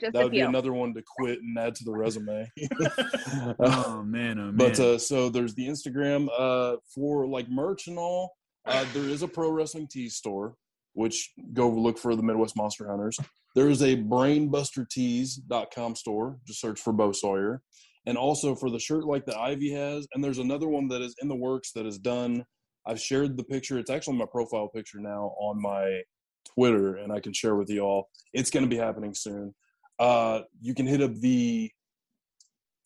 just 0.00 0.12
That 0.14 0.20
a 0.20 0.22
would 0.24 0.32
be 0.32 0.40
another 0.40 0.72
one 0.72 0.94
to 0.94 1.02
quit 1.16 1.40
and 1.40 1.58
add 1.58 1.74
to 1.76 1.84
the 1.84 1.92
resume. 1.92 2.50
Oh 3.60 4.02
man, 4.02 4.38
oh 4.38 4.44
man. 4.44 4.56
But 4.56 4.80
uh, 4.80 4.98
so 4.98 5.28
there's 5.28 5.54
the 5.54 5.68
Instagram 5.68 6.28
uh, 6.36 6.76
for 6.94 7.26
like 7.26 7.48
merch 7.50 7.86
and 7.88 7.98
all. 7.98 8.32
Uh, 8.66 8.84
there 8.94 9.08
is 9.08 9.22
a 9.22 9.28
pro 9.28 9.50
wrestling 9.50 9.86
tee 9.90 10.08
store, 10.08 10.54
which 10.94 11.30
go 11.52 11.68
look 11.68 11.98
for 11.98 12.16
the 12.16 12.22
Midwest 12.22 12.56
Monster 12.56 12.88
Hunters. 12.88 13.18
There 13.54 13.68
is 13.68 13.82
a 13.82 13.96
brainbustertees.com 13.96 15.94
store. 15.96 16.38
Just 16.46 16.60
search 16.60 16.80
for 16.80 16.92
Bo 16.92 17.12
Sawyer. 17.12 17.60
And 18.06 18.18
also 18.18 18.54
for 18.54 18.70
the 18.70 18.78
shirt 18.78 19.04
like 19.04 19.24
that 19.26 19.38
Ivy 19.38 19.72
has. 19.72 20.06
And 20.12 20.22
there's 20.22 20.38
another 20.38 20.68
one 20.68 20.88
that 20.88 21.00
is 21.00 21.14
in 21.22 21.28
the 21.28 21.34
works 21.34 21.72
that 21.72 21.86
is 21.86 21.98
done. 21.98 22.44
I've 22.86 23.00
shared 23.00 23.36
the 23.36 23.44
picture. 23.44 23.78
It's 23.78 23.90
actually 23.90 24.18
my 24.18 24.26
profile 24.26 24.68
picture 24.68 25.00
now 25.00 25.34
on 25.38 25.60
my 25.60 26.02
Twitter, 26.44 26.96
and 26.96 27.12
I 27.12 27.20
can 27.20 27.32
share 27.32 27.56
with 27.56 27.70
you 27.70 27.80
all. 27.80 28.08
It's 28.32 28.50
going 28.50 28.64
to 28.64 28.68
be 28.68 28.76
happening 28.76 29.14
soon. 29.14 29.54
Uh, 29.98 30.40
you 30.60 30.74
can 30.74 30.86
hit 30.86 31.00
up 31.00 31.14
the 31.14 31.70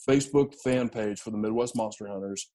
Facebook 0.09 0.55
fan 0.63 0.89
page 0.89 1.21
for 1.21 1.31
the 1.31 1.39
Midwest 1.39 1.75
Monster 1.77 2.07
Hunters. 2.07 2.51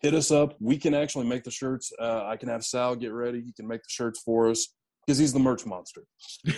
Hit 0.00 0.14
us 0.14 0.30
up. 0.30 0.54
We 0.60 0.78
can 0.78 0.94
actually 0.94 1.26
make 1.26 1.44
the 1.44 1.50
shirts. 1.50 1.92
Uh, 2.00 2.24
I 2.24 2.36
can 2.36 2.48
have 2.48 2.64
Sal 2.64 2.96
get 2.96 3.12
ready. 3.12 3.42
He 3.42 3.52
can 3.52 3.66
make 3.66 3.82
the 3.82 3.90
shirts 3.90 4.20
for 4.20 4.48
us 4.48 4.68
because 5.08 5.16
he's 5.16 5.32
the 5.32 5.38
merch 5.38 5.64
monster. 5.64 6.02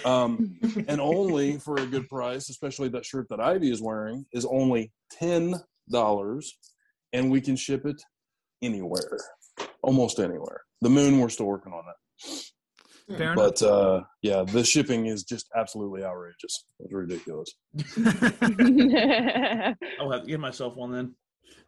Um, 0.05 0.59
and 0.88 1.01
only 1.01 1.59
for 1.59 1.76
a 1.76 1.86
good 1.86 2.09
price, 2.09 2.51
especially 2.51 2.88
that 2.88 3.05
shirt 3.05 3.28
that 3.30 3.38
Ivy 3.38 3.70
is 3.70 3.80
wearing, 3.80 4.26
is 4.32 4.44
only 4.44 4.90
ten 5.09 5.55
dollars, 5.88 6.59
and 7.12 7.30
we 7.30 7.40
can 7.40 7.55
ship 7.55 7.86
it 7.86 8.03
anywhere, 8.61 9.18
almost 9.82 10.18
anywhere. 10.18 10.62
The 10.80 10.90
moon, 10.90 11.20
we're 11.20 11.28
still 11.28 11.46
working 11.46 11.72
on 11.72 11.84
that, 11.86 13.16
Fair 13.16 13.34
but 13.36 13.62
uh, 13.62 14.03
yeah, 14.22 14.42
the 14.42 14.64
shipping 14.64 15.07
is 15.07 15.22
just 15.22 15.48
absolutely 15.57 16.03
outrageous. 16.03 16.64
It's 16.80 16.92
ridiculous. 16.92 17.55
I'll 20.01 20.11
have 20.11 20.22
to 20.22 20.26
give 20.26 20.40
myself 20.40 20.74
one 20.74 20.90
then. 20.90 21.14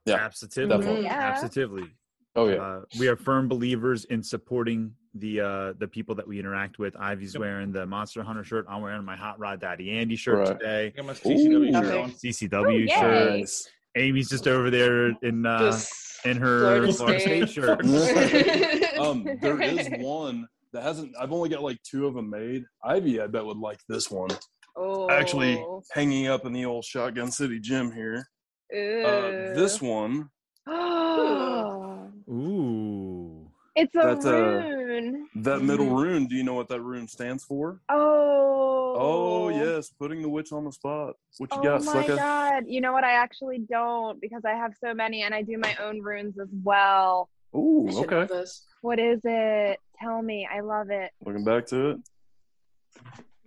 Yeah, 0.04 0.16
Absolutely. 0.16 1.04
Yeah. 1.04 1.12
Absolutely. 1.12 1.94
Oh 2.34 2.48
yeah, 2.48 2.56
Uh, 2.56 2.80
we 2.98 3.08
are 3.08 3.16
firm 3.16 3.46
believers 3.48 4.04
in 4.06 4.22
supporting 4.22 4.94
the 5.14 5.40
uh, 5.40 5.72
the 5.78 5.86
people 5.86 6.14
that 6.14 6.26
we 6.26 6.38
interact 6.38 6.78
with. 6.78 6.96
Ivy's 6.96 7.34
Yep. 7.34 7.40
wearing 7.40 7.72
the 7.72 7.84
Monster 7.84 8.22
Hunter 8.22 8.42
shirt. 8.44 8.64
I'm 8.68 8.80
wearing 8.80 9.04
my 9.04 9.16
Hot 9.16 9.38
Rod 9.38 9.60
Daddy 9.60 9.90
Andy 9.90 10.16
shirt 10.16 10.38
Right. 10.38 10.48
I 10.48 10.52
today. 10.54 10.90
got 10.96 11.06
my 11.06 11.12
CCW 11.12 11.68
Ooh. 11.68 11.72
shirt 11.72 11.84
Okay. 11.84 12.02
on. 12.02 12.10
CCW 12.12 12.88
Oh, 12.90 13.00
shirt. 13.00 13.48
Amy's 13.96 14.30
just 14.30 14.48
over 14.48 14.70
there 14.70 15.08
in 15.22 15.44
uh, 15.44 15.58
Just 15.72 16.24
in 16.24 16.38
her 16.38 16.60
Florida 16.60 16.92
Florida 16.94 17.20
State, 17.20 17.48
State. 17.50 17.62
shirt. 17.62 17.84
um, 18.98 19.26
there 19.42 19.60
is 19.60 19.90
one 19.98 20.48
that 20.72 20.82
hasn't. 20.82 21.14
I've 21.20 21.32
only 21.32 21.50
got 21.50 21.62
like 21.62 21.82
two 21.82 22.06
of 22.06 22.14
them 22.14 22.30
made. 22.30 22.64
Ivy, 22.82 23.20
I 23.20 23.26
bet 23.26 23.44
would 23.44 23.58
like 23.58 23.80
this 23.90 24.10
one. 24.10 24.30
oh, 24.78 25.10
Actually, 25.10 25.62
hanging 25.92 26.28
up 26.28 26.46
in 26.46 26.54
the 26.54 26.64
old 26.64 26.86
Shotgun 26.86 27.30
City 27.30 27.60
gym 27.60 27.92
here. 27.92 28.26
Uh, 28.74 29.52
this 29.54 29.82
one, 29.82 30.30
Ooh. 32.28 33.48
it's 33.74 33.94
a 33.94 33.98
That's 33.98 34.24
a- 34.24 34.32
rune. 34.32 35.28
that 35.36 35.62
middle 35.62 35.90
rune. 35.90 36.26
Do 36.26 36.34
you 36.36 36.44
know 36.44 36.54
what 36.54 36.68
that 36.68 36.80
rune 36.80 37.08
stands 37.08 37.44
for? 37.44 37.80
Oh. 37.88 38.94
Oh 38.94 39.48
yes, 39.48 39.88
putting 39.98 40.20
the 40.22 40.28
witch 40.28 40.52
on 40.52 40.64
the 40.64 40.72
spot. 40.72 41.14
What 41.38 41.50
you 41.52 41.58
Oh 41.60 41.62
got, 41.62 41.84
my 41.84 41.92
sucker? 41.92 42.16
god! 42.16 42.64
You 42.66 42.80
know 42.82 42.92
what? 42.92 43.04
I 43.04 43.12
actually 43.14 43.60
don't 43.60 44.20
because 44.20 44.42
I 44.44 44.50
have 44.52 44.74
so 44.78 44.92
many, 44.92 45.22
and 45.22 45.34
I 45.34 45.40
do 45.42 45.56
my 45.58 45.74
own 45.82 46.00
runes 46.02 46.38
as 46.38 46.48
well. 46.62 47.30
Ooh, 47.56 47.86
I 47.88 47.92
should 47.92 48.10
know 48.10 48.18
okay. 48.18 48.34
this. 48.34 48.66
What 48.82 48.98
is 48.98 49.20
it? 49.24 49.78
Tell 49.98 50.20
me. 50.20 50.46
I 50.50 50.60
love 50.60 50.90
it. 50.90 51.10
Looking 51.24 51.44
back 51.44 51.64
to 51.66 51.90
it. 51.90 51.98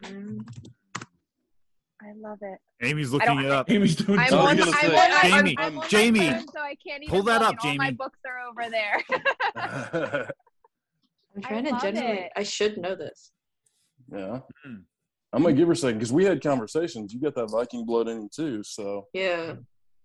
Mm. 0.01 0.47
I 2.05 2.11
love 2.17 2.37
it. 2.41 2.59
Amy's 2.81 3.11
looking 3.11 3.39
it 3.39 3.45
up. 3.51 3.69
Amy's 3.71 3.95
doing 3.95 4.19
I'm 4.19 4.33
on. 4.33 4.61
I'm 4.61 4.71
say- 4.73 4.95
I'm, 4.95 5.29
Jamie, 5.29 5.55
I'm 5.57 5.79
Jamie, 5.89 6.29
phone, 6.31 6.45
so 6.53 6.59
I 6.59 6.75
can't 6.85 7.03
even 7.03 7.09
pull 7.15 7.23
that 7.23 7.41
up, 7.41 7.55
Jamie. 7.61 7.71
All 7.79 7.85
my 7.85 7.91
books 7.91 8.19
are 8.25 8.39
over 8.47 8.69
there. 8.69 9.01
I'm 11.35 11.43
I 11.43 11.47
trying 11.47 11.63
to 11.65 11.71
love 11.71 11.81
genuinely. 11.81 12.17
it. 12.23 12.31
I 12.35 12.43
should 12.43 12.77
know 12.77 12.95
this. 12.95 13.31
yeah. 14.11 14.39
Hmm. 14.63 14.75
I'm 15.33 15.41
gonna 15.41 15.53
give 15.55 15.67
her 15.67 15.73
a 15.73 15.75
second 15.75 15.97
because 15.97 16.13
we 16.13 16.23
had 16.23 16.41
conversations. 16.41 17.13
You 17.13 17.19
got 17.19 17.35
that 17.35 17.47
Viking 17.51 17.85
blood 17.85 18.07
in 18.07 18.21
you 18.21 18.29
too, 18.33 18.63
so 18.63 19.07
Yeah. 19.13 19.55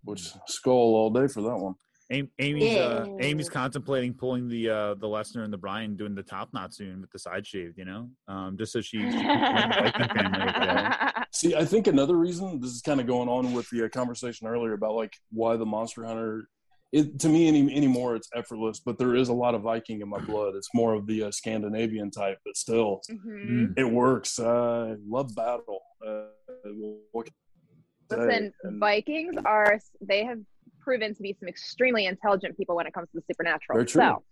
which 0.03 0.29
skull 0.47 0.73
all 0.95 1.09
day 1.09 1.27
for 1.27 1.41
that 1.43 1.55
one. 1.57 1.75
Am- 2.11 2.29
Amy's 2.39 2.75
uh, 2.77 3.05
Amy's 3.21 3.49
contemplating 3.49 4.13
pulling 4.13 4.47
the 4.49 4.69
uh, 4.69 4.93
the 4.95 5.07
Lesnar 5.07 5.43
and 5.45 5.51
the 5.53 5.57
Bryan 5.57 5.95
doing 5.95 6.13
the 6.13 6.23
top 6.23 6.49
knot 6.53 6.73
soon 6.73 7.01
with 7.01 7.09
the 7.11 7.19
side 7.19 7.47
shaved, 7.47 7.77
you 7.77 7.85
know, 7.85 8.09
um, 8.27 8.57
just 8.57 8.73
so 8.73 8.81
she, 8.81 8.97
she 8.97 9.03
can 9.03 9.11
join 9.13 9.69
the 9.69 9.91
Viking 9.91 10.15
family. 10.15 10.49
again. 10.49 11.25
See, 11.33 11.55
I 11.55 11.63
think 11.65 11.87
another 11.87 12.17
reason 12.17 12.59
this 12.59 12.71
is 12.71 12.81
kind 12.81 12.99
of 12.99 13.07
going 13.07 13.29
on 13.29 13.53
with 13.53 13.69
the 13.69 13.85
uh, 13.85 13.89
conversation 13.89 14.45
earlier 14.47 14.73
about 14.73 14.95
like 14.95 15.13
why 15.31 15.55
the 15.55 15.65
Monster 15.65 16.03
Hunter. 16.05 16.47
It 16.91 17.19
to 17.19 17.29
me 17.29 17.47
any 17.47 17.73
anymore 17.73 18.17
it's 18.17 18.27
effortless, 18.35 18.81
but 18.81 18.99
there 18.99 19.15
is 19.15 19.29
a 19.29 19.33
lot 19.33 19.55
of 19.55 19.61
Viking 19.61 20.01
in 20.01 20.09
my 20.09 20.19
blood. 20.19 20.55
It's 20.55 20.67
more 20.73 20.93
of 20.93 21.07
the 21.07 21.23
uh, 21.23 21.31
Scandinavian 21.31 22.11
type, 22.11 22.37
but 22.43 22.57
still 22.57 22.99
Mhm. 23.09 23.49
Mm. 23.49 23.73
it 23.79 23.85
works. 23.89 24.37
I 24.37 24.95
love 25.07 25.33
battle. 25.33 25.79
Uh, 26.05 26.23
what 27.13 27.27
can 27.27 27.33
Listen, 28.09 28.51
Vikings 28.77 29.35
are 29.45 29.79
they 30.01 30.25
have 30.25 30.39
proven 30.81 31.13
to 31.15 31.21
be 31.21 31.35
some 31.39 31.47
extremely 31.47 32.05
intelligent 32.07 32.57
people 32.57 32.75
when 32.75 32.87
it 32.87 32.93
comes 32.93 33.07
to 33.11 33.17
the 33.19 33.23
supernatural. 33.31 33.77
Very 33.77 33.85
true. 33.85 34.01
So 34.01 34.23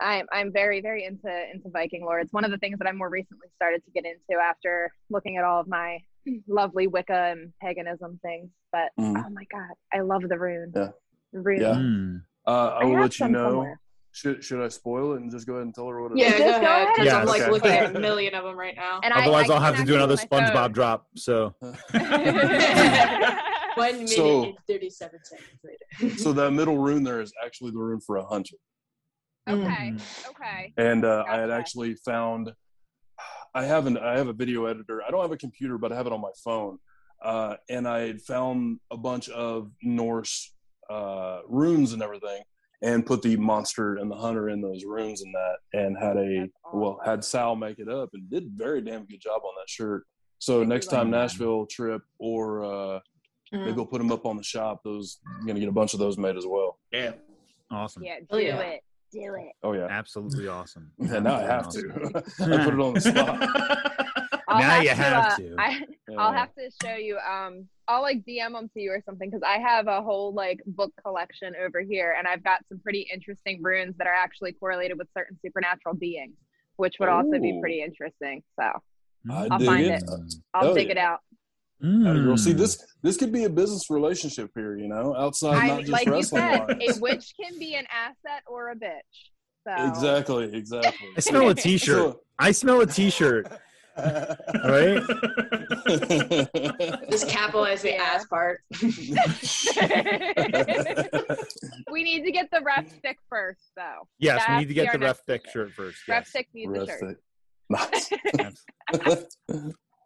I'm 0.00 0.26
I'm 0.32 0.52
very, 0.52 0.80
very 0.80 1.04
into 1.04 1.28
into 1.52 1.68
Viking 1.70 2.04
lore. 2.04 2.20
It's 2.20 2.32
one 2.32 2.44
of 2.44 2.50
the 2.50 2.58
things 2.58 2.78
that 2.78 2.86
I 2.88 2.92
more 2.92 3.10
recently 3.10 3.48
started 3.56 3.84
to 3.84 3.90
get 3.90 4.04
into 4.06 4.40
after 4.40 4.92
looking 5.10 5.36
at 5.36 5.44
all 5.44 5.60
of 5.60 5.68
my 5.68 5.98
lovely 6.48 6.86
Wicca 6.86 7.32
and 7.32 7.52
paganism 7.60 8.18
things. 8.22 8.48
But 8.72 8.90
Mhm. 8.98 9.22
oh 9.26 9.30
my 9.30 9.44
god, 9.52 9.74
I 9.92 10.00
love 10.00 10.22
the 10.28 10.38
rune. 10.38 10.72
Yeah. 10.74 10.88
Rune. 11.32 11.60
Yeah. 11.60 11.74
Mm. 11.74 12.22
Uh, 12.46 12.68
I 12.80 12.84
will 12.84 12.92
have 12.94 13.02
let 13.02 13.18
you 13.20 13.28
know. 13.28 13.48
somewhere. 13.50 13.80
Should 14.12 14.42
should 14.42 14.60
I 14.64 14.68
spoil 14.68 15.12
it 15.12 15.20
and 15.20 15.30
just 15.30 15.46
go 15.46 15.52
ahead 15.54 15.66
and 15.66 15.74
tell 15.74 15.86
her 15.86 16.02
what 16.02 16.10
it 16.12 16.14
is? 16.18 16.20
Yeah, 16.22 16.30
Just 16.38 16.40
go 16.40 16.46
go 16.46 16.54
ahead. 16.66 16.82
ahead. 16.82 16.94
Because 16.96 17.12
I'm 17.14 17.26
like 17.26 17.42
Okay. 17.42 17.50
looking 17.52 17.70
at 17.70 17.94
a 17.96 18.00
million 18.00 18.34
of 18.34 18.42
them 18.44 18.56
right 18.58 18.74
now. 18.74 18.98
And 19.04 19.12
I- 19.14 19.22
Otherwise, 19.22 19.50
I 19.50 19.54
I'll 19.54 19.60
have 19.60 19.76
to 19.76 19.84
do 19.84 19.94
another 19.94 20.16
SpongeBob 20.16 20.52
phone. 20.54 20.72
drop. 20.72 21.06
So 21.16 21.54
One 23.76 23.92
minute 23.94 24.08
So- 24.10 24.44
and 24.44 24.54
37 24.68 25.20
seconds 25.24 25.48
later. 25.64 26.16
So 26.18 26.32
that 26.32 26.50
middle 26.52 26.78
rune 26.78 27.02
there 27.04 27.20
is 27.20 27.32
actually 27.44 27.70
the 27.72 27.78
rune 27.78 28.00
for 28.00 28.16
a 28.16 28.24
hunter. 28.24 28.56
okay. 29.48 29.94
Okay. 30.28 30.72
and 30.76 31.04
uh, 31.04 31.24
I 31.28 31.36
had 31.38 31.50
actually 31.50 31.94
found 31.94 32.52
I 33.54 33.64
have 33.64 33.86
an 33.86 33.98
I 33.98 34.16
have 34.16 34.28
a 34.28 34.32
video 34.32 34.66
editor. 34.66 35.02
I 35.02 35.10
don't 35.10 35.22
have 35.22 35.32
a 35.32 35.36
computer, 35.36 35.76
but 35.76 35.92
I 35.92 35.96
have 35.96 36.06
it 36.06 36.12
on 36.12 36.20
my 36.20 36.30
phone. 36.44 36.78
Uh, 37.22 37.56
and 37.68 37.86
I 37.86 38.06
had 38.06 38.20
found 38.22 38.78
a 38.90 38.96
bunch 38.96 39.28
of 39.28 39.70
Norse 39.82 40.54
uh, 40.88 41.40
runes 41.48 41.92
and 41.92 42.02
everything, 42.02 42.42
and 42.82 43.04
put 43.04 43.22
the 43.22 43.36
monster 43.36 43.96
and 43.96 44.10
the 44.10 44.14
hunter 44.16 44.48
in 44.50 44.60
those 44.62 44.84
runes 44.86 45.22
and 45.22 45.34
that, 45.34 45.56
and 45.78 45.98
had 45.98 46.16
a 46.16 46.38
That's 46.40 46.52
well 46.72 47.00
had 47.04 47.24
Sal 47.24 47.56
make 47.56 47.78
it 47.78 47.88
up 47.88 48.10
and 48.14 48.30
did 48.30 48.44
very 48.54 48.80
damn 48.82 49.04
good 49.04 49.20
job 49.20 49.42
on 49.44 49.52
that 49.60 49.68
shirt. 49.68 50.04
So 50.38 50.60
I 50.60 50.62
do 50.64 50.68
next 50.68 50.86
like 50.86 50.98
time 51.00 51.10
that. 51.10 51.18
Nashville 51.18 51.66
trip 51.66 52.02
or 52.18 52.64
uh, 52.64 53.00
Mm. 53.52 53.64
maybe 53.64 53.72
we'll 53.72 53.86
put 53.86 53.98
them 53.98 54.12
up 54.12 54.26
on 54.26 54.36
the 54.36 54.42
shop. 54.42 54.82
Those 54.84 55.18
I'm 55.40 55.46
gonna 55.46 55.60
get 55.60 55.68
a 55.68 55.72
bunch 55.72 55.92
of 55.94 55.98
those 56.00 56.16
made 56.18 56.36
as 56.36 56.46
well. 56.46 56.78
Yeah. 56.92 57.12
awesome. 57.70 58.02
Yeah. 58.04 58.20
Do 58.20 58.26
Oh, 58.30 58.36
yeah. 58.38 58.58
it. 58.60 58.80
Do 59.12 59.34
it. 59.34 59.52
Oh 59.64 59.72
yeah, 59.72 59.86
Absolutely 59.90 60.46
awesing. 60.46 60.88
and 61.00 61.24
now 61.24 61.34
I 61.36 61.40
have 61.42 61.66
Absolutely 61.66 62.12
to. 62.12 62.18
awesome. 62.26 62.52
I 62.52 62.64
put 62.64 62.74
it 62.74 62.80
on 62.80 62.94
the 62.94 63.00
spot. 63.00 64.36
I'll 64.48 64.58
Now 64.60 64.80
you 64.80 64.88
have 64.90 65.32
uh, 65.32 65.36
to. 65.36 65.54
I, 65.58 65.80
I'll 66.18 66.32
Yeah. 66.32 66.38
have 66.38 66.54
to 66.54 66.70
show 66.82 66.94
you. 66.94 67.18
Um, 67.18 67.68
I'll 67.88 68.02
like 68.02 68.24
DM 68.24 68.52
them 68.52 68.68
to 68.74 68.80
you 68.80 68.90
or 68.92 69.00
something 69.04 69.28
because 69.30 69.42
I 69.46 69.58
have 69.58 69.86
a 69.88 70.00
whole 70.02 70.32
like 70.34 70.60
book 70.66 70.92
collection 71.04 71.54
over 71.64 71.80
here, 71.80 72.14
and 72.18 72.26
I've 72.26 72.42
got 72.44 72.60
some 72.68 72.78
pretty 72.80 73.08
interesting 73.12 73.60
runes 73.62 73.94
that 73.98 74.06
are 74.06 74.14
actually 74.14 74.52
correlated 74.52 74.96
with 74.98 75.08
certain 75.16 75.38
supernatural 75.44 75.94
beings, 75.96 76.34
which 76.76 76.96
would 77.00 77.08
also 77.08 77.38
be 77.40 77.58
pretty 77.60 77.82
interesting. 77.82 78.42
So 78.58 78.64
I 79.30 79.48
I'll 79.50 79.58
find 79.60 79.86
it. 79.86 80.02
it. 80.02 80.34
I'll 80.54 80.64
Hell 80.66 80.74
dig 80.74 80.86
yeah. 80.86 80.92
it 80.92 80.98
out. 80.98 81.20
Atta 81.82 82.20
girl. 82.20 82.36
See 82.36 82.52
Mm. 82.52 82.58
this 82.58 82.84
this 83.02 83.16
could 83.16 83.32
be 83.32 83.44
a 83.44 83.50
business 83.50 83.88
relationship 83.90 84.50
here, 84.54 84.76
you 84.76 84.86
know, 84.88 85.14
outside 85.16 85.56
I, 85.56 85.66
not 85.68 85.80
just 85.80 85.92
like 85.92 86.06
you 86.06 86.12
wrestling 86.12 86.42
said, 86.42 86.68
lines. 86.78 86.98
a 86.98 87.00
witch 87.00 87.32
can 87.40 87.58
be 87.58 87.74
an 87.74 87.86
asset 87.90 88.42
or 88.46 88.68
a 88.70 88.76
bitch. 88.76 89.30
So 89.66 89.72
Exactly, 89.88 90.54
exactly. 90.54 91.08
I 91.16 91.20
smell 91.20 91.48
a 91.48 91.54
T-shirt. 91.54 92.16
I 92.38 92.52
smell 92.52 92.80
a 92.82 92.86
T-shirt. 92.86 93.46
Right? 93.98 95.02
Just 97.10 97.28
capitalize 97.28 97.82
the 97.82 97.90
Yeah. 97.92 98.02
ass 98.02 98.24
part. 98.26 98.60
we 101.90 102.02
need 102.04 102.24
to 102.24 102.30
get 102.32 102.50
the 102.50 102.60
ref 102.62 102.88
stick 102.98 103.18
first, 103.28 103.60
though. 103.76 104.08
Yes, 104.18 104.42
we 104.48 104.56
need 104.58 104.68
to 104.68 104.74
get 104.74 104.92
the 104.92 104.98
ref 104.98 105.18
stick 105.20 105.44
shirt. 105.46 105.68
shirt 105.68 105.72
first. 105.72 106.08
Ref 106.08 106.22
Yes. 106.22 106.28
stick 106.30 106.48
needs 106.54 106.72
a 106.74 106.80
Rest 106.86 107.00
shirt. 107.00 107.10
it. 107.10 107.18
Nice. 107.68 108.10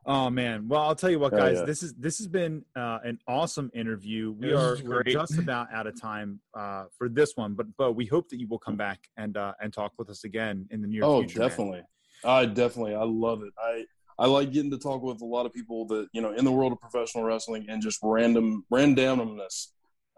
Yes. 0.07 0.15
Oh 0.15 0.31
man! 0.31 0.69
Well, 0.69 0.83
I'll 0.83 0.95
tell 0.95 1.11
you 1.11 1.19
what, 1.19 1.33
Hell 1.33 1.41
guys. 1.43 1.59
yeah. 1.59 1.65
This 1.65 1.83
is 1.83 1.95
this 1.95 2.19
has 2.19 2.27
been 2.29 2.65
uh, 2.77 2.99
an 3.05 3.19
awesome 3.27 3.71
interview. 3.75 4.33
We 4.33 4.53
are 4.53 4.77
we're 4.85 5.03
just 5.03 5.39
about 5.39 5.73
out 5.73 5.87
of 5.87 6.01
time 6.01 6.41
uh, 6.55 6.85
for 6.99 7.09
this 7.09 7.33
one, 7.37 7.55
but 7.55 7.67
but 7.79 7.93
we 7.93 8.07
hope 8.07 8.29
that 8.29 8.39
you 8.39 8.47
will 8.49 8.59
come 8.59 8.77
back 8.77 9.01
and 9.17 9.37
uh, 9.37 9.55
and 9.61 9.73
talk 9.73 9.93
with 9.99 10.11
us 10.11 10.25
again 10.25 10.67
in 10.71 10.83
the 10.83 10.89
near 10.89 11.05
oh, 11.05 11.21
future. 11.21 11.39
man. 11.41 11.49
definitely. 11.49 11.83
I 12.25 12.47
definitely. 12.47 12.95
I 12.95 13.05
love 13.05 13.43
it. 13.43 13.53
I 13.59 13.85
I 14.19 14.27
like 14.27 14.53
getting 14.53 14.71
to 14.71 14.79
talk 14.79 15.03
with 15.03 15.21
a 15.23 15.27
lot 15.27 15.47
of 15.47 15.53
people 15.53 15.87
that 15.89 16.09
you 16.13 16.21
know 16.21 16.33
in 16.33 16.45
the 16.45 16.53
world 16.53 16.73
of 16.73 16.81
professional 16.81 17.25
wrestling 17.25 17.67
and 17.69 17.83
just 17.83 17.99
random 18.03 18.65
randomness, 18.73 19.69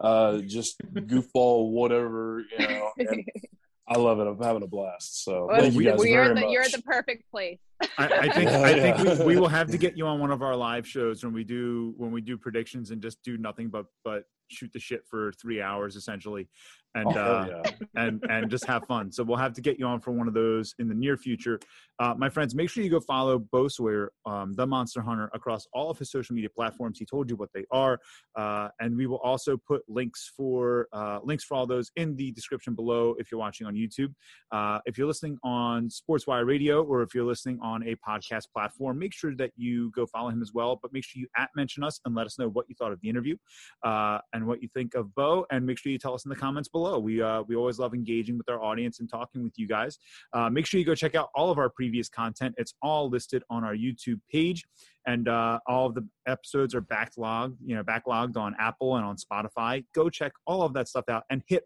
uh, 0.01 0.37
just 0.47 0.77
goofball 0.93 1.71
whatever 1.71 2.43
you 2.59 2.67
know. 2.67 2.91
And 2.97 3.23
I 3.89 3.97
love 3.97 4.19
it. 4.19 4.27
I'm 4.27 4.37
having 4.41 4.63
a 4.63 4.67
blast. 4.67 5.23
So 5.23 5.45
Well, 5.47 5.61
thank 5.61 5.73
you 5.73 5.77
we- 5.79 5.85
guys 5.85 5.99
we 5.99 6.11
very 6.11 6.25
are 6.31 6.33
the, 6.33 6.41
much. 6.41 6.51
you're 6.51 6.61
at 6.61 6.73
the 6.73 6.81
perfect 6.81 7.23
place. 7.31 7.59
I, 7.97 8.05
I 8.05 8.29
think 8.33 8.49
Yeah, 8.51 8.61
I 8.61 8.73
think 8.79 9.19
we, 9.19 9.25
we 9.25 9.39
will 9.39 9.47
have 9.47 9.69
to 9.71 9.77
get 9.77 9.97
you 9.97 10.05
on 10.07 10.19
one 10.19 10.31
of 10.31 10.41
our 10.41 10.55
live 10.55 10.87
shows 10.87 11.23
when 11.23 11.33
we 11.33 11.43
do 11.43 11.93
when 11.97 12.11
we 12.11 12.21
do 12.21 12.37
predictions 12.37 12.91
and 12.91 13.01
just 13.01 13.21
do 13.23 13.37
nothing 13.37 13.69
but 13.69 13.85
but 14.03 14.23
shoot 14.49 14.71
the 14.73 14.79
shit 14.79 15.01
for 15.09 15.31
three 15.33 15.61
hours 15.61 15.95
essentially, 15.95 16.47
and 16.95 17.07
Oh, 17.07 17.19
uh, 17.19 17.61
yeah. 17.65 17.71
and 17.95 18.23
and 18.29 18.49
just 18.49 18.65
have 18.65 18.85
fun. 18.85 19.11
So 19.11 19.23
we'll 19.23 19.37
have 19.37 19.53
to 19.53 19.61
get 19.61 19.77
you 19.77 19.85
on 19.85 19.99
for 19.99 20.11
one 20.11 20.27
of 20.27 20.33
those 20.33 20.73
in 20.79 20.87
the 20.87 20.95
near 20.95 21.17
future. 21.17 21.59
Uh, 21.99 22.13
my 22.17 22.29
friends, 22.29 22.55
make 22.55 22.69
sure 22.69 22.83
you 22.83 22.89
go 22.89 22.99
follow 22.99 23.39
Bo 23.39 23.67
Sawyer, 23.67 24.11
um, 24.25 24.53
the 24.55 24.65
Monster 24.65 25.01
Hunter, 25.01 25.29
across 25.33 25.67
all 25.73 25.89
of 25.89 25.97
his 25.99 26.11
social 26.11 26.33
media 26.33 26.49
platforms. 26.49 26.97
He 26.97 27.05
told 27.05 27.29
you 27.29 27.35
what 27.35 27.49
they 27.53 27.65
are, 27.71 27.99
uh, 28.37 28.69
and 28.79 28.95
we 28.95 29.05
will 29.05 29.17
also 29.19 29.57
put 29.57 29.81
links 29.87 30.31
for 30.35 30.87
uh, 30.93 31.19
links 31.23 31.43
for 31.43 31.55
all 31.55 31.67
those 31.67 31.91
in 31.95 32.15
the 32.15 32.31
description 32.31 32.73
below 32.73 33.15
if 33.19 33.31
you're 33.31 33.39
watching 33.39 33.67
on 33.67 33.75
YouTube. 33.75 34.13
Uh, 34.51 34.79
if 34.85 34.97
you're 34.97 35.07
listening 35.07 35.37
on 35.43 35.89
Sportswire 35.89 36.45
Radio 36.47 36.83
or 36.83 37.01
if 37.01 37.13
you're 37.13 37.25
listening 37.25 37.59
on 37.61 37.66
a 37.83 37.95
podcast 38.07 38.45
platform, 38.53 38.99
make 38.99 39.13
sure 39.13 39.35
that 39.35 39.51
you 39.55 39.91
go 39.91 40.05
follow 40.05 40.29
him 40.29 40.41
as 40.41 40.53
well. 40.53 40.79
But 40.81 40.93
make 40.93 41.03
sure 41.03 41.19
you 41.19 41.27
at 41.37 41.49
mention 41.55 41.83
us 41.83 41.99
and 42.05 42.15
let 42.15 42.25
us 42.25 42.37
know 42.39 42.49
what 42.49 42.65
you 42.69 42.75
thought 42.75 42.91
of 42.91 42.99
the 43.01 43.09
interview 43.09 43.35
uh, 43.83 44.19
and 44.33 44.45
what 44.45 44.61
you 44.61 44.69
think 44.73 44.95
of 44.95 45.13
Bo. 45.15 45.45
And 45.51 45.65
make 45.65 45.77
sure 45.77 45.91
you 45.91 45.97
tell 45.97 46.13
us 46.13 46.25
in 46.25 46.29
the 46.29 46.35
comments 46.35 46.69
below. 46.69 46.99
We 46.99 47.21
uh, 47.21 47.43
we 47.43 47.55
always 47.55 47.79
love 47.79 47.93
engaging 47.93 48.37
with 48.37 48.49
our 48.49 48.61
audience 48.61 48.99
and 48.99 49.09
talking 49.09 49.43
with 49.43 49.53
you 49.57 49.67
guys. 49.67 49.97
Uh, 50.33 50.49
make 50.49 50.65
sure 50.65 50.79
you 50.79 50.85
go 50.85 50.95
check 50.95 51.15
out 51.15 51.29
all 51.35 51.51
of 51.51 51.57
our 51.57 51.69
previous 51.69 52.09
content. 52.09 52.55
It's 52.57 52.73
all 52.81 53.09
listed 53.09 53.43
on 53.49 53.63
our 53.63 53.75
YouTube 53.75 54.19
page, 54.31 54.65
and 55.05 55.27
uh, 55.27 55.59
all 55.67 55.87
of 55.87 55.95
the 55.95 56.07
episodes 56.27 56.75
are 56.75 56.81
backlogged, 56.81 57.55
you 57.63 57.75
know, 57.75 57.83
backlogged 57.83 58.37
on 58.37 58.55
Apple 58.59 58.95
and 58.95 59.05
on 59.05 59.15
Spotify. 59.17 59.85
Go 59.93 60.09
check 60.09 60.33
all 60.45 60.63
of 60.63 60.73
that 60.73 60.87
stuff 60.87 61.05
out 61.09 61.23
and 61.29 61.43
hit. 61.47 61.63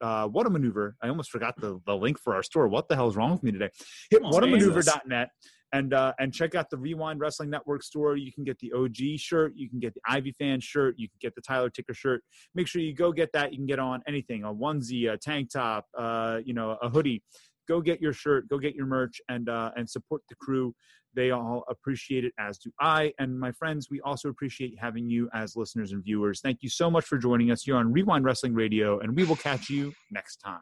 Uh, 0.00 0.28
what 0.28 0.46
a 0.46 0.50
maneuver! 0.50 0.96
I 1.02 1.08
almost 1.08 1.30
forgot 1.30 1.54
the, 1.60 1.80
the 1.86 1.96
link 1.96 2.18
for 2.18 2.34
our 2.34 2.42
store. 2.42 2.68
What 2.68 2.88
the 2.88 2.94
hell 2.94 3.08
is 3.08 3.16
wrong 3.16 3.32
with 3.32 3.42
me 3.42 3.52
today? 3.52 3.70
Hit 4.10 4.22
man. 4.22 4.32
whatamaneuver.net 4.32 5.28
and 5.74 5.92
uh, 5.92 6.12
and 6.20 6.32
check 6.32 6.54
out 6.54 6.70
the 6.70 6.76
Wre-Wind 6.76 7.20
Wrestling 7.20 7.50
Network 7.50 7.82
store. 7.82 8.16
You 8.16 8.32
can 8.32 8.44
get 8.44 8.58
the 8.60 8.72
OG 8.72 9.18
shirt, 9.18 9.52
you 9.56 9.68
can 9.68 9.80
get 9.80 9.92
the 9.92 10.00
Ivy 10.08 10.32
Fan 10.32 10.60
shirt, 10.60 10.94
you 10.96 11.08
can 11.08 11.18
get 11.20 11.34
the 11.34 11.40
Tyler 11.40 11.68
Ticker 11.68 11.92
shirt. 11.92 12.22
Make 12.54 12.68
sure 12.68 12.80
you 12.80 12.94
go 12.94 13.12
get 13.12 13.30
that. 13.32 13.52
You 13.52 13.58
can 13.58 13.66
get 13.66 13.80
on 13.80 14.00
anything: 14.06 14.44
a 14.44 14.54
onesie, 14.54 15.12
a 15.12 15.18
tank 15.18 15.50
top, 15.50 15.86
uh, 15.98 16.38
you 16.44 16.54
know, 16.54 16.78
a 16.80 16.88
hoodie. 16.88 17.22
Go 17.66 17.80
get 17.80 18.00
your 18.00 18.12
shirt, 18.12 18.48
go 18.48 18.58
get 18.58 18.74
your 18.74 18.86
merch, 18.86 19.20
and 19.28 19.48
uh, 19.48 19.72
and 19.76 19.90
support 19.90 20.22
the 20.28 20.36
crew. 20.36 20.74
They 21.14 21.30
all 21.30 21.64
appreciate 21.68 22.24
it, 22.24 22.32
as 22.38 22.58
do 22.58 22.70
I. 22.80 23.12
And 23.18 23.38
my 23.38 23.52
friends, 23.52 23.88
we 23.90 24.00
also 24.00 24.28
appreciate 24.28 24.74
having 24.78 25.08
you 25.08 25.28
as 25.34 25.56
listeners 25.56 25.92
and 25.92 26.02
viewers. 26.02 26.40
Thank 26.40 26.62
you 26.62 26.68
so 26.68 26.90
much 26.90 27.04
for 27.04 27.18
joining 27.18 27.50
us 27.50 27.62
here 27.62 27.76
on 27.76 27.92
Wre-Wind 27.92 28.24
Wrestling 28.24 28.54
Radio, 28.54 29.00
and 29.00 29.16
we 29.16 29.24
will 29.24 29.36
catch 29.36 29.70
you 29.70 29.92
next 30.10 30.36
time. 30.36 30.60